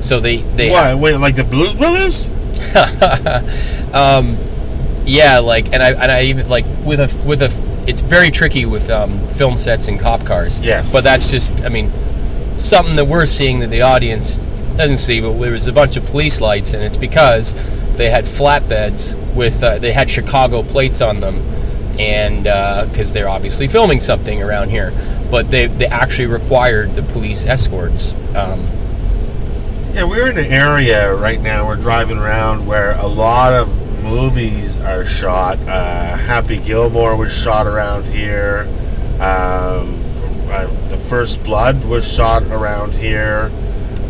So 0.00 0.20
they 0.20 0.38
they 0.56 0.70
Why? 0.70 0.94
Wait, 0.94 1.16
like 1.16 1.36
the 1.36 1.44
Blues 1.44 1.74
Brothers? 1.74 2.28
um, 3.92 4.36
yeah, 5.04 5.38
like, 5.38 5.72
and 5.72 5.82
I 5.82 5.92
and 5.92 6.10
I 6.10 6.22
even 6.24 6.48
like 6.48 6.64
with 6.84 7.00
a 7.00 7.26
with 7.26 7.42
a. 7.42 7.50
It's 7.86 8.00
very 8.00 8.30
tricky 8.30 8.64
with 8.64 8.90
um, 8.90 9.26
film 9.28 9.58
sets 9.58 9.88
and 9.88 9.98
cop 9.98 10.24
cars. 10.24 10.60
Yes. 10.60 10.92
but 10.92 11.02
that's 11.02 11.26
just, 11.26 11.60
I 11.62 11.68
mean, 11.68 11.90
something 12.56 12.94
that 12.94 13.06
we're 13.06 13.26
seeing 13.26 13.58
that 13.58 13.70
the 13.70 13.82
audience 13.82 14.36
doesn't 14.76 14.98
see. 14.98 15.20
But 15.20 15.36
there 15.38 15.50
was 15.50 15.66
a 15.66 15.72
bunch 15.72 15.96
of 15.96 16.06
police 16.06 16.40
lights, 16.40 16.74
and 16.74 16.82
it's 16.84 16.96
because 16.96 17.54
they 17.96 18.08
had 18.08 18.24
flatbeds 18.24 19.16
with 19.34 19.62
uh, 19.62 19.78
they 19.78 19.92
had 19.92 20.08
Chicago 20.08 20.62
plates 20.62 21.00
on 21.00 21.18
them, 21.20 21.38
and 21.98 22.44
because 22.88 23.12
they're 23.12 23.28
obviously 23.28 23.66
filming 23.66 24.00
something 24.00 24.40
around 24.42 24.70
here, 24.70 24.92
but 25.30 25.50
they 25.50 25.66
they 25.66 25.86
actually 25.86 26.26
required 26.26 26.94
the 26.94 27.02
police 27.02 27.44
escorts. 27.44 28.14
Um, 28.36 28.68
Yeah, 29.92 30.04
we're 30.04 30.30
in 30.30 30.38
an 30.38 30.46
area 30.46 31.12
right 31.14 31.40
now. 31.40 31.66
We're 31.66 31.76
driving 31.76 32.16
around 32.18 32.66
where 32.66 32.92
a 32.92 33.06
lot 33.08 33.52
of 33.52 33.68
movies 34.02 34.71
are 34.84 35.04
shot. 35.04 35.58
Uh, 35.60 36.16
Happy 36.16 36.58
Gilmore 36.58 37.16
was 37.16 37.32
shot 37.32 37.66
around 37.66 38.04
here. 38.04 38.66
Um, 39.20 40.00
uh, 40.50 40.66
the 40.88 40.98
First 41.08 41.42
Blood 41.44 41.84
was 41.84 42.06
shot 42.06 42.42
around 42.44 42.92
here. 42.94 43.50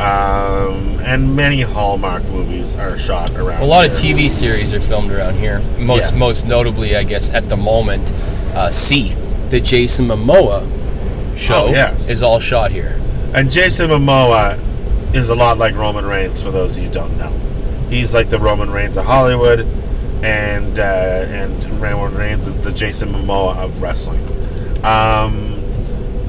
Um, 0.00 0.98
and 1.04 1.37
many 1.37 1.61
Hallmark 1.61 2.24
movies 2.24 2.76
are 2.76 2.98
shot 2.98 3.30
around. 3.37 3.62
A 3.62 3.66
lot 3.66 3.85
of. 3.87 3.92
TV 3.92 4.28
series 4.28 4.72
are 4.72 4.80
filmed 4.80 5.12
around 5.12 5.38
here. 5.38 5.61
Most 5.78 6.12
Yeah. 6.12 6.18
most 6.18 6.46
notably, 6.46 6.96
I 6.96 7.04
guess, 7.04 7.30
at 7.30 7.48
the 7.48 7.56
moment, 7.56 8.11
uh, 8.54 8.70
See, 8.70 9.14
the 9.50 9.61
Jason 9.61 10.08
Momoa 10.08 10.66
show, 11.37 11.66
Oh, 11.66 11.70
yes. 11.70 12.08
is 12.08 12.22
all 12.22 12.40
shot 12.40 12.70
here. 12.72 12.98
And 13.35 13.50
Jason 13.50 13.90
Momoa 13.90 14.58
is 15.14 15.28
a 15.28 15.35
lot 15.35 15.58
like 15.58 15.76
Roman 15.76 16.06
Reigns. 16.06 16.42
For 16.42 16.50
those 16.50 16.76
of 16.76 16.82
you 16.82 16.88
who 16.88 16.94
don't 16.94 17.18
know, 17.18 17.32
he's 17.90 18.12
like 18.14 18.30
the 18.30 18.38
Roman 18.38 18.70
Reigns 18.70 18.96
of 18.96 19.04
Hollywood, 19.04 19.66
and 20.22 20.78
uh, 20.78 20.82
and 20.82 21.80
Roman 21.80 22.14
Reigns 22.16 22.46
is 22.46 22.56
the 22.56 22.72
Jason 22.72 23.12
Momoa 23.12 23.56
of 23.56 23.82
wrestling. 23.82 24.20
Um, 24.85 25.61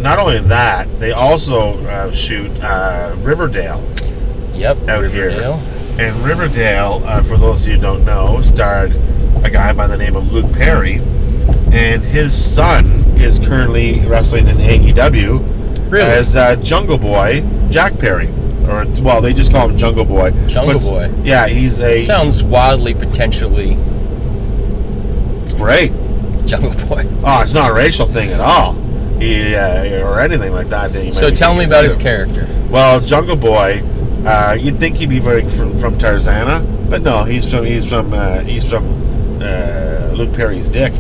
not 0.01 0.19
only 0.19 0.39
that, 0.39 0.99
they 0.99 1.12
also 1.12 1.79
uh, 1.88 2.12
shoot 2.12 2.51
uh, 2.62 3.15
Riverdale 3.19 3.84
Yep, 4.53 4.88
out 4.89 5.01
Riverdale. 5.01 5.58
here. 5.60 6.08
And 6.08 6.17
Riverdale, 6.25 7.01
uh, 7.06 7.21
for 7.23 7.38
those 7.38 7.63
of 7.63 7.69
you 7.69 7.75
who 7.75 7.82
don't 7.82 8.06
know, 8.06 8.41
starred 8.41 8.95
a 9.43 9.49
guy 9.49 9.73
by 9.73 9.88
the 9.88 9.97
name 9.97 10.15
of 10.15 10.32
Luke 10.32 10.51
Perry, 10.53 10.95
and 11.71 12.03
his 12.03 12.34
son 12.34 12.86
is 13.17 13.39
currently 13.39 13.99
wrestling 14.08 14.47
in 14.47 14.58
AEW 14.58 15.91
Really? 15.91 16.03
as 16.12 16.36
uh, 16.36 16.56
Jungle 16.58 16.97
Boy 16.97 17.43
Jack 17.69 17.97
Perry, 17.99 18.27
or 18.67 18.86
well, 19.02 19.21
they 19.21 19.34
just 19.34 19.52
call 19.52 19.69
him 19.69 19.78
Jungle 19.78 20.06
Boy. 20.06 20.32
Jungle 20.47 20.80
But- 20.80 21.12
Boy. 21.13 21.23
Yeah, 21.23 21.47
he's 21.47 21.82
a 21.82 21.99
Sounds 21.99 22.43
wildly 22.43 22.93
potentially 22.93 23.78
it's 25.43 25.54
great. 25.54 25.91
Jungle 26.45 26.73
Boy. 26.88 27.04
Oh, 27.26 27.41
it's 27.41 27.54
not 27.54 27.71
a 27.71 27.73
racial 27.73 28.06
thing 28.06 28.32
at 28.32 28.41
all. 28.41 28.73
He, 29.19 29.56
uh, 29.56 30.02
or 30.06 30.19
anything 30.19 30.52
like 30.52 30.67
that. 30.69 30.91
that 30.91 31.13
So 31.13 31.32
tell 31.32 31.56
me 31.56 31.63
about 31.63 31.86
his 31.86 31.95
character. 31.95 32.45
Well, 32.69 32.99
Jungle 32.99 33.38
Boy, 33.38 33.82
uh, 34.26 34.58
you'd 34.60 34.78
think 34.80 34.97
he'd 34.97 35.10
be 35.10 35.19
very 35.19 35.47
from, 35.47 35.78
from 35.78 35.97
Tarzana, 35.97 36.89
but 36.89 37.02
no, 37.02 37.23
he's 37.23 37.49
from 37.49 37.63
he's 37.65 37.88
from 37.88 38.13
uh, 38.13 38.39
he's 38.41 38.69
from 38.69 38.84
uh, 39.41 40.12
Luke 40.13 40.34
Perry's 40.34 40.69
dick, 40.69 40.91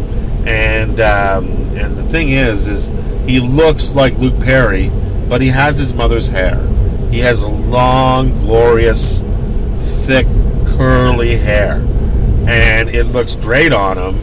and 0.45 1.01
um, 1.01 1.45
and 1.75 1.97
the 1.97 2.03
thing 2.03 2.29
is, 2.29 2.67
is 2.67 2.89
he 3.27 3.41
looks 3.41 3.93
like 3.93 4.17
Luke 4.17 4.39
Perry, 4.39 4.89
but 5.27 5.41
he 5.41 5.49
has 5.49 5.77
his 5.77 5.93
mother's 5.93 6.29
hair. 6.29 6.55
He 7.13 7.19
has 7.19 7.45
long, 7.45 8.33
glorious, 8.33 9.21
thick, 9.77 10.25
curly 10.65 11.37
hair, 11.37 11.73
and 12.47 12.89
it 12.89 13.03
looks 13.03 13.35
great 13.35 13.71
on 13.71 13.97
him. 13.99 14.19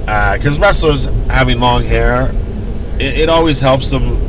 Because 0.00 0.58
wrestlers 0.58 1.06
having 1.30 1.58
long 1.58 1.84
hair, 1.84 2.30
it, 2.98 3.18
it 3.20 3.28
always 3.30 3.60
helps 3.60 3.90
them. 3.90 4.20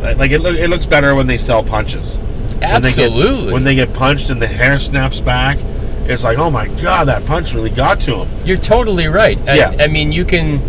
Like 0.00 0.30
it, 0.30 0.40
look, 0.40 0.56
it 0.56 0.68
looks 0.70 0.86
better 0.86 1.14
when 1.14 1.26
they 1.26 1.36
sell 1.36 1.62
punches. 1.62 2.16
When 2.16 2.58
they 2.58 2.60
get- 2.60 2.72
Absolutely. 3.10 3.52
when 3.52 3.64
they 3.64 3.74
get 3.74 3.92
punched 3.92 4.30
and 4.30 4.40
the 4.40 4.46
hair 4.46 4.78
snaps 4.78 5.20
back, 5.20 5.58
it's 6.06 6.24
like, 6.24 6.38
oh 6.38 6.50
my 6.50 6.68
god, 6.80 7.08
that 7.08 7.26
punch 7.26 7.52
really 7.52 7.68
got 7.68 8.00
to 8.00 8.24
him. 8.24 8.46
You're 8.46 8.56
totally 8.56 9.08
right. 9.08 9.38
I, 9.46 9.54
Yeah. 9.56 9.76
I 9.78 9.88
mean, 9.88 10.10
you 10.10 10.24
can. 10.24 10.62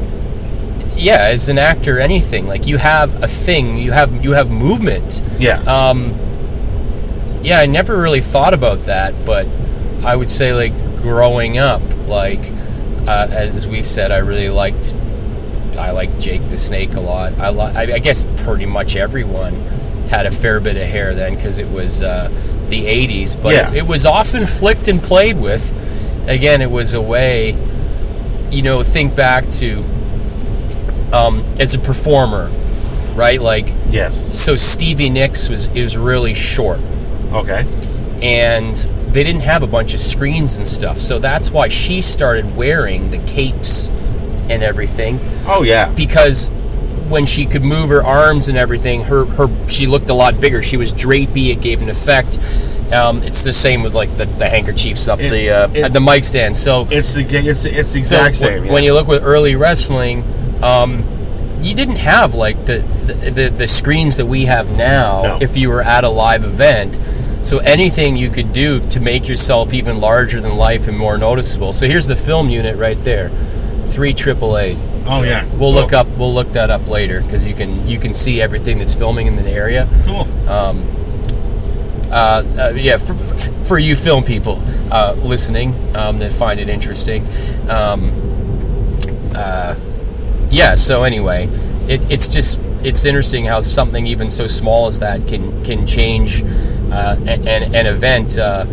Yeah, 0.97 1.29
as 1.31 1.47
an 1.47 1.57
actor, 1.57 1.97
anything 1.97 2.45
like 2.45 2.67
you 2.67 2.75
have 2.77 3.23
a 3.23 3.27
thing, 3.29 3.77
you 3.77 3.93
have 3.93 4.21
you 4.21 4.31
have 4.31 4.51
movement. 4.51 5.21
Yes. 5.39 5.65
Um, 5.65 6.13
yeah, 7.41 7.59
I 7.59 7.65
never 7.65 7.97
really 7.97 8.21
thought 8.21 8.53
about 8.53 8.83
that, 8.85 9.25
but 9.25 9.47
I 10.03 10.15
would 10.15 10.29
say 10.29 10.53
like 10.53 10.75
growing 11.01 11.57
up, 11.57 11.81
like 12.07 12.39
uh, 13.07 13.27
as 13.31 13.67
we 13.67 13.81
said, 13.83 14.11
I 14.11 14.17
really 14.19 14.49
liked 14.49 14.93
I 15.77 15.91
liked 15.91 16.19
Jake 16.19 16.47
the 16.49 16.57
Snake 16.57 16.93
a 16.95 16.99
lot. 16.99 17.33
I, 17.39 17.49
li- 17.49 17.73
I 17.75 17.95
I 17.95 17.99
guess 17.99 18.25
pretty 18.43 18.65
much 18.65 18.95
everyone 18.95 19.53
had 20.09 20.25
a 20.25 20.31
fair 20.31 20.59
bit 20.59 20.75
of 20.75 20.83
hair 20.87 21.13
then 21.15 21.35
because 21.35 21.57
it 21.57 21.69
was 21.69 22.01
uh, 22.03 22.29
the 22.69 22.85
'80s, 22.85 23.41
but 23.41 23.53
Yeah. 23.53 23.73
it 23.73 23.87
was 23.87 24.05
often 24.05 24.45
flicked 24.45 24.87
and 24.87 25.01
played 25.01 25.37
with. 25.39 25.71
Again, 26.27 26.61
it 26.61 26.69
was 26.69 26.93
a 26.93 27.01
way, 27.01 27.55
you 28.51 28.61
know, 28.61 28.83
think 28.83 29.15
back 29.15 29.49
to 29.53 29.83
um, 31.11 31.43
as 31.59 31.73
a 31.73 31.79
performer, 31.79 32.51
right? 33.15 33.41
Like 33.41 33.73
Yes. 33.89 34.15
so, 34.43 34.55
Stevie 34.55 35.09
Nicks 35.09 35.49
was 35.49 35.65
it 35.67 35.81
was 35.81 35.97
really 35.97 36.33
short 36.33 36.79
Okay. 37.31 37.65
and 38.21 38.75
they 39.13 39.23
didn't 39.23 39.41
have 39.41 39.63
a 39.63 39.67
bunch 39.67 39.93
of 39.93 39.99
screens 39.99 40.57
and 40.57 40.67
stuff. 40.67 40.97
So 40.99 41.19
that's 41.19 41.49
why 41.51 41.67
she 41.67 42.01
started 42.01 42.55
wearing 42.55 43.11
the 43.11 43.17
capes 43.19 43.89
and 44.49 44.63
everything 44.63 45.19
Oh 45.47 45.63
yeah. 45.63 45.91
because 45.93 46.49
when 47.09 47.25
she 47.25 47.45
could 47.45 47.63
move 47.63 47.89
her 47.89 48.03
arms 48.03 48.49
and 48.49 48.57
everything, 48.57 49.03
her 49.05 49.25
her 49.25 49.47
she 49.67 49.87
looked 49.87 50.09
a 50.09 50.13
lot 50.13 50.39
bigger. 50.39 50.61
She 50.61 50.77
was 50.77 50.93
drapey. 50.93 51.49
It 51.51 51.59
gave 51.61 51.81
an 51.81 51.89
effect. 51.89 52.37
Um, 52.93 53.23
it's 53.23 53.41
the 53.43 53.53
same 53.53 53.81
with 53.83 53.93
like 53.95 54.15
the, 54.17 54.25
the 54.25 54.47
handkerchiefs 54.49 55.07
up 55.07 55.19
It- 55.19 55.29
the 55.31 55.49
uh, 55.49 55.69
it- 55.73 55.93
the 55.93 55.99
mic 56.01 56.23
stand. 56.23 56.55
So 56.55 56.87
It's 56.91 57.13
the 57.15 57.21
it's 57.23 57.65
it's 57.65 57.93
the 57.93 58.01
so 58.03 58.15
exact 58.23 58.39
w- 58.39 58.57
same. 58.59 58.65
yeah. 58.65 58.71
When 58.73 58.83
you 58.83 58.93
look 58.93 59.07
with 59.07 59.23
early 59.23 59.55
wrestling, 59.55 60.23
um, 60.63 61.03
you 61.61 61.75
didn't 61.75 61.97
have 61.97 62.33
like 62.35 62.65
the, 62.65 62.79
the 62.79 63.31
the 63.31 63.49
the 63.49 63.67
screens 63.67 64.17
that 64.17 64.25
we 64.25 64.45
have 64.45 64.71
now. 64.71 65.21
No. 65.23 65.37
If 65.41 65.55
you 65.57 65.69
were 65.69 65.81
at 65.81 66.03
a 66.03 66.09
live 66.09 66.43
event, 66.43 66.97
so 67.41 67.59
anything 67.59 68.15
you 68.17 68.29
could 68.29 68.53
do 68.53 68.79
to 68.89 68.99
make 68.99 69.27
yourself 69.27 69.73
even 69.73 69.99
larger 69.99 70.41
than 70.41 70.55
life 70.57 70.87
and 70.87 70.97
more 70.97 71.17
noticeable. 71.17 71.73
So 71.73 71.87
here's 71.87 72.07
the 72.07 72.15
film 72.15 72.49
unit 72.49 72.77
right 72.77 73.01
there, 73.03 73.29
three 73.85 74.13
AAA. 74.13 74.77
Oh, 75.05 75.17
So 75.17 75.23
yeah. 75.23 75.45
we'll 75.55 75.73
look 75.73 75.93
up 75.93 76.07
we'll 76.17 76.33
look 76.33 76.51
that 76.53 76.69
up 76.69 76.87
later 76.87 77.21
because 77.21 77.45
you 77.47 77.55
can 77.55 77.87
you 77.87 77.99
can 77.99 78.13
see 78.13 78.41
everything 78.41 78.77
that's 78.79 78.93
filming 78.93 79.27
in 79.27 79.35
the 79.37 79.49
area 79.49 79.87
cool. 80.05 80.27
uh, 82.11 82.43
uh, 82.57 82.73
yeah, 82.75 82.97
for, 82.97 83.13
for 83.63 83.79
you 83.79 83.95
film 83.95 84.23
people 84.23 84.61
uh, 84.91 85.15
listening 85.19 85.73
um, 85.95 86.19
that 86.19 86.33
find 86.33 86.59
it 86.59 86.69
interesting. 86.69 87.25
Um, 87.69 88.11
uh, 89.35 89.75
yeah. 90.49 90.75
So 90.75 91.03
anyway, 91.03 91.47
it, 91.87 92.09
it's 92.11 92.27
just 92.27 92.59
it's 92.83 93.05
interesting 93.05 93.45
how 93.45 93.61
something 93.61 94.07
even 94.07 94.29
so 94.29 94.47
small 94.47 94.87
as 94.87 94.99
that 94.99 95.27
can 95.27 95.63
can 95.63 95.85
change 95.85 96.43
uh, 96.91 97.17
an, 97.19 97.47
an 97.47 97.85
event. 97.85 98.37
Uh, 98.37 98.65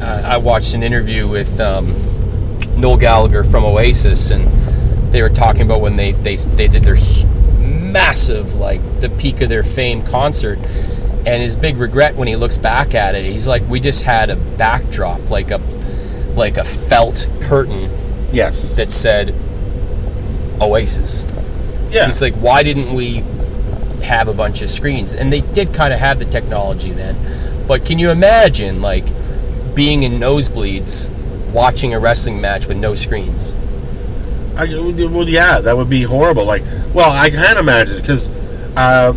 I, 0.00 0.34
I 0.34 0.36
watched 0.36 0.74
an 0.74 0.82
interview 0.82 1.28
with 1.28 1.58
um, 1.60 1.94
Noel 2.76 2.96
Gallagher 2.96 3.44
from 3.44 3.64
Oasis, 3.64 4.30
and 4.30 4.46
they 5.12 5.22
were 5.22 5.30
talking 5.30 5.62
about 5.62 5.80
when 5.80 5.96
they 5.96 6.12
they, 6.12 6.36
they 6.36 6.68
did 6.68 6.84
their 6.84 6.96
massive, 7.58 8.54
like 8.54 9.00
the 9.00 9.08
peak 9.10 9.40
of 9.40 9.48
their 9.48 9.64
fame 9.64 10.02
concert. 10.02 10.58
And 11.26 11.42
his 11.42 11.56
big 11.56 11.76
regret 11.78 12.14
when 12.14 12.28
he 12.28 12.36
looks 12.36 12.56
back 12.56 12.94
at 12.94 13.16
it, 13.16 13.24
he's 13.24 13.48
like, 13.48 13.68
"We 13.68 13.80
just 13.80 14.04
had 14.04 14.30
a 14.30 14.36
backdrop, 14.36 15.28
like 15.28 15.50
a 15.50 15.58
like 16.36 16.56
a 16.56 16.64
felt 16.64 17.28
curtain 17.40 17.90
yes. 18.32 18.74
that 18.74 18.90
said 18.90 19.34
Oasis." 20.60 21.24
yeah. 21.90 22.06
He's 22.06 22.22
like, 22.22 22.34
"Why 22.34 22.62
didn't 22.62 22.94
we 22.94 23.24
have 24.02 24.28
a 24.28 24.34
bunch 24.34 24.62
of 24.62 24.70
screens?" 24.70 25.14
And 25.14 25.32
they 25.32 25.40
did 25.40 25.72
kind 25.72 25.92
of 25.92 26.00
have 26.00 26.18
the 26.18 26.24
technology 26.24 26.92
then, 26.92 27.16
but 27.66 27.84
can 27.84 27.98
you 27.98 28.10
imagine 28.10 28.82
like 28.82 29.04
being 29.74 30.02
in 30.02 30.12
nosebleeds, 30.14 31.10
watching 31.52 31.94
a 31.94 31.98
wrestling 31.98 32.40
match 32.40 32.66
with 32.66 32.76
no 32.76 32.94
screens? 32.94 33.54
I, 34.56 34.64
well, 34.64 35.28
yeah, 35.28 35.60
that 35.60 35.76
would 35.76 35.90
be 35.90 36.02
horrible. 36.02 36.46
Like, 36.46 36.62
well, 36.94 37.12
I 37.12 37.28
can 37.28 37.58
imagine 37.58 38.00
because 38.00 38.30
uh, 38.74 39.12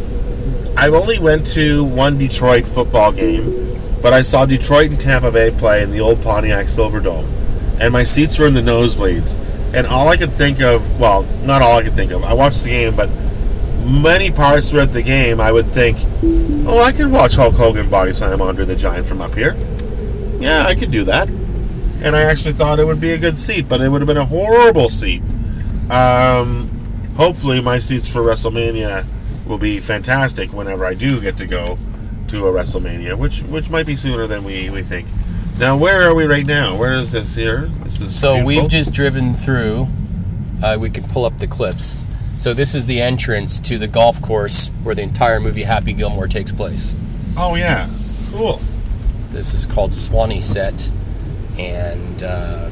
I 0.76 0.90
only 0.90 1.18
went 1.18 1.48
to 1.48 1.84
one 1.84 2.18
Detroit 2.18 2.66
football 2.66 3.14
game, 3.14 3.80
but 4.02 4.14
I 4.14 4.22
saw 4.22 4.46
Detroit 4.46 4.92
and 4.92 5.00
Tampa 5.00 5.32
Bay 5.32 5.50
play 5.52 5.82
in 5.82 5.92
the 5.92 6.02
old 6.02 6.22
Pontiac 6.22 6.66
Silverdome, 6.66 7.28
and 7.80 7.94
my 7.94 8.04
seats 8.04 8.38
were 8.38 8.48
in 8.48 8.54
the 8.54 8.62
nosebleeds. 8.62 9.38
And 9.74 9.86
all 9.86 10.08
I 10.10 10.18
could 10.18 10.34
think 10.34 10.62
of, 10.62 11.00
well, 11.00 11.24
not 11.44 11.62
all 11.62 11.78
I 11.78 11.84
could 11.84 11.96
think 11.96 12.12
of. 12.12 12.24
I 12.24 12.34
watched 12.34 12.64
the 12.64 12.70
game, 12.70 12.96
but 12.96 13.10
many 13.86 14.32
parts 14.32 14.72
throughout 14.72 14.92
the 14.92 15.04
game, 15.04 15.40
I 15.40 15.52
would 15.52 15.72
think, 15.72 15.98
oh, 16.68 16.82
I 16.82 16.92
could 16.92 17.12
watch 17.12 17.36
Hulk 17.36 17.56
Hogan 17.56 17.90
body 17.90 18.14
slam 18.14 18.42
Andre 18.42 18.66
the 18.66 18.76
Giant 18.76 19.08
from 19.08 19.22
up 19.22 19.36
here. 19.36 19.56
Yeah, 20.40 20.64
I 20.66 20.76
could 20.76 20.92
do 20.92 21.04
that 21.06 21.30
and 22.02 22.16
I 22.16 22.22
actually 22.24 22.54
thought 22.54 22.80
it 22.80 22.86
would 22.86 23.02
be 23.02 23.12
a 23.12 23.18
good 23.18 23.38
seat, 23.38 23.68
but 23.68 23.82
it 23.82 23.90
would 23.90 24.02
have 24.02 24.08
been 24.08 24.18
a 24.18 24.26
horrible 24.26 24.90
seat. 24.90 25.22
Um, 25.90 26.70
hopefully, 27.16 27.62
my 27.62 27.80
seats 27.80 28.08
for 28.08 28.22
WrestleMania 28.22 29.06
will 29.46 29.58
be 29.58 29.80
fantastic 29.80 30.54
whenever 30.54 30.86
I 30.86 30.94
do 30.94 31.20
get 31.20 31.38
to 31.38 31.46
go 31.46 31.78
to 32.30 32.48
a 32.48 32.52
WrestleMania, 32.52 33.18
which 33.18 33.42
which 33.44 33.70
might 33.70 33.86
be 33.86 33.96
sooner 33.96 34.28
than 34.28 34.44
we, 34.44 34.70
we 34.70 34.82
think. 34.82 35.08
Now, 35.60 35.76
where 35.76 36.02
are 36.10 36.16
we 36.16 36.24
right 36.26 36.46
now? 36.46 36.78
Where 36.78 36.94
is 36.96 37.12
this 37.12 37.36
here? 37.36 37.70
This 37.84 38.00
is 38.00 38.18
So 38.18 38.36
beautiful. 38.36 38.62
we've 38.62 38.70
just 38.70 38.94
driven 38.94 39.34
through. 39.34 39.88
Uh, 40.64 40.78
we 40.80 40.90
can 40.90 41.04
pull 41.04 41.26
up 41.26 41.38
the 41.38 41.48
clips. 41.48 42.06
So 42.38 42.54
this 42.54 42.74
is 42.74 42.86
the 42.86 43.02
entrance 43.02 43.60
to 43.62 43.78
the 43.78 43.88
golf 43.88 44.22
course 44.22 44.68
where 44.84 44.96
the 44.96 45.02
entire 45.02 45.42
movie 45.42 45.64
Happy 45.64 45.92
Gilmore 45.92 46.30
takes 46.30 46.54
place. 46.54 46.96
Oh 47.38 47.56
yeah, 47.56 47.90
cool. 48.32 48.60
This 49.32 49.54
is 49.54 49.66
called 49.66 49.92
Swaneset, 49.92 50.90
and 51.60 52.24
uh, 52.24 52.70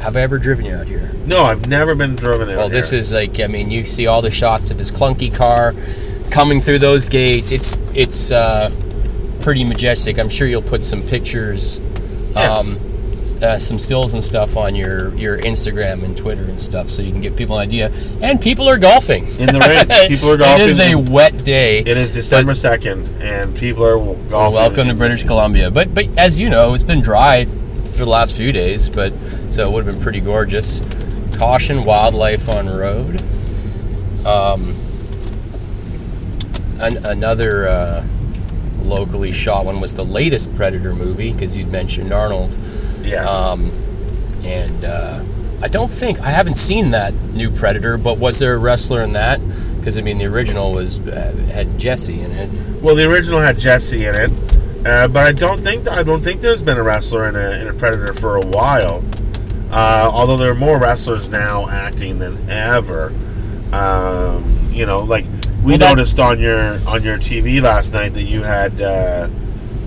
have 0.00 0.16
I 0.16 0.20
ever 0.22 0.38
driven 0.38 0.64
you 0.64 0.74
out 0.74 0.88
here? 0.88 1.12
No, 1.26 1.44
I've 1.44 1.68
never 1.68 1.94
been 1.94 2.16
driven 2.16 2.48
in. 2.48 2.56
Well, 2.56 2.70
this 2.70 2.90
here. 2.92 3.00
is 3.00 3.12
like 3.12 3.38
I 3.40 3.46
mean, 3.46 3.70
you 3.70 3.84
see 3.84 4.06
all 4.06 4.22
the 4.22 4.30
shots 4.30 4.70
of 4.70 4.78
his 4.78 4.90
clunky 4.90 5.32
car 5.34 5.74
coming 6.30 6.62
through 6.62 6.78
those 6.78 7.04
gates. 7.04 7.52
It's 7.52 7.76
it's 7.94 8.32
uh, 8.32 8.70
pretty 9.40 9.64
majestic. 9.64 10.18
I'm 10.18 10.30
sure 10.30 10.46
you'll 10.48 10.62
put 10.62 10.84
some 10.86 11.02
pictures, 11.02 11.80
Yes. 12.34 12.76
um, 12.76 12.92
uh, 13.42 13.58
some 13.58 13.78
stills 13.78 14.14
and 14.14 14.22
stuff 14.22 14.56
on 14.56 14.74
your 14.74 15.12
your 15.16 15.36
Instagram 15.38 16.04
and 16.04 16.16
Twitter 16.16 16.44
and 16.44 16.60
stuff, 16.60 16.88
so 16.88 17.02
you 17.02 17.10
can 17.10 17.20
give 17.20 17.34
people 17.36 17.58
an 17.58 17.66
idea. 17.66 17.92
And 18.20 18.40
people 18.40 18.68
are 18.68 18.78
golfing 18.78 19.26
in 19.38 19.46
the 19.46 19.58
rain. 19.58 20.08
People 20.08 20.30
are 20.30 20.36
golfing. 20.36 20.62
It 20.62 20.70
is 20.70 20.78
a 20.78 20.94
wet 20.94 21.42
day. 21.44 21.80
It 21.80 21.96
is 21.96 22.10
December 22.12 22.54
second, 22.54 23.08
and 23.20 23.54
people 23.56 23.84
are 23.84 23.96
golfing. 24.28 24.54
Welcome 24.54 24.88
to 24.88 24.94
British 24.94 25.24
Columbia. 25.24 25.70
But 25.70 25.92
but 25.92 26.06
as 26.16 26.40
you 26.40 26.50
know, 26.50 26.74
it's 26.74 26.84
been 26.84 27.00
dry 27.00 27.46
for 27.46 28.04
the 28.04 28.10
last 28.10 28.34
few 28.34 28.52
days, 28.52 28.88
but 28.88 29.12
so 29.50 29.68
it 29.68 29.72
would 29.72 29.84
have 29.84 29.94
been 29.94 30.02
pretty 30.02 30.20
gorgeous. 30.20 30.80
Caution 31.34 31.82
wildlife 31.82 32.48
on 32.48 32.68
road. 32.68 33.20
Um, 34.24 34.74
an, 36.80 37.04
another 37.04 37.66
uh, 37.68 38.06
locally 38.84 39.32
shot 39.32 39.64
one 39.64 39.80
was 39.80 39.94
the 39.94 40.04
latest 40.04 40.54
Predator 40.56 40.94
movie 40.94 41.32
because 41.32 41.56
you'd 41.56 41.68
mentioned 41.70 42.12
Arnold, 42.12 42.56
Yes. 43.02 43.26
um, 43.28 43.70
and 44.44 44.84
uh, 44.84 45.22
I 45.62 45.68
don't 45.68 45.90
think 45.90 46.20
I 46.20 46.30
haven't 46.30 46.54
seen 46.54 46.90
that 46.90 47.14
new 47.14 47.50
Predator. 47.50 47.96
But 47.98 48.18
was 48.18 48.38
there 48.38 48.54
a 48.54 48.58
wrestler 48.58 49.02
in 49.02 49.12
that? 49.14 49.40
Because 49.78 49.96
I 49.98 50.00
mean, 50.02 50.18
the 50.18 50.26
original 50.26 50.72
was 50.72 51.00
uh, 51.00 51.32
had 51.52 51.78
Jesse 51.78 52.20
in 52.20 52.30
it. 52.32 52.82
Well, 52.82 52.94
the 52.94 53.08
original 53.08 53.40
had 53.40 53.58
Jesse 53.58 54.04
in 54.06 54.14
it, 54.14 54.30
uh, 54.86 55.08
but 55.08 55.26
I 55.26 55.32
don't 55.32 55.62
think 55.62 55.88
I 55.88 56.02
don't 56.02 56.22
think 56.22 56.40
there's 56.40 56.62
been 56.62 56.78
a 56.78 56.82
wrestler 56.82 57.28
in 57.28 57.36
a, 57.36 57.50
in 57.60 57.68
a 57.68 57.72
Predator 57.74 58.12
for 58.12 58.36
a 58.36 58.46
while. 58.46 59.02
Uh, 59.70 60.10
although 60.12 60.36
there 60.36 60.50
are 60.50 60.54
more 60.54 60.78
wrestlers 60.78 61.28
now 61.28 61.68
acting 61.68 62.18
than 62.18 62.50
ever. 62.50 63.12
Um, 63.72 64.68
you 64.70 64.84
know, 64.84 64.98
like 64.98 65.24
we 65.62 65.72
Well, 65.72 65.78
that- 65.78 65.88
noticed 65.96 66.18
on 66.20 66.38
your 66.40 66.78
on 66.86 67.02
your 67.02 67.18
TV 67.18 67.60
last 67.62 67.92
night 67.92 68.14
that 68.14 68.22
you 68.24 68.42
had 68.42 68.80
uh, 68.80 69.28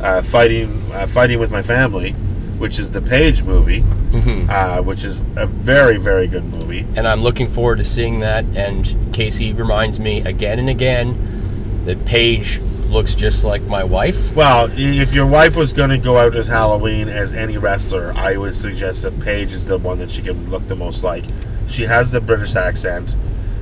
uh, 0.02 0.22
fighting 0.22 0.82
uh, 0.94 1.08
fighting 1.08 1.40
with 1.40 1.52
my 1.52 1.62
family, 1.62 2.12
which 2.58 2.80
is 2.80 2.92
the 2.92 3.02
Paige 3.02 3.44
movie, 3.44 3.82
Mm-hmm. 3.82 4.50
uh, 4.50 4.82
which 4.82 5.04
is 5.04 5.22
a 5.36 5.46
very 5.46 5.98
very 5.98 6.28
good 6.28 6.46
movie. 6.46 6.86
and 6.96 7.08
I'm 7.08 7.22
looking 7.22 7.48
forward 7.48 7.78
to 7.80 7.84
seeing 7.84 8.20
that. 8.22 8.46
And 8.56 8.96
Casey 9.14 9.52
reminds 9.54 10.00
me 10.00 10.22
again 10.22 10.60
and 10.60 10.70
again 10.70 11.84
that 11.86 12.06
Paige 12.06 12.60
looks 12.90 13.14
just 13.16 13.44
like 13.44 13.62
my 13.64 13.84
wife. 13.84 14.34
Well, 14.36 14.70
if 14.74 15.14
your 15.14 15.26
wife 15.26 15.58
was 15.58 15.74
going 15.74 15.90
to 15.90 15.98
go 15.98 16.18
out 16.18 16.36
as 16.36 16.48
Halloween 16.48 17.10
as 17.10 17.34
any 17.34 17.58
wrestler, 17.58 18.14
I 18.16 18.38
would 18.38 18.56
suggest 18.56 19.02
that 19.04 19.20
Paige 19.20 19.52
is 19.54 19.66
the 19.66 19.78
one 19.78 19.98
that 20.00 20.10
she 20.12 20.22
can 20.22 20.50
look 20.50 20.66
the 20.68 20.76
most 20.76 21.04
like. 21.04 21.26
She 21.68 21.84
has 21.84 22.12
the 22.12 22.22
British 22.22 22.56
accent, 22.56 23.18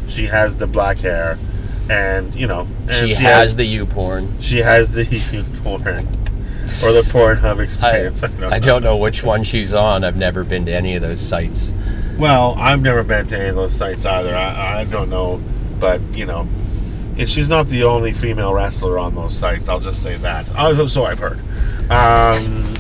she 0.08 0.28
has 0.28 0.58
the 0.58 0.68
black 0.68 1.00
hair, 1.00 1.40
and 1.90 2.34
you 2.36 2.48
know, 2.48 2.62
and 2.82 2.92
She 2.92 3.14
has 3.14 3.56
the 3.56 3.78
YouPorn. 3.78 4.42
she 4.42 4.60
has 4.60 4.90
the 4.92 5.04
U 5.32 5.44
porn 5.64 6.08
or 6.84 6.92
the 6.92 7.02
Pornhub 7.08 7.60
I, 7.60 7.64
experience. 7.64 8.24
I, 8.24 8.28
don't 8.28 8.44
I 8.46 8.50
know. 8.58 8.60
don't 8.60 8.84
know 8.84 8.98
which 8.98 9.24
one 9.24 9.44
she's 9.44 9.74
on. 9.74 10.04
I've 10.04 10.16
never 10.18 10.44
been 10.44 10.66
to 10.66 10.74
any 10.74 10.96
of 10.96 11.02
those 11.02 11.20
sites. 11.22 11.74
Well, 12.18 12.56
I've 12.58 12.82
never 12.82 13.04
been 13.04 13.28
to 13.28 13.38
any 13.40 13.50
of 13.50 13.56
those 13.56 13.74
sites 13.74 14.06
either. 14.06 14.36
I, 14.36 14.82
I 14.82 14.84
don't 14.86 15.10
know, 15.10 15.42
but 15.80 16.00
you 16.18 16.26
know, 16.26 16.48
and 17.18 17.28
she's 17.30 17.50
not 17.50 17.68
the 17.68 17.84
only 17.84 18.12
female 18.14 18.54
wrestler 18.54 18.98
on 18.98 19.14
those 19.16 19.38
sites. 19.38 19.68
I'll 19.70 19.80
just 19.80 20.02
say 20.02 20.16
that. 20.18 20.48
Uh, 20.56 20.88
So 20.88 21.06
I've 21.06 21.20
heard. 21.20 21.40
Um, 21.92 22.76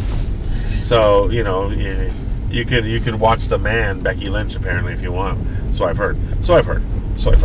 So 0.81 1.29
you 1.29 1.43
know, 1.43 1.69
you, 1.69 2.11
you 2.49 2.65
could 2.65 2.85
you 2.85 2.99
could 2.99 3.15
watch 3.15 3.47
the 3.47 3.57
man 3.57 3.99
Becky 3.99 4.29
Lynch 4.29 4.55
apparently 4.55 4.93
if 4.93 5.01
you 5.01 5.11
want. 5.11 5.75
So 5.75 5.85
I've 5.85 5.97
heard. 5.97 6.17
So 6.43 6.55
I've 6.55 6.65
heard. 6.65 6.83
So 7.15 7.31
I've. 7.31 7.43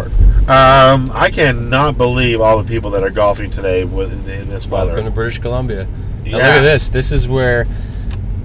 Um, 0.48 1.10
I 1.14 1.30
cannot 1.30 1.98
believe 1.98 2.40
all 2.40 2.62
the 2.62 2.68
people 2.68 2.90
that 2.92 3.02
are 3.02 3.10
golfing 3.10 3.50
today 3.50 3.84
with 3.84 4.10
in 4.12 4.48
this 4.48 4.66
weather. 4.66 4.88
Welcome 4.88 5.04
to 5.04 5.10
British 5.10 5.38
Columbia. 5.38 5.86
Now 6.24 6.32
look 6.32 6.42
at 6.42 6.60
this. 6.62 6.88
This 6.88 7.12
is 7.12 7.28
where 7.28 7.66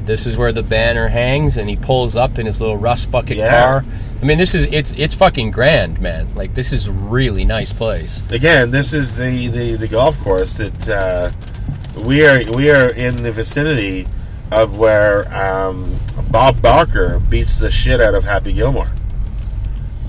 this 0.05 0.25
is 0.25 0.37
where 0.37 0.51
the 0.51 0.63
banner 0.63 1.07
hangs, 1.07 1.55
and 1.57 1.69
he 1.69 1.75
pulls 1.77 2.15
up 2.15 2.37
in 2.37 2.45
his 2.45 2.59
little 2.59 2.77
rust 2.77 3.09
bucket 3.09 3.37
Yeah. 3.37 3.49
car. 3.63 3.85
I 4.21 4.25
mean, 4.25 4.37
this 4.37 4.53
is 4.53 4.67
it's 4.71 4.93
it's 4.97 5.13
fucking 5.13 5.51
grand, 5.51 5.99
man. 6.01 6.33
Like 6.35 6.55
this 6.55 6.71
is 6.73 6.89
really 6.89 7.45
nice 7.45 7.73
place. 7.73 8.21
Again, 8.31 8.71
this 8.71 8.93
is 8.93 9.17
the, 9.17 9.47
the, 9.47 9.75
the 9.75 9.87
golf 9.87 10.19
course 10.19 10.57
that 10.57 10.89
uh, 10.89 11.31
we 12.01 12.25
are 12.25 12.43
we 12.51 12.69
are 12.69 12.89
in 12.89 13.23
the 13.23 13.31
vicinity 13.31 14.07
of 14.51 14.77
where 14.77 15.33
um, 15.33 15.97
Bob 16.29 16.61
Barker 16.61 17.19
beats 17.19 17.59
the 17.59 17.71
shit 17.71 17.99
out 17.99 18.13
of 18.13 18.23
Happy 18.23 18.53
Gilmore. 18.53 18.91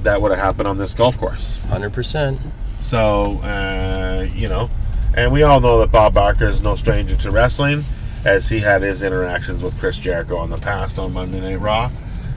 That 0.04 0.20
would 0.20 0.32
have 0.32 0.40
happened 0.40 0.68
on 0.68 0.76
this 0.76 0.92
golf 0.92 1.18
course. 1.18 1.56
Hundred 1.64 1.94
percent. 1.94 2.38
So 2.80 3.38
uh, 3.42 4.26
you 4.34 4.50
know, 4.50 4.68
and 5.14 5.32
we 5.32 5.42
all 5.42 5.60
know 5.60 5.78
that 5.80 5.90
Bob 5.90 6.12
Barker 6.12 6.46
is 6.46 6.60
no 6.60 6.76
stranger 6.76 7.16
to 7.16 7.30
wrestling, 7.30 7.84
as 8.22 8.50
he 8.50 8.60
had 8.60 8.82
his 8.82 9.02
interactions 9.02 9.62
with 9.62 9.78
Chris 9.80 9.98
Jericho 9.98 10.44
in 10.44 10.50
the 10.50 10.58
past 10.58 10.98
on 10.98 11.14
Monday 11.14 11.40
Night 11.40 11.58
Raw. 11.58 11.90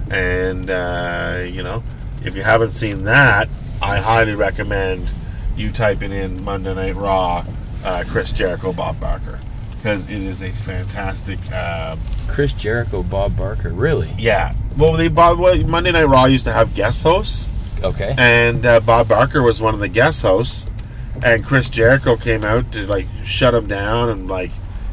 And 0.10 0.70
uh, 0.70 1.44
you 1.46 1.62
know, 1.62 1.84
if 2.24 2.38
you 2.38 2.44
haven't 2.44 2.72
seen 2.72 3.04
that, 3.04 3.50
I 3.82 3.98
highly 3.98 4.34
recommend 4.36 5.12
you 5.58 5.74
typing 5.74 6.14
in 6.14 6.42
Monday 6.46 6.74
Night 6.74 6.96
Raw, 6.96 7.44
uh, 7.84 8.06
Chris 8.08 8.32
Jericho, 8.32 8.72
Bob 8.72 8.98
Barker, 9.02 9.40
because 9.76 10.10
it 10.10 10.22
is 10.22 10.42
a 10.42 10.52
fantastic. 10.52 11.40
Uh, 11.52 11.98
Chris 12.30 12.54
Jericho, 12.54 13.04
Bob 13.04 13.36
Barker. 13.36 13.72
Really? 13.72 14.14
yeah, 14.18 14.56
well, 14.78 14.94
the 14.94 15.10
Bob 15.10 15.38
well, 15.38 15.58
Monday 15.64 15.92
Night 15.92 16.06
Raw 16.06 16.24
used 16.24 16.46
to 16.46 16.54
have 16.54 16.74
guest 16.74 17.04
hosts 17.04 17.57
Okay. 17.84 18.14
and 18.18 18.66
uh, 18.66 18.80
Bob 18.80 19.08
Barker 19.10 19.42
was 19.42 19.62
one 19.62 19.74
of 19.74 19.80
the 19.80 19.88
guest 19.88 20.22
hosts, 20.22 20.70
and 21.24 21.46
Chris 21.46 21.70
Jericho 21.70 22.16
came 22.16 22.44
out 22.44 22.72
to 22.74 22.86
like 22.88 23.08
shut 23.24 23.54
him 23.54 23.68
down 23.68 24.10
and 24.10 24.28
like, 24.28 24.52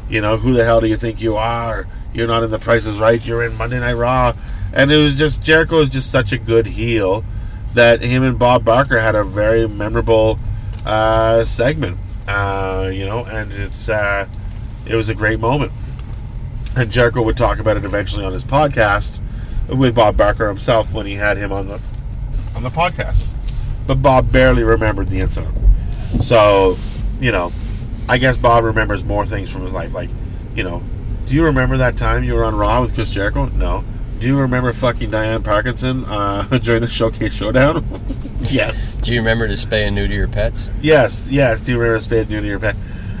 you 0.09 0.21
know, 0.21 0.37
who 0.37 0.53
the 0.53 0.63
hell 0.63 0.81
do 0.81 0.87
you 0.87 0.95
think 0.97 1.21
you 1.21 1.35
are? 1.35 1.87
You're 2.13 2.27
not 2.27 2.43
in 2.43 2.49
The 2.49 2.59
Price 2.59 2.85
is 2.85 2.97
Right. 2.97 3.23
You're 3.25 3.43
in 3.43 3.57
Monday 3.57 3.79
Night 3.79 3.93
Raw, 3.93 4.33
and 4.73 4.91
it 4.91 4.97
was 4.97 5.17
just 5.17 5.43
Jericho 5.43 5.79
is 5.81 5.89
just 5.89 6.11
such 6.11 6.31
a 6.31 6.37
good 6.37 6.65
heel 6.67 7.23
that 7.73 8.01
him 8.01 8.23
and 8.23 8.39
Bob 8.39 8.63
Barker 8.63 8.99
had 9.01 9.15
a 9.15 9.23
very 9.23 9.67
memorable 9.67 10.39
uh, 10.85 11.43
segment, 11.43 11.97
uh, 12.27 12.89
you 12.93 13.05
know, 13.05 13.25
and 13.25 13.51
it's 13.51 13.89
uh, 13.89 14.27
it 14.85 14.95
was 14.95 15.09
a 15.09 15.15
great 15.15 15.39
moment. 15.39 15.71
And 16.77 16.91
Jericho 16.91 17.21
would 17.21 17.37
talk 17.37 17.59
about 17.59 17.77
it 17.77 17.85
eventually 17.85 18.25
on 18.25 18.33
his 18.33 18.43
podcast 18.43 19.19
with 19.67 19.95
Bob 19.95 20.15
Barker 20.17 20.47
himself 20.47 20.93
when 20.93 21.05
he 21.05 21.15
had 21.15 21.37
him 21.37 21.51
on 21.51 21.67
the 21.67 21.79
the 22.65 22.75
podcast. 22.75 23.31
But 23.87 24.01
Bob 24.01 24.31
barely 24.31 24.63
remembered 24.63 25.09
the 25.09 25.21
incident. 25.21 25.55
So, 26.21 26.77
you 27.19 27.31
know, 27.31 27.51
I 28.09 28.17
guess 28.17 28.37
Bob 28.37 28.63
remembers 28.63 29.03
more 29.03 29.25
things 29.25 29.49
from 29.49 29.63
his 29.63 29.73
life. 29.73 29.93
Like, 29.93 30.09
you 30.55 30.63
know, 30.63 30.83
do 31.27 31.33
you 31.33 31.43
remember 31.43 31.77
that 31.77 31.97
time 31.97 32.23
you 32.23 32.33
were 32.33 32.43
on 32.43 32.55
Raw 32.55 32.81
with 32.81 32.93
Chris 32.93 33.11
Jericho? 33.11 33.45
No. 33.47 33.83
Do 34.19 34.27
you 34.27 34.37
remember 34.39 34.71
fucking 34.73 35.09
Dian 35.09 35.43
Parkinson 35.43 36.05
uh, 36.05 36.43
during 36.63 36.81
the 36.81 36.87
Showcase 36.87 37.33
Showdown? 37.33 37.85
yes. 38.41 38.97
Do 38.97 39.13
you 39.13 39.19
remember 39.19 39.47
to 39.47 39.53
spay 39.53 39.87
and 39.87 39.95
neuter 39.95 40.13
your 40.13 40.27
pets? 40.27 40.69
Yes, 40.81 41.27
yes. 41.29 41.61
Do 41.61 41.71
you 41.71 41.77
remember 41.77 41.99
Spade 42.01 42.29
New 42.29 42.41
to 42.41 42.47
your 42.47 42.59
pet? 42.59 42.75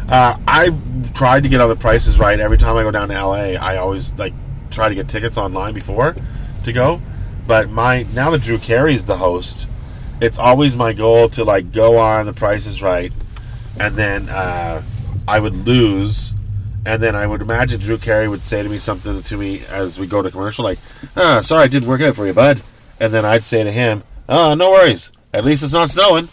Uh, 0.07 0.37
I 0.47 0.69
tried 1.13 1.43
to 1.43 1.49
get 1.49 1.61
all 1.61 1.67
the 1.67 1.75
prices 1.75 2.19
right 2.19 2.39
every 2.39 2.57
time 2.57 2.77
I 2.77 2.83
go 2.83 2.91
down 2.91 3.09
to 3.09 3.13
LA. 3.13 3.57
I 3.59 3.77
always 3.77 4.13
like 4.13 4.33
try 4.69 4.87
to 4.87 4.95
get 4.95 5.09
tickets 5.09 5.37
online 5.37 5.73
before 5.73 6.15
to 6.63 6.73
go. 6.73 7.01
But 7.47 7.69
my 7.69 8.05
now 8.13 8.31
that 8.31 8.41
Drew 8.41 8.57
Carey's 8.57 9.05
the 9.05 9.17
host, 9.17 9.67
it's 10.19 10.37
always 10.37 10.75
my 10.75 10.93
goal 10.93 11.29
to 11.29 11.43
like 11.43 11.71
go 11.71 11.97
on 11.97 12.25
the 12.25 12.33
Price 12.33 12.65
is 12.65 12.81
right, 12.81 13.11
and 13.79 13.95
then 13.95 14.29
uh, 14.29 14.81
I 15.27 15.39
would 15.39 15.55
lose, 15.55 16.33
and 16.85 17.01
then 17.01 17.15
I 17.15 17.27
would 17.27 17.41
imagine 17.41 17.79
Drew 17.79 17.97
Carey 17.97 18.27
would 18.27 18.41
say 18.41 18.63
to 18.63 18.69
me 18.69 18.79
something 18.79 19.21
to 19.21 19.37
me 19.37 19.63
as 19.69 19.99
we 19.99 20.07
go 20.07 20.21
to 20.21 20.31
commercial, 20.31 20.63
like, 20.63 20.79
"Ah, 21.15 21.41
sorry, 21.41 21.65
it 21.65 21.71
didn't 21.71 21.89
work 21.89 22.01
out 22.01 22.15
for 22.15 22.25
you, 22.25 22.33
bud," 22.33 22.61
and 22.99 23.13
then 23.13 23.25
I'd 23.25 23.43
say 23.43 23.63
to 23.63 23.71
him, 23.71 24.03
"Oh, 24.27 24.55
no 24.55 24.71
worries. 24.71 25.11
At 25.33 25.45
least 25.45 25.63
it's 25.63 25.73
not 25.73 25.89
snowing." 25.89 26.29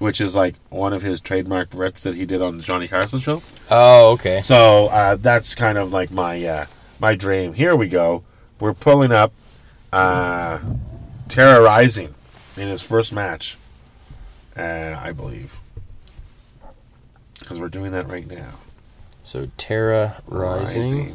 which 0.00 0.18
is 0.18 0.34
like 0.34 0.54
one 0.70 0.94
of 0.94 1.02
his 1.02 1.20
trademark 1.20 1.68
bits 1.76 2.02
that 2.04 2.14
he 2.14 2.24
did 2.24 2.40
on 2.40 2.56
the 2.56 2.62
Johnny 2.62 2.88
Carson 2.88 3.20
show. 3.20 3.42
Oh, 3.70 4.12
okay. 4.12 4.40
So 4.40 4.86
uh, 4.86 5.16
that's 5.16 5.54
kind 5.54 5.76
of 5.76 5.92
like 5.92 6.10
my 6.10 6.42
uh, 6.42 6.66
my 6.98 7.14
dream. 7.14 7.52
Here 7.52 7.76
we 7.76 7.86
go. 7.86 8.24
We're 8.58 8.72
pulling 8.72 9.12
up 9.12 9.34
uh, 9.92 10.58
Terra 11.28 11.60
Ryzing 11.60 12.12
in 12.56 12.68
his 12.68 12.82
first 12.82 13.12
match, 13.12 13.56
uh, 14.56 14.96
I 15.02 15.12
believe, 15.12 15.58
because 17.38 17.60
we're 17.60 17.68
doing 17.68 17.92
that 17.92 18.08
right 18.08 18.26
now. 18.28 18.54
So 19.22 19.48
Terra 19.56 20.22
Ryzing. 20.28 21.14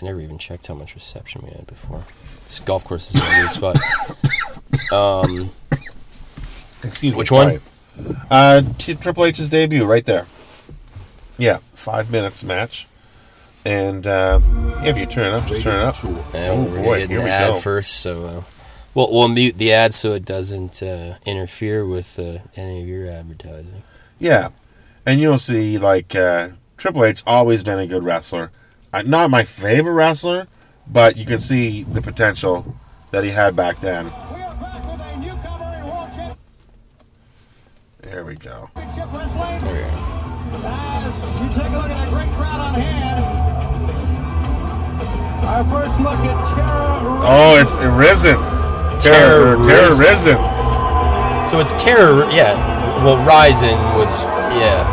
I 0.00 0.04
never 0.04 0.20
even 0.20 0.38
checked 0.38 0.66
how 0.66 0.74
much 0.74 0.94
reception 0.94 1.42
we 1.44 1.50
had 1.50 1.66
before. 1.66 2.04
This 2.44 2.58
golf 2.60 2.84
course 2.84 3.14
is 3.14 3.20
a 3.20 3.36
weird 3.36 3.50
spot. 4.88 4.92
Um, 4.92 5.50
Excuse 6.82 7.12
me. 7.12 7.18
Which 7.18 7.30
one? 7.30 7.60
Uh, 8.30 8.62
Triple 8.78 9.26
H's 9.26 9.48
debut, 9.50 9.84
right 9.84 10.04
there. 10.06 10.26
Yeah, 11.36 11.58
five 11.74 12.10
minutes 12.10 12.42
match, 12.42 12.86
and 13.64 14.06
uh, 14.06 14.40
if 14.82 14.96
you 14.96 15.06
turn 15.06 15.34
it 15.34 15.34
up, 15.38 15.46
just 15.46 15.62
turn 15.62 15.76
it 15.80 15.82
up. 15.84 16.04
and 16.34 16.34
Oh, 16.34 16.64
we're 16.72 16.82
boy, 16.82 17.06
here 17.06 17.18
an 17.18 17.24
we 17.24 17.30
ad 17.30 17.52
go. 17.54 17.58
first, 17.60 17.92
so 18.00 18.24
uh, 18.26 18.42
we'll 18.94 19.12
we'll 19.12 19.28
mute 19.28 19.58
the 19.58 19.72
ad 19.72 19.94
so 19.94 20.12
it 20.12 20.24
doesn't 20.24 20.82
uh, 20.82 21.16
interfere 21.26 21.86
with 21.86 22.18
uh, 22.18 22.38
any 22.56 22.82
of 22.82 22.88
your 22.88 23.10
advertising. 23.10 23.82
Yeah, 24.18 24.50
and 25.06 25.20
you'll 25.20 25.38
see 25.38 25.78
like 25.78 26.14
uh, 26.16 26.50
Triple 26.76 27.04
H 27.04 27.22
always 27.26 27.62
been 27.62 27.78
a 27.78 27.86
good 27.86 28.02
wrestler. 28.02 28.50
Uh, 28.92 29.02
not 29.02 29.30
my 29.30 29.44
favorite 29.44 29.92
wrestler, 29.92 30.48
but 30.86 31.16
you 31.16 31.24
can 31.26 31.40
see 31.40 31.82
the 31.84 32.02
potential 32.02 32.76
that 33.12 33.24
he 33.24 33.30
had 33.30 33.54
back 33.54 33.80
then. 33.80 34.06
We 34.06 34.10
are 34.42 34.54
back 34.56 34.84
with 34.90 35.00
a 35.00 35.16
newcomer 35.18 35.76
in 35.76 35.84
World 35.84 36.08
Championship 36.10 36.38
There 38.00 38.24
we 38.24 38.34
go. 38.34 38.70
Wrestling. 38.74 39.60
There 39.60 39.74
we 39.74 39.80
go. 39.80 40.16
As 40.62 41.40
you 41.40 41.48
take 41.62 41.70
a 41.72 41.76
look 41.76 41.90
at 41.90 42.08
a 42.08 42.10
great 42.10 42.28
crowd 42.36 42.60
on 42.60 42.74
hand. 42.74 42.99
Our 45.50 45.64
first 45.64 45.98
look 45.98 46.14
at 46.14 46.54
Tara. 46.54 47.20
Oh, 47.26 47.58
it's 47.60 47.74
Risen. 47.74 48.36
Terror, 49.00 49.56
Terror 49.56 49.64
Terror 49.64 49.96
Risen. 49.98 50.36
Risen. 50.38 51.44
So 51.44 51.58
it's 51.58 51.72
Terror, 51.72 52.30
yeah. 52.30 52.54
Well, 53.04 53.16
Rising 53.26 53.76
was, 53.98 54.22
yeah. 54.54 54.86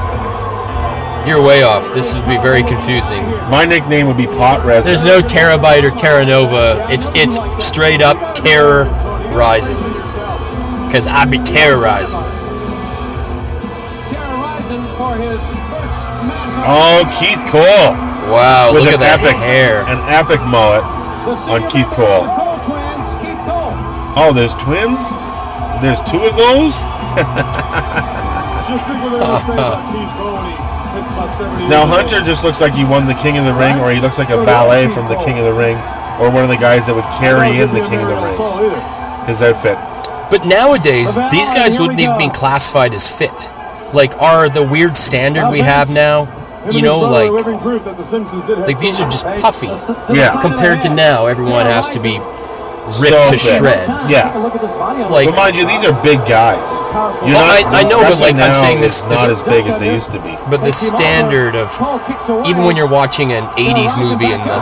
You're 1.28 1.44
way 1.44 1.62
off. 1.62 1.94
This 1.94 2.16
would 2.16 2.26
be 2.26 2.38
very 2.40 2.64
confusing. 2.64 3.22
My 3.52 3.66
nickname 3.66 4.08
would 4.08 4.18
be 4.18 4.26
Pot 4.26 4.66
Resin. 4.66 4.90
There's 4.90 5.06
no 5.06 5.20
Terabyte 5.20 5.84
or 5.84 5.96
Terra 5.96 6.26
Nova. 6.26 6.88
It's 6.90 7.12
it's 7.14 7.38
straight 7.64 8.02
up 8.02 8.34
Terror 8.34 8.86
Rising. 9.36 9.78
Because 10.88 11.06
I'd 11.06 11.30
be 11.30 11.38
terrorizing. 11.38 12.22
Terra 14.10 14.34
Ryzing 14.42 14.98
for 14.98 15.16
his 15.22 15.40
first 15.40 15.98
match. 16.26 16.66
oh, 16.66 17.06
Keith 17.20 17.46
Cole 17.52 18.07
Wow, 18.28 18.74
with 18.74 18.84
look 18.84 18.94
an 18.94 19.00
at 19.02 19.06
that 19.06 19.20
epic 19.24 19.38
hair. 19.40 19.82
an 19.88 20.00
epic 20.12 20.42
mullet. 20.44 20.84
On 21.48 21.64
Keith 21.72 21.90
Cole. 21.92 22.24
of 22.24 22.28
The 22.28 22.36
Cole 22.40 22.60
twins, 22.64 23.08
Keith 23.24 23.42
Cole. 23.48 23.74
Oh, 24.20 24.32
there's 24.36 24.56
twins. 24.56 25.12
There's 25.84 26.00
two 26.08 26.24
of 26.24 26.36
those. 26.40 26.76
Just 28.68 28.84
think 28.88 29.00
what 29.04 29.12
they 29.16 29.24
would 29.24 29.44
say 29.48 29.54
about 29.56 29.80
Keith 29.92 30.12
Cole 30.20 30.36
when 30.40 30.46
he 30.48 30.56
hits 30.56 31.10
about 31.16 31.30
70 31.40 31.68
Now. 31.68 31.86
Hunter 31.88 32.20
just 32.22 32.44
looks 32.44 32.60
like 32.60 32.74
he 32.74 32.84
won 32.84 33.08
the 33.08 33.14
King 33.16 33.38
of 33.38 33.46
the 33.46 33.54
Ring, 33.54 33.80
or 33.80 33.92
he 33.92 34.00
looks 34.00 34.18
like 34.20 34.30
a 34.30 34.44
valet 34.44 34.88
from 34.90 35.08
the 35.08 35.16
King 35.24 35.38
of 35.40 35.46
the 35.46 35.54
Ring, 35.54 35.78
or 36.20 36.32
one 36.32 36.44
of 36.44 36.50
the 36.50 36.58
guys 36.60 36.86
that 36.88 36.96
would 36.96 37.08
carry 37.20 37.60
in 37.62 37.72
the 37.74 37.82
King 37.88 38.00
of 38.04 38.08
the 38.12 38.20
Ring. 38.20 38.36
His 39.28 39.42
outfit. 39.42 39.78
But 40.30 40.46
nowadays, 40.46 41.16
these 41.32 41.50
guys 41.52 41.80
wouldn't 41.80 42.00
even 42.00 42.18
be 42.18 42.30
classified 42.30 42.94
as 42.94 43.08
fit. 43.08 43.50
Like, 43.94 44.14
are 44.22 44.50
the 44.50 44.64
weird 44.64 44.96
standard 44.96 45.50
we 45.50 45.60
have 45.60 45.90
now, 45.90 46.26
you 46.72 46.82
know, 46.82 47.00
like, 47.00 47.32
like 48.68 48.80
these 48.80 49.00
are 49.00 49.10
just 49.10 49.26
puffy. 49.42 49.68
Yeah. 50.14 50.40
Compared 50.42 50.82
to 50.84 50.90
now, 50.90 51.26
everyone 51.28 51.66
has 51.66 51.90
to 51.92 52.00
be 52.00 52.20
ripped 53.02 53.28
So 53.28 53.32
to 53.32 53.38
fit. 53.38 53.58
shreds. 53.58 54.10
Yeah. 54.10 54.34
Look 54.38 54.56
at 54.56 54.62
this 54.62 54.72
body 54.72 55.04
on 55.04 55.12
Like, 55.12 55.28
But 55.28 55.36
mind 55.36 55.56
you, 55.58 55.68
these 55.68 55.84
are 55.84 55.92
big 56.04 56.20
guys. 56.26 56.72
You're 57.28 57.36
Well, 57.36 57.44
I- 57.44 57.80
I 57.80 57.84
know, 57.84 58.00
but, 58.02 58.20
like, 58.22 58.36
I'm 58.36 58.54
saying 58.54 58.80
this- 58.80 58.98
is 58.98 59.04
this- 59.04 59.22
not 59.22 59.30
as 59.30 59.42
big 59.44 59.68
as 59.68 59.80
they 59.80 59.92
used 59.92 60.12
to 60.14 60.20
be. 60.20 60.38
but 60.50 60.64
the 60.64 60.72
standard 60.72 61.56
of 61.56 61.70
even 62.46 62.64
when 62.64 62.76
you're 62.78 62.88
watching 62.88 63.34
an 63.34 63.46
80s 63.58 63.96
movie 63.98 64.32
and 64.32 64.42
the, 64.50 64.60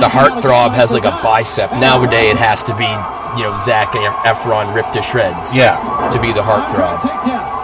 the 0.00 0.08
heartthrob 0.08 0.72
has 0.74 0.92
like 0.92 1.04
a 1.04 1.12
bicep, 1.22 1.72
nowadays 1.74 2.32
it 2.32 2.38
has 2.38 2.64
to 2.64 2.74
be, 2.74 2.88
you 3.36 3.44
know, 3.44 3.56
Zac 3.58 3.92
Efron 3.92 4.74
ripped 4.74 4.94
to 4.94 5.02
shreds 5.02 5.54
Yeah. 5.54 5.76
to 6.10 6.18
be 6.18 6.32
the 6.32 6.42
heartthrob. 6.42 6.98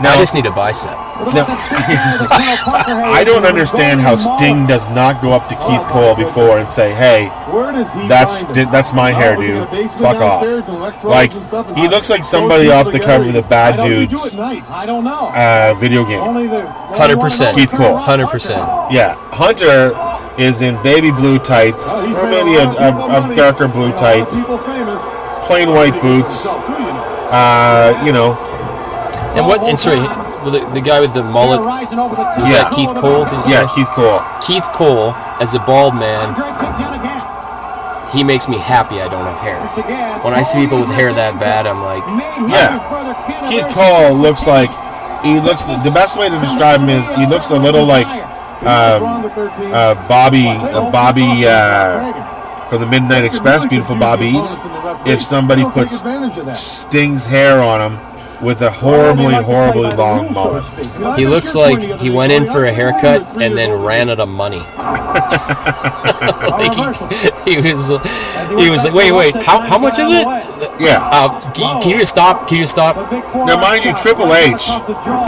I 0.06 0.16
just 0.16 0.34
need 0.34 0.46
a 0.46 0.50
bicep. 0.50 0.90
Now, 1.34 1.46
I 1.48 3.22
don't 3.24 3.44
understand 3.46 4.00
how 4.00 4.16
Sting 4.16 4.66
does 4.66 4.86
not 4.88 5.22
go 5.22 5.32
up 5.32 5.48
to 5.48 5.54
Keith 5.56 5.86
Cole 5.88 6.14
before 6.14 6.58
and 6.58 6.70
say, 6.70 6.92
"Hey, 6.94 7.30
that's 8.08 8.44
that's 8.46 8.92
my 8.92 9.12
hairdo. 9.12 9.66
Fuck 9.98 10.16
off." 10.16 11.04
Like 11.04 11.32
he 11.76 11.88
looks 11.88 12.10
like 12.10 12.24
somebody 12.24 12.70
off 12.70 12.90
the 12.90 13.00
cover 13.00 13.26
of 13.28 13.32
the 13.32 13.42
Bad 13.42 13.82
Dudes 13.82 14.34
I 14.36 14.84
don't 14.86 15.04
know. 15.04 15.30
uh, 15.34 15.74
video 15.78 16.04
game. 16.04 16.20
Hundred 16.94 17.20
percent. 17.20 17.56
Keith 17.56 17.70
Cole. 17.70 17.96
Hundred 17.96 18.28
percent. 18.28 18.60
Yeah, 18.92 19.14
Hunter 19.30 19.92
is 20.36 20.62
in 20.62 20.80
baby 20.82 21.10
blue 21.12 21.38
tights, 21.38 22.00
or 22.02 22.28
maybe 22.28 22.56
a, 22.56 22.66
a, 22.66 23.32
a 23.32 23.36
darker 23.36 23.68
blue 23.68 23.92
tights, 23.92 24.34
plain 25.46 25.70
white 25.70 26.00
boots. 26.02 26.46
Uh, 26.46 28.00
you 28.04 28.12
know, 28.12 28.34
And 29.34 29.46
what? 29.46 29.62
And 29.64 29.78
sorry, 29.78 29.98
the, 30.50 30.62
the 30.74 30.80
guy 30.80 31.00
with 31.00 31.12
the 31.14 31.22
mullet. 31.22 31.60
Was 31.60 31.90
Yeah. 32.50 32.70
that 32.70 32.72
Keith 32.74 32.94
Cole? 32.94 33.26
Yeah, 33.50 33.66
say? 33.66 33.74
Keith 33.74 33.88
Cole. 33.90 34.22
Keith 34.40 34.64
Cole, 34.72 35.10
as 35.42 35.54
a 35.54 35.58
bald 35.60 35.94
man, 35.94 36.34
he 38.14 38.22
makes 38.22 38.48
me 38.48 38.58
happy. 38.58 39.00
I 39.02 39.08
don't 39.08 39.24
have 39.26 39.38
hair. 39.38 39.58
When 40.22 40.34
I 40.34 40.42
see 40.42 40.60
people 40.60 40.78
with 40.78 40.90
hair 40.90 41.12
that 41.12 41.40
bad, 41.40 41.66
I'm 41.66 41.82
like, 41.82 42.04
Yeah. 42.48 42.78
Keith 43.48 43.66
Cole 43.74 44.14
looks 44.14 44.46
like 44.46 44.70
he 45.24 45.40
looks. 45.40 45.64
The 45.64 45.90
best 45.90 46.16
way 46.18 46.28
to 46.30 46.38
describe 46.38 46.80
him 46.80 46.90
is 46.90 47.04
he 47.18 47.26
looks 47.26 47.50
a 47.50 47.56
little 47.58 47.84
like 47.84 48.06
um, 48.62 49.26
uh, 49.74 49.94
Bobby, 50.06 50.46
uh, 50.46 50.90
Bobby 50.92 51.44
uh, 51.46 52.68
from 52.68 52.80
the 52.80 52.86
Midnight 52.86 53.24
Express, 53.24 53.66
beautiful 53.66 53.96
Bobby. 53.96 54.34
If 55.10 55.20
somebody 55.20 55.64
puts 55.64 56.04
Sting's 56.60 57.26
hair 57.26 57.60
on 57.60 57.92
him 57.92 58.13
with 58.44 58.60
a 58.62 58.70
horribly, 58.70 59.34
horribly 59.34 59.90
long 59.94 60.32
mullet. 60.32 60.64
he 61.18 61.26
looks 61.26 61.54
like 61.54 62.00
he 62.00 62.10
went 62.10 62.32
in 62.32 62.44
for 62.46 62.66
a 62.66 62.72
haircut 62.72 63.22
and 63.42 63.56
then 63.56 63.82
ran 63.82 64.10
out 64.10 64.20
of 64.20 64.28
money. 64.28 64.58
like 66.58 66.74
he, 67.44 67.60
he 67.60 67.72
was, 67.72 67.88
he 67.88 68.70
was 68.70 68.84
like, 68.84 68.92
wait, 68.94 69.12
wait, 69.12 69.34
how, 69.36 69.60
how 69.60 69.78
much 69.78 69.98
is 69.98 70.10
it? 70.10 70.24
Yeah. 70.80 71.08
Uh, 71.10 71.52
can, 71.52 71.80
can 71.82 71.90
you 71.92 71.98
just 71.98 72.10
stop? 72.10 72.46
Can 72.48 72.58
you 72.58 72.62
just 72.64 72.72
stop? 72.72 72.96
Now, 73.34 73.60
mind 73.60 73.84
you, 73.84 73.94
Triple 73.94 74.34
H 74.34 74.68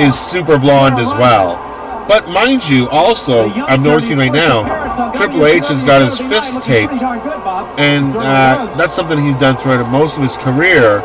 is 0.01 0.19
super 0.19 0.59
blonde 0.59 0.99
as 0.99 1.13
well. 1.15 1.63
But 2.09 2.29
mind 2.29 2.69
you, 2.69 2.89
also, 2.91 3.51
I'm 3.51 3.83
noticing 3.83 4.19
right 4.19 4.33
now, 4.33 5.13
Triple 5.13 5.45
H 5.47 5.67
has 5.69 5.83
got 5.83 6.09
his 6.09 6.21
fists 6.21 6.65
taped, 6.65 6.93
and 6.93 8.17
uh, 8.17 8.75
that's 8.77 8.95
something 8.95 9.21
he's 9.21 9.37
done 9.37 9.57
throughout 9.57 9.91
most 9.91 10.17
of 10.17 10.23
his 10.23 10.37
career, 10.37 11.01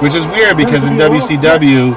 which 0.00 0.14
is 0.14 0.24
weird 0.26 0.56
because 0.56 0.84
in 0.86 0.94
WCW, 0.94 1.94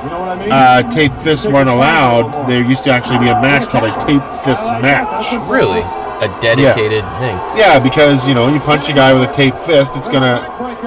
uh, 0.52 0.90
tape 0.92 1.14
fists 1.14 1.46
weren't 1.48 1.70
allowed. 1.70 2.48
There 2.48 2.64
used 2.64 2.84
to 2.86 2.92
actually 2.92 3.20
be 3.20 3.28
a 3.30 3.40
match 3.42 3.68
called 3.70 3.86
a 3.86 4.06
tape 4.06 4.24
fist 4.44 4.68
match. 4.82 5.32
Really, 5.50 5.82
a 5.82 6.28
dedicated 6.42 7.04
thing. 7.20 7.36
Yeah, 7.58 7.80
because 7.80 8.28
you 8.28 8.34
know, 8.34 8.52
you 8.54 8.60
punch 8.60 8.90
a 8.90 8.94
guy 8.94 9.14
with 9.14 9.30
a 9.30 9.32
tape 9.34 9.56
fist, 9.56 9.96
it's 9.96 10.08
gonna 10.10 10.38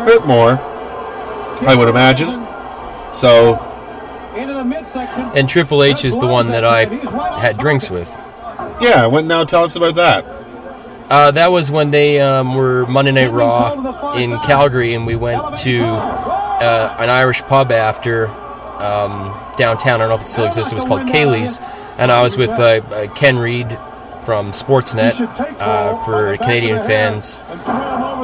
hurt 0.04 0.26
more. 0.26 0.58
I 1.66 1.74
would 1.76 1.88
imagine. 1.88 2.44
So 3.14 3.56
And 5.36 5.48
Triple 5.48 5.82
H 5.84 6.04
is 6.04 6.16
the 6.16 6.26
one 6.26 6.48
that 6.48 6.64
I 6.64 6.84
had 7.38 7.58
drinks 7.58 7.90
with. 7.90 8.08
yeah, 8.80 9.06
what 9.06 9.24
now? 9.24 9.44
Tell 9.44 9.64
us 9.64 9.76
about 9.76 9.94
that. 9.96 10.24
Uh, 11.10 11.30
that 11.30 11.52
was 11.52 11.70
when 11.70 11.90
they 11.90 12.20
um, 12.20 12.54
were 12.54 12.86
Monday 12.86 13.12
Night 13.12 13.30
Raw 13.30 14.12
in 14.14 14.38
Calgary, 14.40 14.94
and 14.94 15.06
we 15.06 15.14
went 15.16 15.56
to 15.58 15.84
uh, 16.62 16.96
an 16.98 17.10
Irish 17.10 17.42
pub 17.42 17.70
after 17.72 18.28
um, 18.28 19.34
downtown. 19.56 19.96
I 20.00 20.04
don't 20.04 20.08
know 20.08 20.14
if 20.16 20.22
it 20.22 20.26
still 20.26 20.46
exists. 20.46 20.72
It 20.72 20.74
was 20.74 20.84
called 20.84 21.06
Ceili's, 21.08 21.58
and 21.98 22.10
I 22.10 22.22
was 22.22 22.36
with 22.36 22.50
uh, 22.50 22.80
uh, 22.90 23.14
Ken 23.14 23.38
Reid 23.38 23.78
from 24.24 24.52
Sportsnet 24.52 25.14
uh, 25.60 26.02
for 26.04 26.36
Canadian 26.38 26.78
fans 26.78 27.40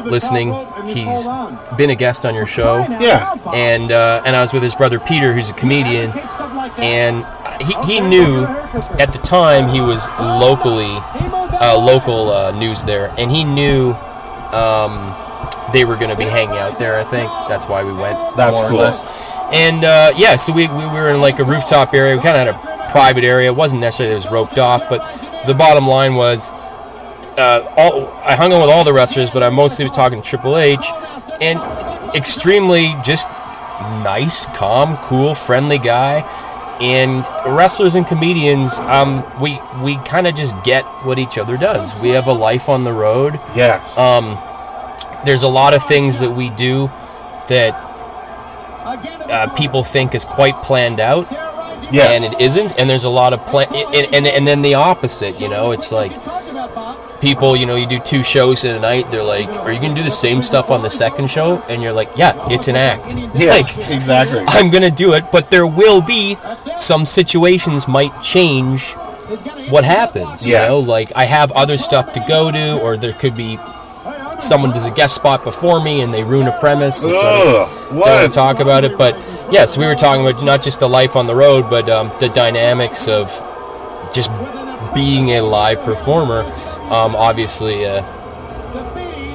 listening. 0.05 0.55
He's 0.87 1.28
been 1.76 1.91
a 1.91 1.95
guest 1.95 2.24
on 2.24 2.35
your 2.35 2.47
show, 2.47 2.78
Yeah, 3.01 3.35
and 3.55 3.93
uh, 3.93 4.22
and 4.24 4.35
I 4.35 4.41
was 4.43 4.53
with 4.53 4.62
his 4.62 4.74
brother 4.74 4.99
Peter, 4.99 5.33
who's 5.33 5.51
a 5.51 5.55
comedian, 5.55 6.11
and 6.78 7.24
he, 7.62 7.74
he 7.95 8.01
knew 8.01 8.45
at 8.99 9.12
the 9.12 9.18
time 9.18 9.68
he 9.68 9.81
was 9.81 10.09
locally 10.18 10.97
uh, 11.61 11.78
local 11.78 12.31
uh, 12.31 12.51
news 12.53 12.85
there, 12.85 13.12
and 13.18 13.31
he 13.31 13.45
knew 13.45 13.93
um, 14.53 15.14
they 15.73 15.85
were 15.85 15.97
going 15.97 16.11
to 16.11 16.16
be 16.16 16.25
hanging 16.25 16.57
out 16.57 16.79
there. 16.79 16.99
I 16.99 17.05
think 17.05 17.31
that's 17.49 17.66
why 17.66 17.85
we 17.85 17.93
went. 17.93 18.37
That's 18.37 18.59
more 18.59 18.66
or 18.66 18.71
cool. 18.71 18.79
less. 18.79 19.05
And 19.53 19.85
uh, 19.85 20.12
yeah, 20.16 20.37
so 20.37 20.53
we, 20.53 20.68
we 20.68 20.87
were 20.87 21.11
in 21.11 21.21
like 21.21 21.39
a 21.39 21.45
rooftop 21.45 21.95
area. 21.95 22.16
We 22.16 22.23
kind 22.23 22.49
of 22.49 22.55
had 22.55 22.89
a 22.89 22.91
private 22.91 23.25
area. 23.25 23.49
It 23.49 23.57
wasn't 23.57 23.81
necessarily 23.81 24.12
it 24.12 24.16
was 24.16 24.31
roped 24.31 24.59
off, 24.59 24.89
but 24.89 25.01
the 25.47 25.55
bottom 25.55 25.87
line 25.87 26.14
was 26.14 26.53
uh, 27.41 27.73
all, 27.77 28.09
I 28.25 28.37
hung 28.37 28.53
out 28.53 28.61
with 28.61 28.71
all 28.71 28.85
the 28.85 28.93
wrestlers, 28.93 29.31
but 29.31 29.43
I 29.43 29.51
mostly 29.51 29.85
was 29.85 29.93
talking 29.93 30.21
to 30.21 30.29
Triple 30.29 30.59
H, 30.59 30.87
and 31.41 31.59
extremely 32.14 32.95
just 33.03 33.29
nice, 34.03 34.47
calm, 34.47 34.97
cool, 34.99 35.35
friendly 35.35 35.79
guy. 35.79 36.21
And 36.81 37.27
wrestlers 37.47 37.95
and 37.95 38.07
comedians, 38.07 38.79
um, 38.81 39.25
we 39.41 39.61
we 39.83 39.97
kind 39.99 40.27
of 40.27 40.35
just 40.35 40.55
get 40.64 40.85
what 41.05 41.18
each 41.18 41.37
other 41.37 41.59
does. 41.59 41.95
We 41.97 42.11
have 42.11 42.27
a 42.27 42.33
life 42.33 42.68
on 42.71 42.85
the 42.85 42.93
road. 42.93 43.39
yes. 43.55 43.99
Um, 43.99 44.39
there's 45.25 45.43
a 45.43 45.49
lot 45.49 45.75
of 45.75 45.83
things 45.87 46.18
that 46.18 46.31
we 46.31 46.51
do 46.51 46.89
that 47.49 47.73
uh, 49.31 49.49
people 49.55 49.83
think 49.83 50.14
is 50.14 50.25
quite 50.25 50.62
planned 50.62 51.01
out 51.01 51.31
yes. 51.93 52.11
and 52.11 52.25
it 52.35 52.41
isn't 52.41 52.79
and 52.79 52.89
there's 52.89 53.05
a 53.05 53.11
lot 53.11 53.33
of 53.33 53.45
plan 53.47 53.68
and, 53.75 54.14
and, 54.14 54.27
and 54.27 54.47
then 54.47 54.62
the 54.62 54.75
opposite 54.75 55.39
you 55.41 55.49
know 55.49 55.73
it's 55.73 55.93
like 55.93 56.12
people 57.21 57.55
you 57.55 57.66
know 57.66 57.77
you 57.77 57.87
do 57.87 57.99
two 58.01 58.23
shows 58.23 58.64
in 58.64 58.75
a 58.75 58.81
night 58.81 59.11
they're 59.11 59.23
like 59.23 59.47
are 59.49 59.71
you 59.73 59.81
gonna 59.81 59.95
do 59.95 60.03
the 60.03 60.11
same 60.11 60.41
stuff 60.43 60.71
on 60.71 60.81
the 60.83 60.89
second 60.89 61.29
show 61.31 61.59
and 61.68 61.83
you're 61.83 61.93
like 61.93 62.11
yeah 62.16 62.33
it's 62.51 62.66
an 62.68 62.77
act 62.77 63.14
Yes, 63.35 63.79
Like, 63.81 63.91
exactly. 63.91 64.43
i'm 64.49 64.71
gonna 64.71 64.91
do 64.91 65.12
it 65.12 65.25
but 65.31 65.51
there 65.51 65.66
will 65.66 66.01
be 66.01 66.37
some 66.75 67.05
situations 67.05 67.87
might 67.87 68.18
change 68.23 68.93
what 69.68 69.85
happens 69.85 70.47
you 70.47 70.53
Yes. 70.55 70.68
know 70.68 70.79
like 70.81 71.12
i 71.14 71.25
have 71.25 71.53
other 71.53 71.77
stuff 71.77 72.12
to 72.14 72.25
go 72.27 72.51
to 72.51 72.81
or 72.81 72.97
there 72.97 73.12
could 73.12 73.37
be 73.37 73.59
someone 74.43 74.70
does 74.70 74.86
a 74.86 74.91
guest 74.91 75.14
spot 75.14 75.45
before 75.45 75.82
me 75.82 76.01
and 76.03 76.12
they 76.12 76.22
ruin 76.24 76.47
a 76.49 76.59
premise 76.61 77.03
and 77.03 77.12
so 77.12 77.20
I 77.20 77.62
Ugh, 77.62 77.88
don't 77.88 77.97
what? 77.99 78.22
to 78.22 78.28
talk 78.28 78.61
about 78.61 78.84
it 78.84 78.97
but 78.99 79.14
yes 79.53 79.76
we 79.76 79.86
were 79.86 79.95
talking 79.95 80.26
about 80.26 80.43
not 80.45 80.62
just 80.62 80.80
the 80.80 80.88
life 80.88 81.16
on 81.16 81.26
the 81.26 81.34
road 81.34 81.68
but 81.70 81.88
um, 81.88 82.11
the 82.20 82.28
dynamics 82.28 83.09
of 83.09 83.28
just 84.12 84.30
being 84.95 85.30
a 85.30 85.41
live 85.41 85.80
performer 85.84 86.41
um, 86.91 87.14
obviously 87.14 87.84
uh, 87.86 88.03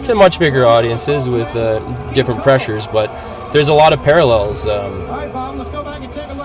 to 0.02 0.14
much 0.16 0.38
bigger 0.40 0.66
audiences 0.66 1.28
with 1.30 1.56
uh, 1.56 1.80
different 2.12 2.44
pressures 2.44 2.88
but 2.88 3.08
there's 3.52 3.70
a 3.70 3.74
lot 3.74 3.94
of 3.94 4.04
parallels 4.04 4.68
um, 4.68 5.02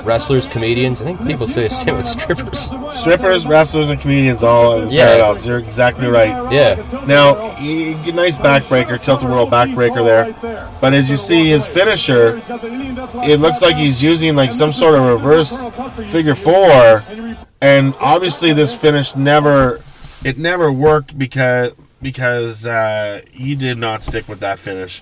wrestlers 0.05 0.47
comedians 0.47 1.01
i 1.01 1.05
think 1.05 1.27
people 1.27 1.47
say 1.47 1.63
the 1.65 1.71
same 1.71 1.97
with 1.97 2.07
strippers 2.07 2.71
Strippers, 2.93 3.47
wrestlers, 3.47 3.89
and 3.89 4.01
comedians 4.01 4.43
all 4.43 4.81
in 4.83 4.91
Yeah. 4.91 5.07
parallels. 5.07 5.47
You're 5.47 5.59
exactly 5.61 6.09
right. 6.09 6.53
yeah 6.53 6.75
Now, 7.07 7.57
you 7.59 7.95
get 8.05 8.15
nice 8.17 8.37
backbreaker, 8.37 9.01
tilt 9.01 9.23
a 9.23 9.27
whirl 9.27 9.47
backbreaker 9.47 10.05
there. 10.05 10.69
But 10.81 10.93
as 10.93 11.09
you 11.09 11.17
see 11.17 11.49
his 11.49 11.67
finisher, 11.69 12.43
it 13.25 13.39
looks 13.39 13.63
like 13.63 13.77
he's 13.77 14.03
using 14.03 14.35
like 14.35 14.53
some 14.53 14.73
sort 14.73 14.97
of 14.97 15.03
reverse 15.05 15.63
figure 16.11 16.35
four. 16.35 17.05
And 17.63 17.95
obviously, 18.01 18.53
this 18.53 18.75
finish 18.75 19.15
never, 19.15 19.81
it 20.25 20.37
never 20.37 20.73
worked 20.73 21.17
because 21.17 21.73
because 22.03 22.67
uh, 22.67 23.23
he 23.33 23.55
did 23.55 23.79
not 23.79 24.03
stick 24.03 24.29
with 24.29 24.41
that 24.41 24.59
finish. 24.59 25.01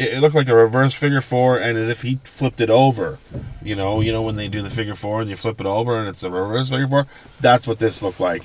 It, 0.00 0.14
it 0.14 0.20
looked 0.20 0.34
like 0.34 0.48
a 0.48 0.54
reverse 0.54 0.94
figure 0.94 1.20
four, 1.20 1.58
and 1.58 1.76
as 1.76 1.88
if 1.88 2.02
he 2.02 2.16
flipped 2.24 2.60
it 2.60 2.70
over. 2.70 3.18
You 3.62 3.76
know, 3.76 4.00
you 4.00 4.10
know 4.10 4.22
when 4.22 4.36
they 4.36 4.48
do 4.48 4.62
the 4.62 4.70
figure 4.70 4.94
four 4.94 5.20
and 5.20 5.28
you 5.28 5.36
flip 5.36 5.60
it 5.60 5.66
over 5.66 5.98
and 5.98 6.08
it's 6.08 6.22
a 6.22 6.30
reverse 6.30 6.70
figure 6.70 6.88
four. 6.88 7.06
That's 7.40 7.68
what 7.68 7.78
this 7.78 8.02
looked 8.02 8.20
like. 8.20 8.44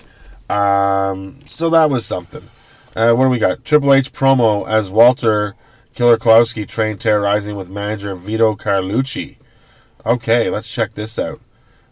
Um, 0.50 1.40
so 1.46 1.70
that 1.70 1.90
was 1.90 2.06
something. 2.06 2.50
Uh, 2.96 3.14
what 3.14 3.26
do 3.26 3.30
we 3.30 3.40
got? 3.40 3.64
Triple 3.64 3.94
H 3.94 4.12
promo 4.12 4.68
as 4.68 4.92
Walter 4.92 5.56
Killer 5.94 6.18
Kowalski 6.18 6.66
trained 6.66 7.00
Terra 7.00 7.26
Ryzing 7.26 7.56
with 7.56 7.70
manager 7.70 8.16
Vito 8.16 8.56
Carlucci. 8.56 9.38
Okay, 10.06 10.50
let's 10.50 10.72
check 10.72 10.94
this 10.94 11.18
out. 11.18 11.40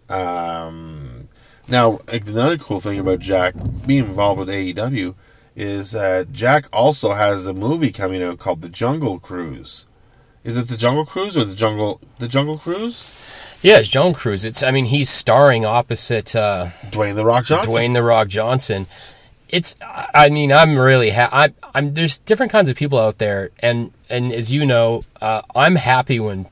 Um, 0.09 1.29
now, 1.67 1.99
another 2.09 2.57
cool 2.57 2.81
thing 2.81 2.99
about 2.99 3.19
Jack 3.19 3.55
being 3.87 4.05
involved 4.05 4.39
with 4.39 4.49
AEW 4.49 5.15
is 5.55 5.91
that 5.91 6.31
Jack 6.31 6.65
also 6.73 7.13
has 7.13 7.45
a 7.45 7.53
movie 7.53 7.91
coming 7.91 8.21
out 8.23 8.39
called 8.39 8.61
The 8.61 8.69
Jungle 8.69 9.19
Cruise. 9.19 9.85
Is 10.43 10.57
it 10.57 10.67
The 10.67 10.77
Jungle 10.77 11.05
Cruise 11.05 11.37
or 11.37 11.45
The 11.45 11.55
Jungle 11.55 12.01
The 12.19 12.27
Jungle 12.27 12.57
Cruise? 12.57 13.19
yeah 13.61 13.77
it's 13.79 13.87
john 13.87 14.13
cruz 14.13 14.43
it's 14.43 14.61
i 14.61 14.71
mean 14.71 14.83
he's 14.83 15.09
starring 15.09 15.63
opposite 15.65 16.35
uh, 16.35 16.67
Dwayne 16.91 17.15
the 17.15 17.23
Rock 17.23 17.45
Johnson. 17.45 17.71
Dwayne 17.71 17.93
the 17.93 18.03
Rock 18.03 18.27
Johnson. 18.27 18.87
It's 19.47 19.77
I 20.13 20.29
mean 20.29 20.51
I'm 20.51 20.77
really 20.77 21.11
ha- 21.11 21.29
I, 21.31 21.53
I'm 21.73 21.93
there's 21.93 22.17
different 22.19 22.51
kinds 22.51 22.67
of 22.67 22.75
people 22.75 22.99
out 22.99 23.19
there 23.19 23.51
and 23.59 23.93
and 24.09 24.33
as 24.33 24.51
you 24.51 24.65
know 24.65 25.03
uh, 25.21 25.43
I'm 25.55 25.75
happy 25.77 26.19
when 26.19 26.47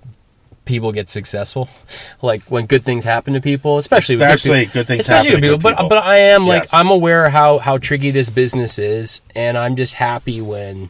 people 0.65 0.91
get 0.91 1.09
successful, 1.09 1.69
like 2.21 2.43
when 2.43 2.65
good 2.65 2.83
things 2.83 3.03
happen 3.03 3.33
to 3.33 3.41
people, 3.41 3.77
especially 3.77 4.15
with 4.15 4.23
Especially 4.23 4.65
good, 4.65 4.73
good 4.73 4.87
things 4.87 4.99
especially 5.01 5.29
happen 5.31 5.41
to 5.41 5.47
good 5.49 5.59
people. 5.59 5.69
people. 5.71 5.89
But 5.89 5.95
but 5.95 6.03
I 6.03 6.17
am 6.17 6.47
like 6.47 6.67
I'm 6.73 6.89
aware 6.89 7.29
how 7.29 7.59
how 7.59 7.77
tricky 7.77 8.11
this 8.11 8.29
business 8.29 8.79
is, 8.79 9.21
and 9.35 9.57
I'm 9.57 9.75
just 9.75 9.95
happy 9.95 10.41
when 10.41 10.89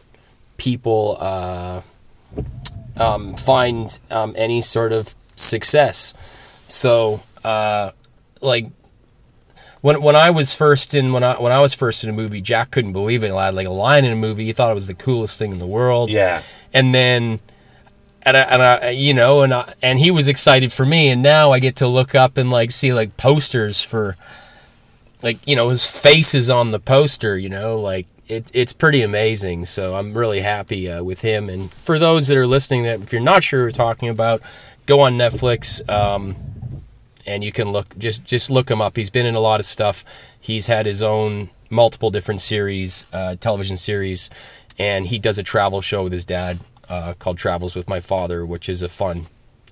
people 0.58 1.18
uh, 1.20 1.82
um, 2.98 3.36
find 3.36 4.00
um, 4.10 4.34
any 4.38 4.62
sort 4.62 4.92
of 4.92 5.16
success. 5.36 6.14
So 6.68 7.24
uh, 7.44 7.92
like 8.42 8.68
when 9.82 10.02
when 10.02 10.16
I 10.16 10.30
was 10.30 10.54
first 10.54 10.94
in 10.94 11.12
when 11.12 11.24
I 11.24 11.40
when 11.42 11.52
I 11.52 11.60
was 11.60 11.74
first 11.74 12.04
in 12.04 12.10
a 12.10 12.14
movie, 12.14 12.42
Jack 12.42 12.72
couldn't 12.72 12.94
believe 12.94 13.24
it. 13.24 13.32
I 13.32 13.46
had 13.46 13.56
like 13.56 13.68
a 13.68 13.72
line 13.72 14.06
in 14.06 14.12
a 14.12 14.16
movie. 14.16 14.46
He 14.46 14.54
thought 14.54 14.72
it 14.72 14.76
was 14.76 14.88
the 14.88 14.94
coolest 14.94 15.40
thing 15.40 15.52
in 15.52 15.60
the 15.60 15.66
world. 15.66 16.10
Yeah. 16.10 16.42
And 16.74 16.94
then, 16.96 17.40
and 18.24 18.38
I, 18.38 18.42
and 18.42 18.62
I 18.62 18.90
you 18.90 19.14
know, 19.14 19.42
and 19.42 19.54
I, 19.54 19.74
and 19.82 20.00
he 20.00 20.12
was 20.12 20.28
excited 20.28 20.72
for 20.72 20.86
me. 20.86 21.10
And 21.10 21.22
now 21.22 21.52
I 21.52 21.60
get 21.60 21.76
to 21.78 21.88
look 21.88 22.16
up 22.16 22.38
and 22.38 22.50
like 22.50 22.72
see 22.72 22.94
like 22.94 23.18
posters 23.18 23.82
for, 23.82 24.16
like 25.22 25.38
you 25.48 25.56
know, 25.56 25.70
his 25.70 25.86
face 25.86 26.34
is 26.34 26.50
on 26.50 26.72
the 26.72 26.80
poster. 26.80 27.38
You 27.38 27.50
know, 27.50 27.80
like 27.80 28.08
it, 28.28 28.52
it's 28.54 28.74
pretty 28.74 29.02
amazing. 29.02 29.66
So 29.66 29.96
I'm 29.96 30.14
really 30.14 30.42
happy 30.42 30.90
uh, 30.90 31.04
with 31.04 31.22
him. 31.22 31.50
And 31.50 31.72
for 31.72 32.00
those 32.00 32.28
that 32.28 32.38
are 32.38 32.48
listening, 32.48 32.84
that 32.84 33.02
if 33.02 33.12
you're 33.12 33.22
not 33.22 33.44
sure 33.44 33.64
we're 33.64 33.72
talking 33.72 34.10
about, 34.10 34.42
go 34.86 35.02
on 35.02 35.18
Netflix. 35.18 35.88
Um, 35.90 36.36
and 37.26 37.44
you 37.44 37.52
can 37.52 37.72
look 37.72 37.98
just 37.98 38.26
just 38.26 38.50
look 38.50 38.70
him 38.70 38.82
up. 38.82 38.96
He's 38.96 39.10
been 39.10 39.26
in 39.26 39.36
a 39.36 39.40
lot 39.40 39.60
of 39.60 39.66
stuff. 39.66 40.04
He's 40.40 40.68
had 40.68 40.86
his 40.86 41.04
own 41.04 41.50
multiple 41.70 42.10
different 42.10 42.42
series, 42.42 43.06
uh, 43.14 43.36
television 43.36 43.78
series, 43.78 44.30
and 44.78 45.08
he 45.08 45.20
does 45.20 45.38
a 45.38 45.44
travel 45.44 45.82
show 45.82 46.04
with 46.04 46.14
his 46.14 46.26
dad 46.26 46.60
uh, 46.92 47.14
called 47.18 47.38
Travels 47.38 47.74
with 47.74 47.88
My 47.88 48.02
Father, 48.02 48.46
which 48.46 48.68
is 48.68 48.84
a 48.84 48.90
fun 48.90 49.28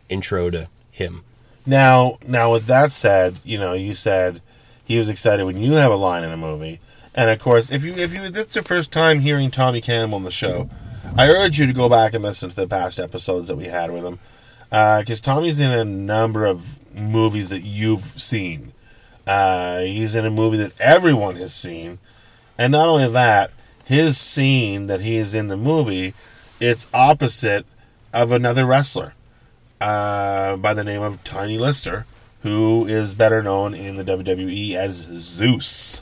intro 0.08 0.50
to 0.50 0.70
him. 0.90 1.24
Now, 1.66 2.18
now 2.26 2.54
with 2.54 2.66
that 2.68 2.94
said, 2.94 3.40
you 3.44 3.58
know, 3.58 3.74
you 3.74 3.94
said 3.94 4.42
he 4.86 4.98
was 4.98 5.10
excited 5.10 5.44
when 5.44 5.58
you 5.58 5.74
have 5.74 5.92
a 5.92 5.98
line 5.98 6.24
in 6.24 6.32
a 6.32 6.38
movie, 6.38 6.80
and 7.14 7.30
of 7.30 7.38
course, 7.40 7.72
if 7.72 7.84
you 7.84 7.94
if 7.94 8.14
you 8.14 8.30
this 8.30 8.48
is 8.48 8.56
your 8.56 8.64
first 8.64 8.92
time 8.94 9.20
hearing 9.20 9.52
Tommy 9.52 9.82
Campbell 9.82 10.16
on 10.16 10.24
the 10.24 10.32
show, 10.32 10.70
I 11.18 11.28
urge 11.28 11.60
you 11.60 11.68
to 11.68 11.74
go 11.74 11.90
back 11.90 12.14
and 12.14 12.24
listen 12.24 12.50
to 12.50 12.56
the 12.56 12.68
past 12.68 13.00
episodes 13.00 13.50
that 13.50 13.58
we 13.58 13.66
had 13.66 13.92
with 13.92 14.06
him, 14.06 14.20
because 14.70 15.20
Tommy's 15.20 15.60
in 15.60 15.72
a 15.72 15.84
number 15.84 16.46
of 16.46 16.78
movies 16.96 17.50
that 17.50 17.64
you've 17.64 18.20
seen. 18.20 18.72
Uh, 19.28 19.82
he's 19.82 20.16
in 20.16 20.26
a 20.26 20.32
movie 20.32 20.58
that 20.58 20.80
everyone 20.80 21.36
has 21.36 21.54
seen, 21.54 22.00
and 22.58 22.72
not 22.72 22.88
only 22.88 23.08
that, 23.08 23.52
his 23.84 24.18
scene 24.18 24.88
that 24.88 25.02
he 25.02 25.18
is 25.18 25.36
in 25.36 25.50
the 25.50 25.58
movie, 25.58 26.14
it's 26.60 26.88
opposite 26.94 27.66
of 28.14 28.32
another 28.32 28.66
wrestler 28.66 29.14
uh, 29.80 30.58
by 30.58 30.74
the 30.74 30.84
name 30.84 31.02
of 31.02 31.24
Tiny 31.24 31.58
Lister, 31.58 32.06
who 32.42 32.86
is 32.86 33.14
better 33.14 33.42
known 33.42 33.74
in 33.74 33.96
the 33.96 34.04
WWE 34.04 34.76
as 34.76 35.08
Zeus 35.14 36.02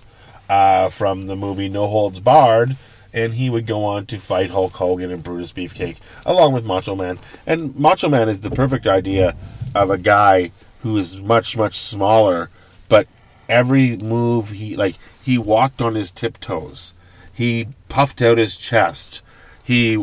uh, 0.49 0.89
from 0.89 1.28
the 1.28 1.36
movie 1.36 1.70
No 1.70 1.88
Holds 1.88 2.20
Barred. 2.20 2.76
And 3.14 3.36
he 3.36 3.49
would 3.49 3.66
go 3.66 3.84
on 3.84 4.05
to 4.08 4.20
fight 4.20 4.51
Hulk 4.51 4.74
Hogan 4.74 5.12
and 5.12 5.24
Brutus 5.24 5.53
Beefcake, 5.53 5.97
along 6.26 6.53
with 6.53 6.66
Macho 6.66 6.95
Man. 6.95 7.18
And 7.47 7.76
Macho 7.76 8.10
Man 8.10 8.30
is 8.30 8.41
the 8.41 8.51
perfect 8.51 8.86
idea 8.86 9.36
of 9.74 9.89
a 9.89 9.97
guy 9.97 10.51
who 10.82 10.97
is 10.97 11.20
much, 11.22 11.58
much 11.58 11.78
smaller, 11.78 12.49
but 12.89 13.08
every 13.49 13.97
move 13.97 14.51
he 14.51 14.76
like 14.76 14.97
he 15.24 15.38
walked 15.38 15.82
on 15.82 15.95
his 15.95 16.12
tiptoes. 16.12 16.93
He 17.34 17.70
puffed 17.89 18.22
out 18.22 18.38
his 18.38 18.58
chest. 18.58 19.22
He 19.68 19.93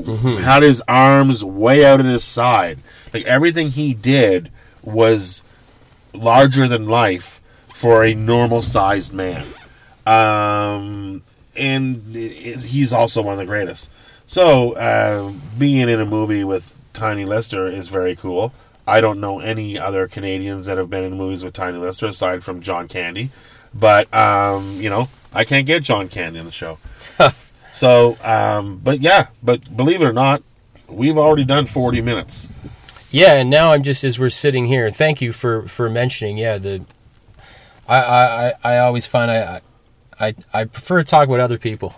had 0.42 0.62
his 0.62 0.82
arms 0.86 1.42
way 1.42 1.84
out 1.86 1.98
at 2.00 2.06
his 2.06 2.22
side. 2.22 2.78
Like 3.14 3.24
everything 3.24 3.70
he 3.70 3.94
did 3.94 4.50
was 4.82 5.42
larger 6.12 6.68
than 6.68 6.86
life 6.86 7.40
for 7.72 8.04
a 8.04 8.14
normal 8.14 8.60
sized 8.60 9.12
man. 9.14 9.46
Um, 10.06 11.22
and 11.56 12.14
it- 12.14 12.60
he's 12.64 12.92
also 12.92 13.22
one 13.22 13.32
of 13.32 13.38
the 13.38 13.46
greatest. 13.46 13.88
So, 14.26 14.72
uh, 14.72 15.32
being 15.58 15.88
in 15.88 16.00
a 16.00 16.04
movie 16.06 16.44
with 16.44 16.74
Tiny 16.92 17.24
Lister 17.24 17.66
is 17.66 17.88
very 17.88 18.14
cool. 18.16 18.52
I 18.86 19.00
don't 19.00 19.18
know 19.20 19.40
any 19.40 19.78
other 19.78 20.06
Canadians 20.08 20.66
that 20.66 20.76
have 20.76 20.90
been 20.90 21.04
in 21.04 21.16
movies 21.16 21.42
with 21.42 21.54
Tiny 21.54 21.78
Lister 21.78 22.06
aside 22.06 22.44
from 22.44 22.60
John 22.60 22.86
Candy. 22.88 23.30
But, 23.72 24.12
um, 24.14 24.76
you 24.80 24.88
know, 24.90 25.08
I 25.32 25.44
can't 25.44 25.66
get 25.66 25.82
John 25.82 26.08
Candy 26.08 26.38
on 26.38 26.44
the 26.46 26.52
show. 26.52 26.78
so, 27.74 28.16
um, 28.22 28.80
but 28.82 29.00
yeah, 29.00 29.26
but 29.42 29.76
believe 29.76 30.00
it 30.00 30.04
or 30.04 30.12
not, 30.12 30.42
we've 30.88 31.18
already 31.18 31.44
done 31.44 31.66
40 31.66 32.00
minutes. 32.02 32.48
Yeah, 33.10 33.34
and 33.34 33.50
now 33.50 33.72
I'm 33.72 33.82
just 33.82 34.04
as 34.04 34.16
we're 34.18 34.30
sitting 34.30 34.66
here. 34.66 34.90
Thank 34.90 35.20
you 35.20 35.32
for 35.32 35.66
for 35.68 35.90
mentioning. 35.90 36.36
Yeah, 36.36 36.58
the 36.58 36.84
I 37.88 37.96
I, 37.98 38.52
I, 38.64 38.78
always 38.78 39.06
find 39.06 39.30
I. 39.30 39.60
I, 40.20 40.32
I 40.52 40.64
prefer 40.64 40.98
to 40.98 41.04
talk 41.04 41.28
with 41.28 41.40
other 41.40 41.58
people. 41.58 41.92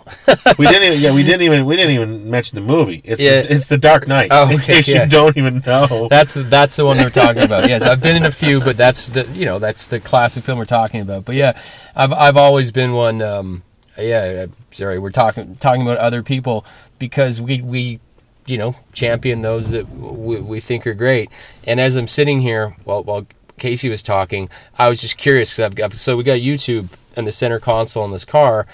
We 0.57 0.65
didn't 0.65 0.83
even, 0.91 0.99
yeah, 1.01 1.13
we 1.13 1.21
didn't 1.29 1.43
even, 1.43 1.67
we 1.67 1.75
didn't 1.75 1.93
even 1.93 2.31
mention 2.31 2.55
the 2.55 2.61
movie. 2.63 2.99
It's, 3.03 3.21
Yeah. 3.21 3.43
the, 3.43 3.53
it's 3.53 3.67
the 3.67 3.77
Dark 3.77 4.07
Knight. 4.07 4.29
Oh, 4.31 4.49
in 4.51 4.57
case 4.57 4.87
yeah. 4.87 5.03
you 5.03 5.09
don't 5.09 5.37
even 5.37 5.61
know. 5.63 6.07
That's 6.09 6.33
that's 6.33 6.75
the 6.77 6.85
one 6.85 6.97
we're 6.97 7.11
talking 7.11 7.43
about. 7.43 7.69
Yes, 7.69 7.83
I've 7.83 8.01
been 8.01 8.15
in 8.17 8.25
a 8.25 8.31
few, 8.31 8.59
but 8.59 8.75
that's 8.75 9.05
the 9.05 9.27
you 9.33 9.45
know 9.45 9.59
that's 9.59 9.85
the 9.85 9.99
classic 9.99 10.43
film 10.43 10.57
we're 10.57 10.65
talking 10.65 11.01
about. 11.01 11.25
But 11.25 11.35
yeah, 11.35 11.61
I've 11.95 12.11
I've 12.11 12.37
always 12.37 12.71
been 12.71 12.93
one. 12.93 13.21
Um, 13.21 13.61
yeah, 13.99 14.45
uh, 14.45 14.47
sorry, 14.71 14.99
we're 14.99 15.11
talking 15.11 15.55
talking 15.55 15.81
about 15.81 15.97
other 15.97 16.23
people 16.23 16.65
because 16.99 17.41
we 17.41 17.61
we 17.61 17.99
you 18.45 18.57
know 18.57 18.75
champion 18.93 19.41
those 19.41 19.71
that 19.71 19.89
we, 19.89 20.39
we 20.39 20.59
think 20.59 20.87
are 20.87 20.93
great. 20.93 21.29
And 21.65 21.79
as 21.79 21.95
I'm 21.95 22.07
sitting 22.07 22.41
here, 22.41 22.75
while 22.83 23.03
while 23.03 23.27
Casey 23.57 23.89
was 23.89 24.01
talking, 24.01 24.49
I 24.77 24.89
was 24.89 25.01
just 25.01 25.17
curious. 25.17 25.59
I've 25.59 25.75
got 25.75 25.93
so 25.93 26.17
we 26.17 26.23
got 26.23 26.39
YouTube 26.39 26.89
in 27.15 27.25
the 27.25 27.31
center 27.31 27.59
console 27.59 28.05
in 28.05 28.11
this 28.11 28.25
car, 28.25 28.67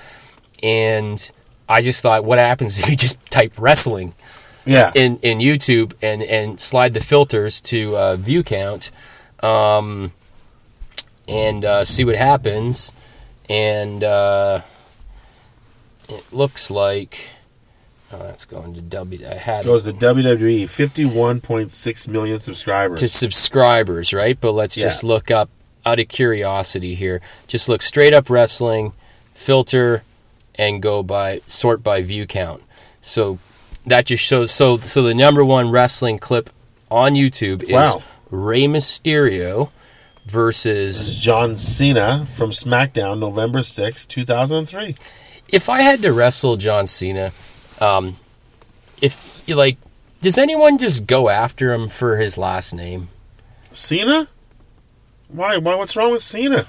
and 0.61 1.31
I 1.67 1.81
just 1.81 2.01
thought, 2.01 2.25
what 2.25 2.39
happens 2.39 2.79
if 2.79 2.89
you 2.89 2.95
just 2.95 3.17
type 3.31 3.53
wrestling? 3.57 4.13
yeah. 4.65 4.91
in 4.95 5.19
in 5.21 5.39
YouTube 5.39 5.93
and 6.01 6.23
and 6.23 6.59
slide 6.59 6.93
the 6.93 6.99
filters 6.99 7.61
to 7.61 7.95
uh, 7.97 8.15
view 8.15 8.43
count, 8.43 8.91
um, 9.41 10.11
and 11.27 11.65
uh, 11.65 11.83
see 11.83 12.03
what 12.03 12.15
happens. 12.15 12.91
And 13.49 14.03
uh, 14.03 14.61
it 16.09 16.23
looks 16.31 16.69
like 16.71 17.29
oh, 18.11 18.19
that's 18.19 18.45
going 18.45 18.73
to 18.75 18.81
W. 18.81 19.27
I 19.27 19.33
had 19.35 19.65
goes 19.65 19.83
to 19.85 19.93
WWE, 19.93 20.63
51.6 20.65 22.07
million 22.07 22.39
subscribers. 22.39 22.99
to 22.99 23.07
subscribers, 23.07 24.13
right? 24.13 24.37
But 24.39 24.51
let's 24.51 24.77
Yeah. 24.77 24.85
just 24.85 25.03
look 25.03 25.31
up 25.31 25.49
out 25.85 25.99
of 25.99 26.07
curiosity 26.07 26.95
here. 26.95 27.21
Just 27.47 27.67
look 27.67 27.81
straight 27.81 28.13
up 28.13 28.29
wrestling, 28.29 28.93
filter, 29.33 30.03
and 30.55 30.81
go 30.81 31.03
by 31.03 31.41
sort 31.47 31.83
by 31.83 32.01
view 32.03 32.25
count. 32.27 32.61
So 33.01 33.39
that 33.85 34.05
just 34.05 34.23
shows. 34.23 34.51
So 34.51 34.77
so 34.77 35.01
the 35.01 35.13
number 35.13 35.43
one 35.43 35.69
wrestling 35.71 36.19
clip 36.19 36.49
on 36.91 37.15
YouTube 37.15 37.63
is 37.63 37.71
Wow. 37.71 38.03
Rey 38.29 38.63
Mysterio 38.63 39.69
versus. 40.25 41.17
John 41.17 41.57
Cena 41.57 42.25
from 42.33 42.51
SmackDown, 42.51 43.19
November 43.19 43.63
sixth, 43.63 44.07
2003. 44.07 44.95
If 45.53 45.69
I 45.69 45.83
had 45.83 46.01
to 46.01 46.11
wrestle 46.11 46.57
John 46.57 46.87
Cena, 46.87 47.31
um, 47.79 48.17
if 49.01 49.43
you 49.45 49.55
like, 49.55 49.77
does 50.19 50.37
anyone 50.39 50.79
just 50.79 51.05
go 51.05 51.29
after 51.29 51.73
him 51.73 51.87
for 51.87 52.17
his 52.17 52.37
last 52.39 52.73
name? 52.73 53.09
Cena? 53.71 54.29
Why? 55.27 55.57
Why? 55.57 55.75
What's 55.75 55.95
wrong 55.95 56.11
with 56.11 56.23
Cena? 56.23 56.65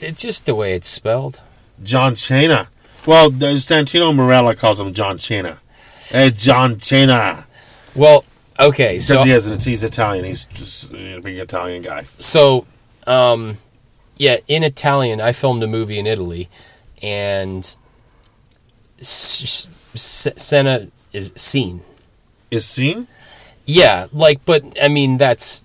It's 0.00 0.20
just 0.20 0.44
the 0.44 0.54
way 0.54 0.74
it's 0.74 0.86
spelled. 0.88 1.40
John 1.82 2.14
Cena. 2.14 2.68
Well, 3.06 3.30
the 3.30 3.54
Santino 3.56 4.12
Marella 4.14 4.54
calls 4.56 4.78
him 4.80 4.92
John 4.92 5.18
Cena. 5.18 5.60
Hey, 6.08 6.30
John 6.30 6.80
Cena. 6.80 7.46
Well, 7.94 8.24
okay, 8.60 8.94
Because 8.96 9.06
so 9.06 9.24
he 9.24 9.30
has, 9.30 9.46
an, 9.46 9.58
he's 9.60 9.82
Italian. 9.82 10.26
He's 10.26 10.44
just 10.46 10.92
a 10.92 11.20
big 11.20 11.38
Italian 11.38 11.80
guy. 11.82 12.04
so 12.18 12.66
um 13.06 13.58
yeah 14.16 14.38
in 14.48 14.62
italian 14.62 15.20
i 15.20 15.30
filmed 15.30 15.62
a 15.62 15.66
movie 15.66 15.98
in 15.98 16.06
italy 16.06 16.48
and 17.02 17.76
senna 19.06 20.88
is 21.12 21.32
seen 21.36 21.80
Is 22.50 22.64
seen? 22.66 23.06
yeah 23.64 24.06
like 24.12 24.44
but 24.44 24.62
i 24.82 24.88
mean 24.88 25.18
that's 25.18 25.62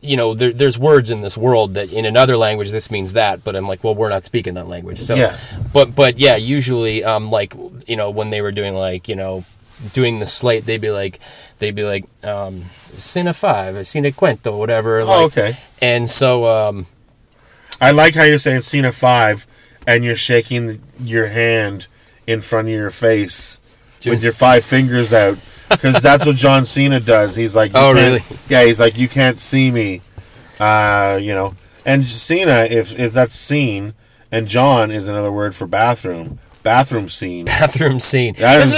you 0.00 0.16
know 0.16 0.34
there, 0.34 0.52
there's 0.52 0.78
words 0.78 1.10
in 1.10 1.20
this 1.20 1.36
world 1.36 1.74
that 1.74 1.92
in 1.92 2.04
another 2.04 2.36
language 2.36 2.70
this 2.70 2.90
means 2.90 3.12
that 3.14 3.42
but 3.44 3.54
i'm 3.56 3.66
like 3.68 3.82
well 3.84 3.94
we're 3.94 4.08
not 4.08 4.24
speaking 4.24 4.54
that 4.54 4.66
language 4.68 4.98
so 4.98 5.14
Yeah. 5.14 5.36
but 5.72 5.94
but 5.94 6.18
yeah 6.18 6.36
usually 6.36 7.04
um 7.04 7.30
like 7.30 7.54
you 7.86 7.96
know 7.96 8.10
when 8.10 8.30
they 8.30 8.40
were 8.40 8.52
doing 8.52 8.74
like 8.74 9.08
you 9.08 9.16
know 9.16 9.44
doing 9.92 10.18
the 10.20 10.26
slate 10.26 10.64
they'd 10.64 10.80
be 10.80 10.90
like 10.90 11.20
they'd 11.58 11.74
be 11.74 11.84
like 11.84 12.04
um 12.24 12.64
Cine 12.96 13.34
5 13.34 13.74
Cine 13.76 14.14
Cuento 14.14 14.58
whatever 14.58 15.04
like, 15.04 15.18
Oh, 15.20 15.24
okay. 15.26 15.56
and 15.82 16.08
so 16.08 16.46
um 16.46 16.86
I 17.80 17.90
like 17.90 18.14
how 18.14 18.22
you're 18.24 18.38
saying 18.38 18.62
Cena 18.62 18.90
5 18.90 19.46
and 19.86 20.02
you're 20.02 20.16
shaking 20.16 20.80
your 20.98 21.26
hand 21.26 21.88
in 22.26 22.40
front 22.42 22.68
of 22.68 22.74
your 22.74 22.90
face 22.90 23.60
Dude. 24.00 24.12
with 24.12 24.22
your 24.22 24.32
five 24.32 24.64
fingers 24.64 25.12
out 25.12 25.38
because 25.70 26.00
that's 26.02 26.24
what 26.26 26.36
John 26.36 26.64
Cena 26.64 27.00
does. 27.00 27.36
He's 27.36 27.56
like, 27.56 27.72
you 27.72 27.78
Oh, 27.78 27.92
really? 27.92 28.22
Yeah, 28.48 28.64
he's 28.64 28.80
like, 28.80 28.96
you 28.96 29.08
can't 29.08 29.38
see 29.40 29.70
me, 29.70 30.00
uh, 30.60 31.18
you 31.20 31.34
know. 31.34 31.54
And 31.84 32.04
Cena, 32.04 32.66
if 32.70 32.98
if 32.98 33.12
that's 33.12 33.36
scene, 33.36 33.94
and 34.32 34.48
John 34.48 34.90
is 34.90 35.08
another 35.08 35.30
word 35.30 35.54
for 35.54 35.66
bathroom, 35.66 36.40
bathroom 36.62 37.08
scene. 37.08 37.44
bathroom 37.46 38.00
scene. 38.00 38.34
Is- 38.36 38.72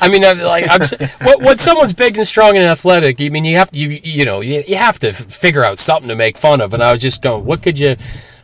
I 0.00 0.08
mean, 0.08 0.24
I'm 0.24 0.38
like, 0.38 0.66
I'm, 0.70 0.80
what, 1.22 1.42
what 1.42 1.58
someone's 1.58 1.92
big 1.92 2.16
and 2.16 2.26
strong 2.26 2.56
and 2.56 2.64
athletic. 2.64 3.20
I 3.20 3.28
mean, 3.30 3.44
you 3.44 3.56
have 3.56 3.70
to, 3.72 3.78
you, 3.78 4.00
you 4.04 4.24
know, 4.24 4.40
you, 4.40 4.62
you 4.66 4.76
have 4.76 4.98
to 5.00 5.12
figure 5.12 5.64
out 5.64 5.78
something 5.80 6.08
to 6.08 6.14
make 6.14 6.38
fun 6.38 6.60
of. 6.60 6.72
And 6.72 6.82
I 6.82 6.92
was 6.92 7.02
just 7.02 7.20
going, 7.20 7.44
what 7.44 7.62
could 7.62 7.78
you? 7.80 7.96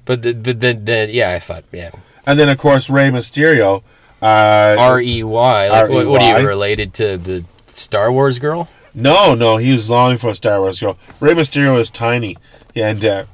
But 0.05 0.23
the, 0.23 0.35
but 0.35 0.61
the, 0.61 0.73
the 0.73 1.09
yeah, 1.11 1.31
I 1.31 1.39
thought, 1.39 1.65
yeah, 1.71 1.91
And 2.27 2.39
then 2.41 2.49
of 2.49 2.59
course 2.59 2.91
Rey 2.91 3.11
Mysterio. 3.11 3.83
Uh, 4.21 4.77
R 4.79 5.01
E 5.01 5.23
Y. 5.23 5.69
Like, 5.69 5.91
what, 5.91 6.07
what 6.07 6.23
are 6.23 6.41
you 6.41 6.47
related 6.47 6.95
to 6.95 7.17
the 7.17 7.45
Star 7.67 8.11
Wars 8.13 8.39
girl? 8.39 8.69
No, 8.95 9.35
no, 9.35 9.59
he 9.59 9.73
was 9.73 9.89
longing 9.89 10.19
for 10.19 10.31
a 10.31 10.35
Star 10.35 10.61
Wars 10.61 10.81
girl. 10.81 10.99
Rey 11.21 11.33
Mysterio 11.35 11.79
is 11.79 11.91
tiny, 11.91 12.37
and 12.75 13.05
uh, 13.05 13.25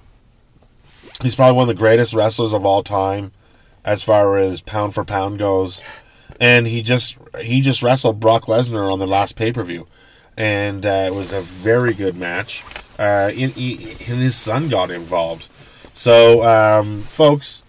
he's 1.22 1.34
probably 1.34 1.56
one 1.56 1.68
of 1.70 1.74
the 1.74 1.80
greatest 1.80 2.12
wrestlers 2.12 2.52
of 2.52 2.66
all 2.66 2.82
time, 2.82 3.32
as 3.84 4.02
far 4.02 4.36
as 4.36 4.60
pound 4.60 4.94
for 4.94 5.04
pound 5.04 5.38
goes. 5.38 5.80
And 6.38 6.66
he 6.66 6.82
just 6.82 7.16
he 7.40 7.60
just 7.60 7.82
wrestled 7.82 8.20
Brock 8.20 8.44
Lesnar 8.44 8.92
on 8.92 8.98
the 8.98 9.06
last 9.06 9.36
pay 9.36 9.52
per 9.52 9.62
view, 9.62 9.86
and 10.36 10.84
uh, 10.84 11.04
it 11.06 11.14
was 11.14 11.32
a 11.32 11.40
very 11.40 11.94
good 11.94 12.16
match. 12.16 12.62
Uh, 12.98 13.30
and, 13.34 13.52
he, 13.52 13.90
and 13.92 14.20
his 14.20 14.36
son 14.36 14.68
got 14.68 14.88
involved. 14.90 15.48
So, 15.94 16.44
um, 16.44 17.00
folks, 17.02 17.62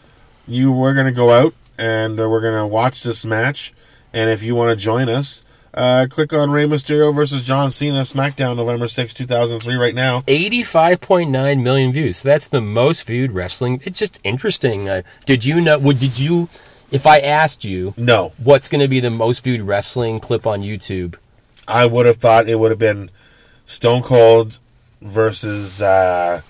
you 0.47 0.72
we're 0.72 0.93
gonna 0.93 1.11
go 1.11 1.32
out 1.32 1.53
and 1.78 2.20
uh, 2.20 2.30
we're 2.30 2.42
gonna 2.42 2.68
watch 2.68 3.04
this 3.04 3.26
match. 3.26 3.74
And 4.14 4.30
if 4.30 4.42
you 4.44 4.56
want 4.56 4.78
to 4.78 4.82
join 4.82 5.10
us, 5.10 5.44
uh, 5.74 6.08
click 6.10 6.32
on 6.32 6.52
Rey 6.52 6.64
Mysterio 6.64 7.14
versus 7.14 7.44
John 7.44 7.70
Cena 7.70 8.02
SmackDown 8.04 8.56
November 8.56 8.88
6, 8.88 9.14
2003 9.14 9.76
right 9.76 9.94
now. 9.94 10.22
85.9 10.22 11.62
million 11.62 11.92
views. 11.92 12.18
So 12.18 12.30
that's 12.30 12.48
the 12.48 12.62
most 12.62 13.06
viewed 13.06 13.34
wrestling. 13.34 13.82
It's 13.84 14.00
just 14.00 14.22
interesting. 14.24 14.88
Uh, 14.88 15.02
did 15.26 15.46
you 15.46 15.60
know? 15.60 15.78
Would 15.78 16.00
did 16.00 16.18
you? 16.18 16.48
If 16.92 17.06
I 17.06 17.20
asked 17.20 17.66
you 17.66 17.94
No, 17.98 18.32
what's 18.42 18.70
going 18.70 18.80
to 18.80 18.88
be 18.88 19.02
the 19.02 19.10
most 19.10 19.44
viewed 19.44 19.62
wrestling 19.62 20.20
clip 20.22 20.48
on 20.48 20.62
YouTube, 20.62 21.18
I 21.68 21.86
would 21.86 22.06
have 22.06 22.18
thought 22.18 22.48
it 22.48 22.58
would 22.58 22.72
have 22.72 22.80
been 22.80 23.10
Stone 23.66 24.04
Cold 24.04 24.60
versus 25.02 25.82
uh, 25.82 26.42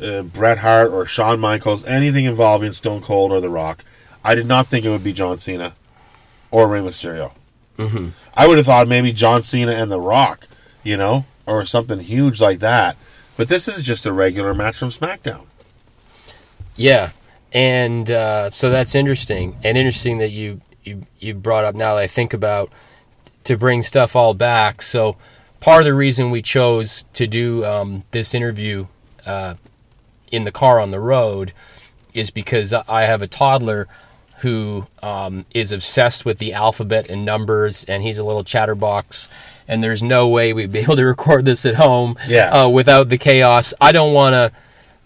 uh, 0.00 0.22
Bret 0.22 0.58
Hart 0.58 0.92
or 0.92 1.06
Shawn 1.06 1.40
Michaels, 1.40 1.84
anything 1.86 2.24
involving 2.26 2.72
Stone 2.72 3.00
Cold 3.00 3.32
or 3.32 3.40
The 3.40 3.48
Rock. 3.48 3.84
I 4.24 4.34
did 4.34 4.46
not 4.46 4.66
think 4.66 4.84
it 4.84 4.90
would 4.90 5.04
be 5.04 5.12
John 5.12 5.38
Cena 5.38 5.74
or 6.50 6.68
Rey 6.68 6.80
Mysterio. 6.80 7.32
Mm-hmm. 7.76 8.08
I 8.34 8.46
would 8.46 8.58
have 8.58 8.66
thought 8.66 8.88
maybe 8.88 9.12
John 9.12 9.42
Cena 9.42 9.72
and 9.72 9.90
The 9.90 10.00
Rock, 10.00 10.46
you 10.82 10.96
know, 10.96 11.24
or 11.46 11.64
something 11.64 12.00
huge 12.00 12.40
like 12.40 12.58
that. 12.60 12.96
But 13.36 13.48
this 13.48 13.68
is 13.68 13.82
just 13.82 14.04
a 14.04 14.12
regular 14.12 14.52
match 14.52 14.76
from 14.76 14.90
SmackDown. 14.90 15.46
Yeah, 16.76 17.10
and 17.52 18.10
uh, 18.10 18.50
so 18.50 18.70
that's 18.70 18.94
interesting, 18.94 19.56
and 19.64 19.78
interesting 19.78 20.18
that 20.18 20.30
you, 20.30 20.60
you 20.84 21.06
you 21.18 21.34
brought 21.34 21.64
up. 21.64 21.74
Now 21.74 21.94
that 21.94 22.02
I 22.02 22.06
think 22.06 22.34
about 22.34 22.70
to 23.44 23.56
bring 23.56 23.82
stuff 23.82 24.14
all 24.14 24.34
back. 24.34 24.82
So 24.82 25.16
part 25.60 25.80
of 25.80 25.84
the 25.86 25.94
reason 25.94 26.30
we 26.30 26.42
chose 26.42 27.04
to 27.14 27.26
do 27.26 27.64
um, 27.64 28.04
this 28.10 28.34
interview 28.34 28.86
uh, 29.26 29.54
in 30.30 30.44
the 30.44 30.52
car 30.52 30.80
on 30.80 30.90
the 30.90 31.00
road 31.00 31.52
is 32.12 32.30
because 32.30 32.72
I 32.72 33.02
have 33.02 33.22
a 33.22 33.26
toddler 33.26 33.88
who 34.40 34.86
um, 35.02 35.44
is 35.54 35.72
obsessed 35.72 36.24
with 36.24 36.38
the 36.38 36.52
alphabet 36.52 37.08
and 37.10 37.24
numbers, 37.24 37.84
and 37.84 38.02
he's 38.02 38.18
a 38.18 38.24
little 38.24 38.44
chatterbox. 38.44 39.28
And 39.68 39.82
there's 39.84 40.02
no 40.02 40.28
way 40.28 40.52
we'd 40.52 40.72
be 40.72 40.80
able 40.80 40.96
to 40.96 41.04
record 41.14 41.44
this 41.44 41.64
at 41.66 41.76
home 41.76 42.16
Yeah. 42.26 42.50
uh, 42.50 42.68
without 42.68 43.08
the 43.08 43.18
chaos. 43.18 43.72
I 43.80 43.92
don't 43.92 44.12
want 44.12 44.34
to 44.34 44.52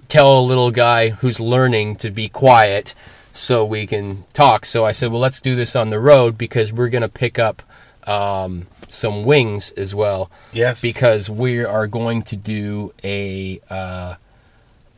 tell 0.08 0.38
a 0.38 0.42
little 0.42 0.70
guy 0.70 1.10
who's 1.10 1.40
learning 1.40 1.96
to 1.96 2.10
be 2.10 2.28
quiet 2.28 2.94
so 3.32 3.64
we 3.64 3.86
can 3.86 4.24
talk. 4.32 4.64
So 4.64 4.84
I 4.84 4.92
said, 4.92 5.10
well, 5.10 5.20
let's 5.20 5.40
do 5.40 5.54
this 5.56 5.74
on 5.74 5.90
the 5.90 5.98
road 6.00 6.38
because 6.38 6.72
we're 6.72 6.88
going 6.88 7.02
to 7.02 7.08
pick 7.08 7.38
up 7.38 7.62
um, 8.06 8.68
some 8.86 9.24
wings 9.24 9.72
as 9.72 9.94
well. 9.94 10.30
Yes. 10.52 10.80
Because 10.80 11.28
we 11.28 11.64
are 11.64 11.86
going 11.88 12.22
to 12.22 12.36
do 12.36 12.92
a 13.02 13.60
uh, 13.68 14.14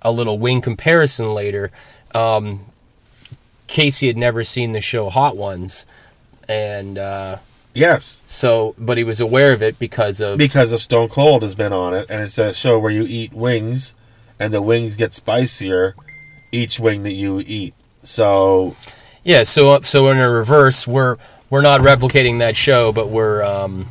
a 0.03 0.12
little 0.12 0.39
wing 0.39 0.61
comparison 0.61 1.32
later. 1.32 1.70
Um, 2.14 2.66
Casey 3.67 4.07
had 4.07 4.17
never 4.17 4.45
seen 4.45 4.73
the 4.73 4.81
show 4.81 5.11
Hot 5.11 5.37
Ones, 5.37 5.87
and 6.49 6.99
uh, 6.99 7.39
Yes, 7.77 8.23
so 8.25 8.75
but 8.79 8.97
he 8.97 9.05
was 9.05 9.21
aware 9.21 9.53
of 9.53 9.62
it 9.62 9.79
because 9.79 10.23
of 10.23 10.39
because 10.39 10.73
of 10.73 10.81
Stone 10.81 11.11
Cold 11.11 11.43
has 11.43 11.55
been 11.55 11.75
on 11.75 11.93
it, 11.93 12.07
and 12.09 12.23
it's 12.23 12.39
a 12.39 12.55
show 12.55 12.79
where 12.79 12.91
you 12.91 13.03
eat 13.03 13.35
wings, 13.35 13.95
and 14.41 14.55
the 14.55 14.62
wings 14.62 14.97
get 14.97 15.12
spicier 15.12 15.95
each 16.51 16.81
wing 16.81 17.03
that 17.03 17.12
you 17.12 17.41
eat. 17.47 17.75
So 18.03 18.77
Yeah, 19.25 19.43
so 19.43 19.83
so 19.83 20.09
in 20.09 20.17
a 20.17 20.31
reverse, 20.31 20.87
we're 20.87 21.19
we're 21.51 21.61
not 21.61 21.83
replicating 21.83 22.39
that 22.39 22.57
show, 22.57 22.93
but 22.93 23.09
we're 23.09 23.45
um, 23.45 23.85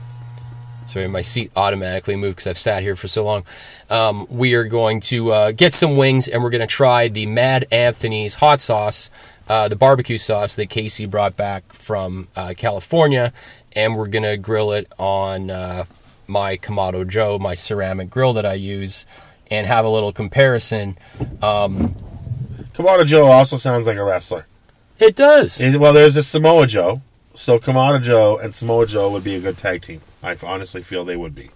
sorry, 0.88 1.08
my 1.08 1.22
seat 1.22 1.52
automatically 1.56 2.16
moved 2.16 2.38
because 2.38 2.48
I've 2.48 2.58
sat 2.58 2.82
here 2.82 2.96
for 2.96 3.08
so 3.08 3.24
long. 3.24 3.44
Um, 3.90 4.26
we 4.32 4.56
are 4.56 4.64
going 4.64 5.00
to 5.02 5.32
uh, 5.32 5.52
get 5.52 5.76
some 5.76 5.96
wings, 5.96 6.28
and 6.28 6.42
we're 6.42 6.50
going 6.50 6.62
to 6.62 6.68
try 6.68 7.08
the 7.08 7.28
Mad 7.28 7.68
Anthony's 7.72 8.36
hot 8.36 8.62
sauce, 8.62 9.12
uh, 9.48 9.68
the 9.68 9.76
barbecue 9.76 10.18
sauce 10.18 10.56
that 10.56 10.70
Casey 10.70 11.06
brought 11.06 11.36
back 11.38 11.72
from 11.74 12.28
uh, 12.36 12.54
California, 12.58 13.32
and 13.76 13.96
we're 13.96 14.08
to 14.24 14.38
grill 14.38 14.72
it 14.72 14.92
on 14.98 15.50
uh, 15.50 15.86
my 16.28 16.58
Kamado 16.58 17.08
Joe, 17.08 17.38
my 17.38 17.54
ceramic 17.54 18.10
grill 18.10 18.34
that 18.34 18.46
I 18.46 18.54
use, 18.56 19.06
and 19.52 19.68
have 19.68 19.86
a 19.86 19.90
little 19.90 20.12
comparison. 20.12 20.98
Kamado 21.42 23.06
Joe 23.06 23.28
also 23.28 23.58
sounds 23.58 23.88
like 23.88 23.98
a 23.98 24.04
wrestler. 24.04 24.46
It 25.00 25.16
does. 25.16 25.62
Eh, 25.62 25.76
Well, 25.76 25.94
there's 25.94 26.18
a 26.18 26.24
Samoa 26.24 26.68
Joe, 26.68 27.02
so 27.36 27.60
Kamado 27.60 28.02
Joe 28.02 28.38
and 28.38 28.54
Samoa 28.56 28.86
Joe 28.88 29.12
would 29.12 29.24
be 29.24 29.36
a 29.36 29.40
good 29.42 29.58
tag 29.58 29.82
team. 29.82 30.02
I 30.24 30.38
honestly 30.44 30.82
feel 30.82 31.06
they 31.06 31.16
would 31.18 31.36
be. 31.36 31.50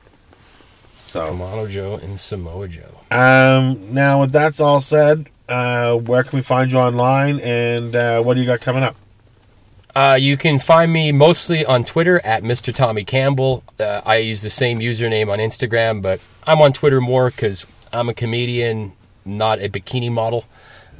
So, 1.06 1.34
Kamado 1.34 1.68
Joe 1.70 1.96
and 1.96 2.20
Samoa 2.20 2.68
Joe. 2.68 3.00
um, 3.12 3.94
now 3.94 4.20
with 4.22 4.32
that's 4.32 4.60
all 4.60 4.80
said, 4.82 5.28
uh, 5.50 5.96
where 5.96 6.24
can 6.24 6.38
we 6.38 6.44
find 6.44 6.72
you 6.72 6.78
online, 6.78 7.40
and 7.42 7.96
uh, 7.96 8.22
what 8.22 8.36
do 8.36 8.40
you 8.40 8.46
got 8.46 8.62
coming 8.62 8.84
up? 8.84 8.96
Uh, 9.96 10.18
you 10.20 10.38
can 10.38 10.60
find 10.60 10.94
me 10.94 11.12
mostly 11.12 11.66
on 11.66 11.84
Twitter 11.84 12.22
at 12.24 12.44
Mr. 12.44 12.74
Tommy 12.74 13.04
Campbell. 13.04 13.64
Uh, 13.80 14.02
I 14.06 14.18
use 14.18 14.44
the 14.44 14.50
same 14.50 14.80
username 14.80 15.30
on 15.32 15.40
Instagram, 15.40 16.02
but 16.02 16.22
I'm 16.46 16.62
on 16.62 16.72
Twitter 16.74 17.02
more 17.02 17.32
because 17.32 17.66
I'm 17.92 18.08
a 18.08 18.14
comedian, 18.14 18.94
not 19.26 19.60
a 19.60 19.68
bikini 19.68 20.12
model. 20.12 20.46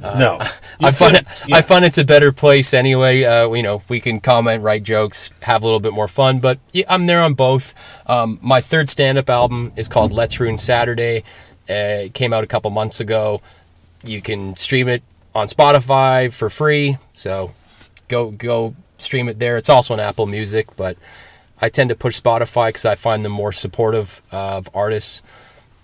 no, 0.02 0.38
Uh, 0.40 0.48
I 0.80 0.90
find 0.90 1.16
it, 1.16 1.26
yeah. 1.46 1.56
I 1.56 1.62
find 1.62 1.84
it's 1.84 1.98
a 1.98 2.04
better 2.04 2.32
place 2.32 2.74
anyway. 2.74 3.22
Uh, 3.22 3.52
you 3.52 3.62
know, 3.62 3.80
we 3.88 4.00
can 4.00 4.18
comment, 4.20 4.62
write 4.62 4.82
jokes, 4.82 5.30
have 5.42 5.62
a 5.62 5.66
little 5.66 5.80
bit 5.80 5.92
more 5.92 6.08
fun. 6.08 6.40
But 6.40 6.58
yeah, 6.72 6.84
I'm 6.88 7.06
there 7.06 7.22
on 7.22 7.34
both. 7.34 7.74
Um, 8.06 8.38
my 8.42 8.60
third 8.60 8.88
stand-up 8.90 9.30
album 9.30 9.72
is 9.76 9.86
called 9.88 10.12
Let's 10.12 10.40
Ruin 10.40 10.58
Saturday. 10.58 11.22
Uh, 11.68 12.06
it 12.06 12.14
came 12.14 12.32
out 12.32 12.42
a 12.42 12.48
couple 12.48 12.70
months 12.72 12.98
ago. 12.98 13.40
You 14.04 14.22
can 14.22 14.56
stream 14.56 14.88
it 14.88 15.02
on 15.34 15.46
Spotify 15.46 16.32
for 16.32 16.50
free. 16.50 16.98
So 17.12 17.52
go 18.08 18.30
go 18.30 18.74
stream 18.98 19.28
it 19.28 19.38
there. 19.38 19.56
It's 19.56 19.68
also 19.68 19.94
on 19.94 20.00
Apple 20.00 20.26
Music, 20.26 20.68
but 20.76 20.96
I 21.60 21.68
tend 21.68 21.90
to 21.90 21.94
push 21.96 22.20
Spotify 22.20 22.68
because 22.68 22.84
I 22.84 22.94
find 22.94 23.24
them 23.24 23.32
more 23.32 23.52
supportive 23.52 24.22
of 24.30 24.68
artists. 24.74 25.22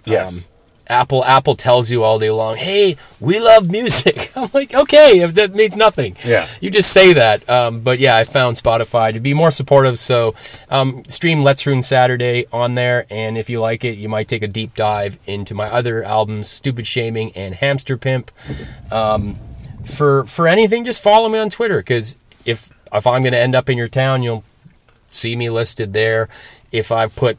yes. 0.05 0.33
Um, 0.33 0.45
Apple 0.89 1.25
Apple 1.25 1.57
tells 1.57 1.91
you 1.91 2.03
all 2.03 2.19
day 2.19 2.31
long, 2.31 2.57
"Hey, 2.57 2.97
we 3.21 3.41
love 3.41 3.71
music." 3.71 4.33
I'm 4.37 4.49
like, 4.53 4.75
"Okay, 4.75 5.21
if 5.21 5.35
that 5.35 5.55
means 5.55 5.77
nothing." 5.77 6.17
Yeah. 6.25 6.47
you 6.61 6.71
just 6.71 6.93
say 6.93 7.13
that. 7.13 7.49
Um, 7.49 7.81
but 7.81 7.99
yeah, 7.99 8.17
I 8.17 8.25
found 8.25 8.57
Spotify 8.57 9.13
to 9.13 9.21
be 9.21 9.35
more 9.35 9.51
supportive. 9.51 9.99
So 9.99 10.35
um, 10.71 11.03
stream 11.09 11.43
Let's 11.43 11.67
Ruin 11.67 11.83
Saturday 11.83 12.47
on 12.53 12.75
there, 12.75 13.07
and 13.11 13.37
if 13.37 13.51
you 13.51 13.61
like 13.61 13.85
it, 13.85 13.99
you 13.99 14.09
might 14.09 14.29
take 14.29 14.43
a 14.43 14.49
deep 14.49 14.75
dive 14.75 15.19
into 15.27 15.55
my 15.55 15.67
other 15.69 16.05
albums, 16.05 16.49
Stupid 16.49 16.87
Shaming 16.87 17.33
and 17.33 17.55
Hamster 17.55 17.97
Pimp. 17.97 18.31
Um, 18.91 19.37
for 19.85 20.25
for 20.25 20.49
anything, 20.49 20.85
just 20.85 21.01
follow 21.03 21.29
me 21.29 21.39
on 21.39 21.51
Twitter 21.51 21.79
because 21.79 22.17
if 22.45 22.71
if 22.93 23.07
I'm 23.07 23.23
going 23.23 23.33
to 23.33 23.39
end 23.39 23.55
up 23.55 23.69
in 23.69 23.77
your 23.77 23.89
town, 23.89 24.23
you'll 24.23 24.45
see 25.11 25.37
me 25.37 25.51
listed 25.51 25.93
there. 25.93 26.29
If 26.73 26.93
I've 26.93 27.15
put 27.15 27.39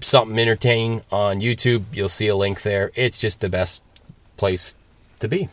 something 0.00 0.38
entertaining 0.38 1.02
on 1.10 1.40
YouTube, 1.40 1.84
you'll 1.92 2.08
see 2.08 2.28
a 2.28 2.36
link 2.36 2.62
there. 2.62 2.90
It's 2.94 3.18
just 3.18 3.40
the 3.40 3.48
best 3.48 3.82
place 4.36 4.76
to 5.20 5.28
be. 5.28 5.48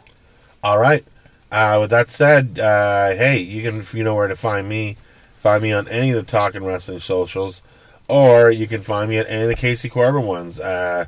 All 0.64 0.80
right. 0.80 1.06
Uh, 1.52 1.78
with 1.82 1.92
that 1.92 2.10
said, 2.10 2.58
uh, 2.60 3.10
hey, 3.10 3.38
you 3.40 3.62
can 3.62 3.86
you 3.96 4.04
know 4.04 4.16
where 4.16 4.28
to 4.28 4.36
find 4.36 4.68
me. 4.68 4.98
Find 5.40 5.62
me 5.62 5.72
on 5.72 5.88
any 5.88 6.10
of 6.12 6.16
the 6.16 6.24
Talking 6.24 6.64
Wrestling 6.64 7.00
socials, 7.00 7.62
or 8.08 8.50
you 8.50 8.66
can 8.66 8.82
find 8.82 9.10
me 9.10 9.18
at 9.18 9.30
any 9.30 9.44
of 9.44 9.50
the 9.50 9.56
Casey 9.56 9.90
Corbin 9.90 10.26
ones. 10.26 10.60
Uh, 10.60 11.06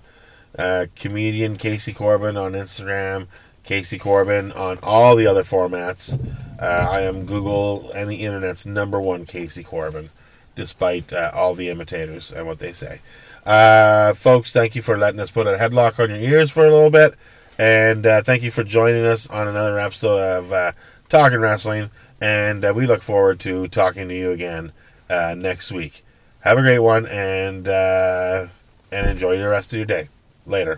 uh, 0.58 0.86
comedian 0.96 1.58
Casey 1.58 1.94
Corbin 1.94 2.38
on 2.38 2.54
Instagram, 2.54 3.28
Casey 3.64 3.98
Corbin 3.98 4.52
on 4.52 4.78
all 4.84 5.16
the 5.16 5.26
other 5.26 5.44
formats. 5.44 6.20
Uh, 6.62 6.66
I 6.90 7.02
am 7.02 7.26
Google 7.26 7.92
and 7.92 8.10
the 8.10 8.24
internet's 8.24 8.66
number 8.66 9.02
one 9.02 9.26
Casey 9.26 9.64
Corbin. 9.64 10.10
Despite 10.56 11.14
uh, 11.14 11.32
all 11.34 11.54
the 11.54 11.70
imitators 11.70 12.32
and 12.32 12.48
what 12.48 12.60
they 12.60 12.72
say. 12.72 13.02
Uh, 13.46 14.14
folks, 14.14 14.52
thank 14.52 14.76
you 14.76 14.82
for 14.82 14.98
letting 14.98 15.20
us 15.20 15.32
put 15.32 15.48
a 15.48 15.58
headlock 15.58 16.02
on 16.02 16.10
your 16.10 16.20
ears 16.20 16.52
for 16.52 16.66
a 16.66 16.72
little 16.72 16.90
bit. 16.90 17.16
And 17.58 18.06
uh, 18.06 18.22
thank 18.24 18.44
you 18.44 18.52
for 18.52 18.64
joining 18.64 19.06
us 19.06 19.30
on 19.30 19.48
another 19.48 19.80
episode 19.80 20.20
of 20.20 20.52
uh, 20.52 20.72
Talking 21.10 21.40
Wrestling. 21.40 21.90
And 22.20 22.66
uh, 22.66 22.74
we 22.76 22.88
look 22.88 23.02
forward 23.02 23.40
to 23.42 23.68
talking 23.68 24.08
to 24.10 24.16
you 24.16 24.32
again 24.32 24.72
uh, 25.10 25.36
next 25.38 25.72
week. 25.72 26.04
Have 26.42 26.58
a 26.58 26.62
great 26.62 26.80
one 26.80 27.06
and 27.08 27.68
and 27.68 29.10
enjoy 29.10 29.38
the 29.38 29.48
rest 29.50 29.74
of 29.74 29.78
your 29.78 29.86
day. 29.86 30.10
Later. 30.46 30.78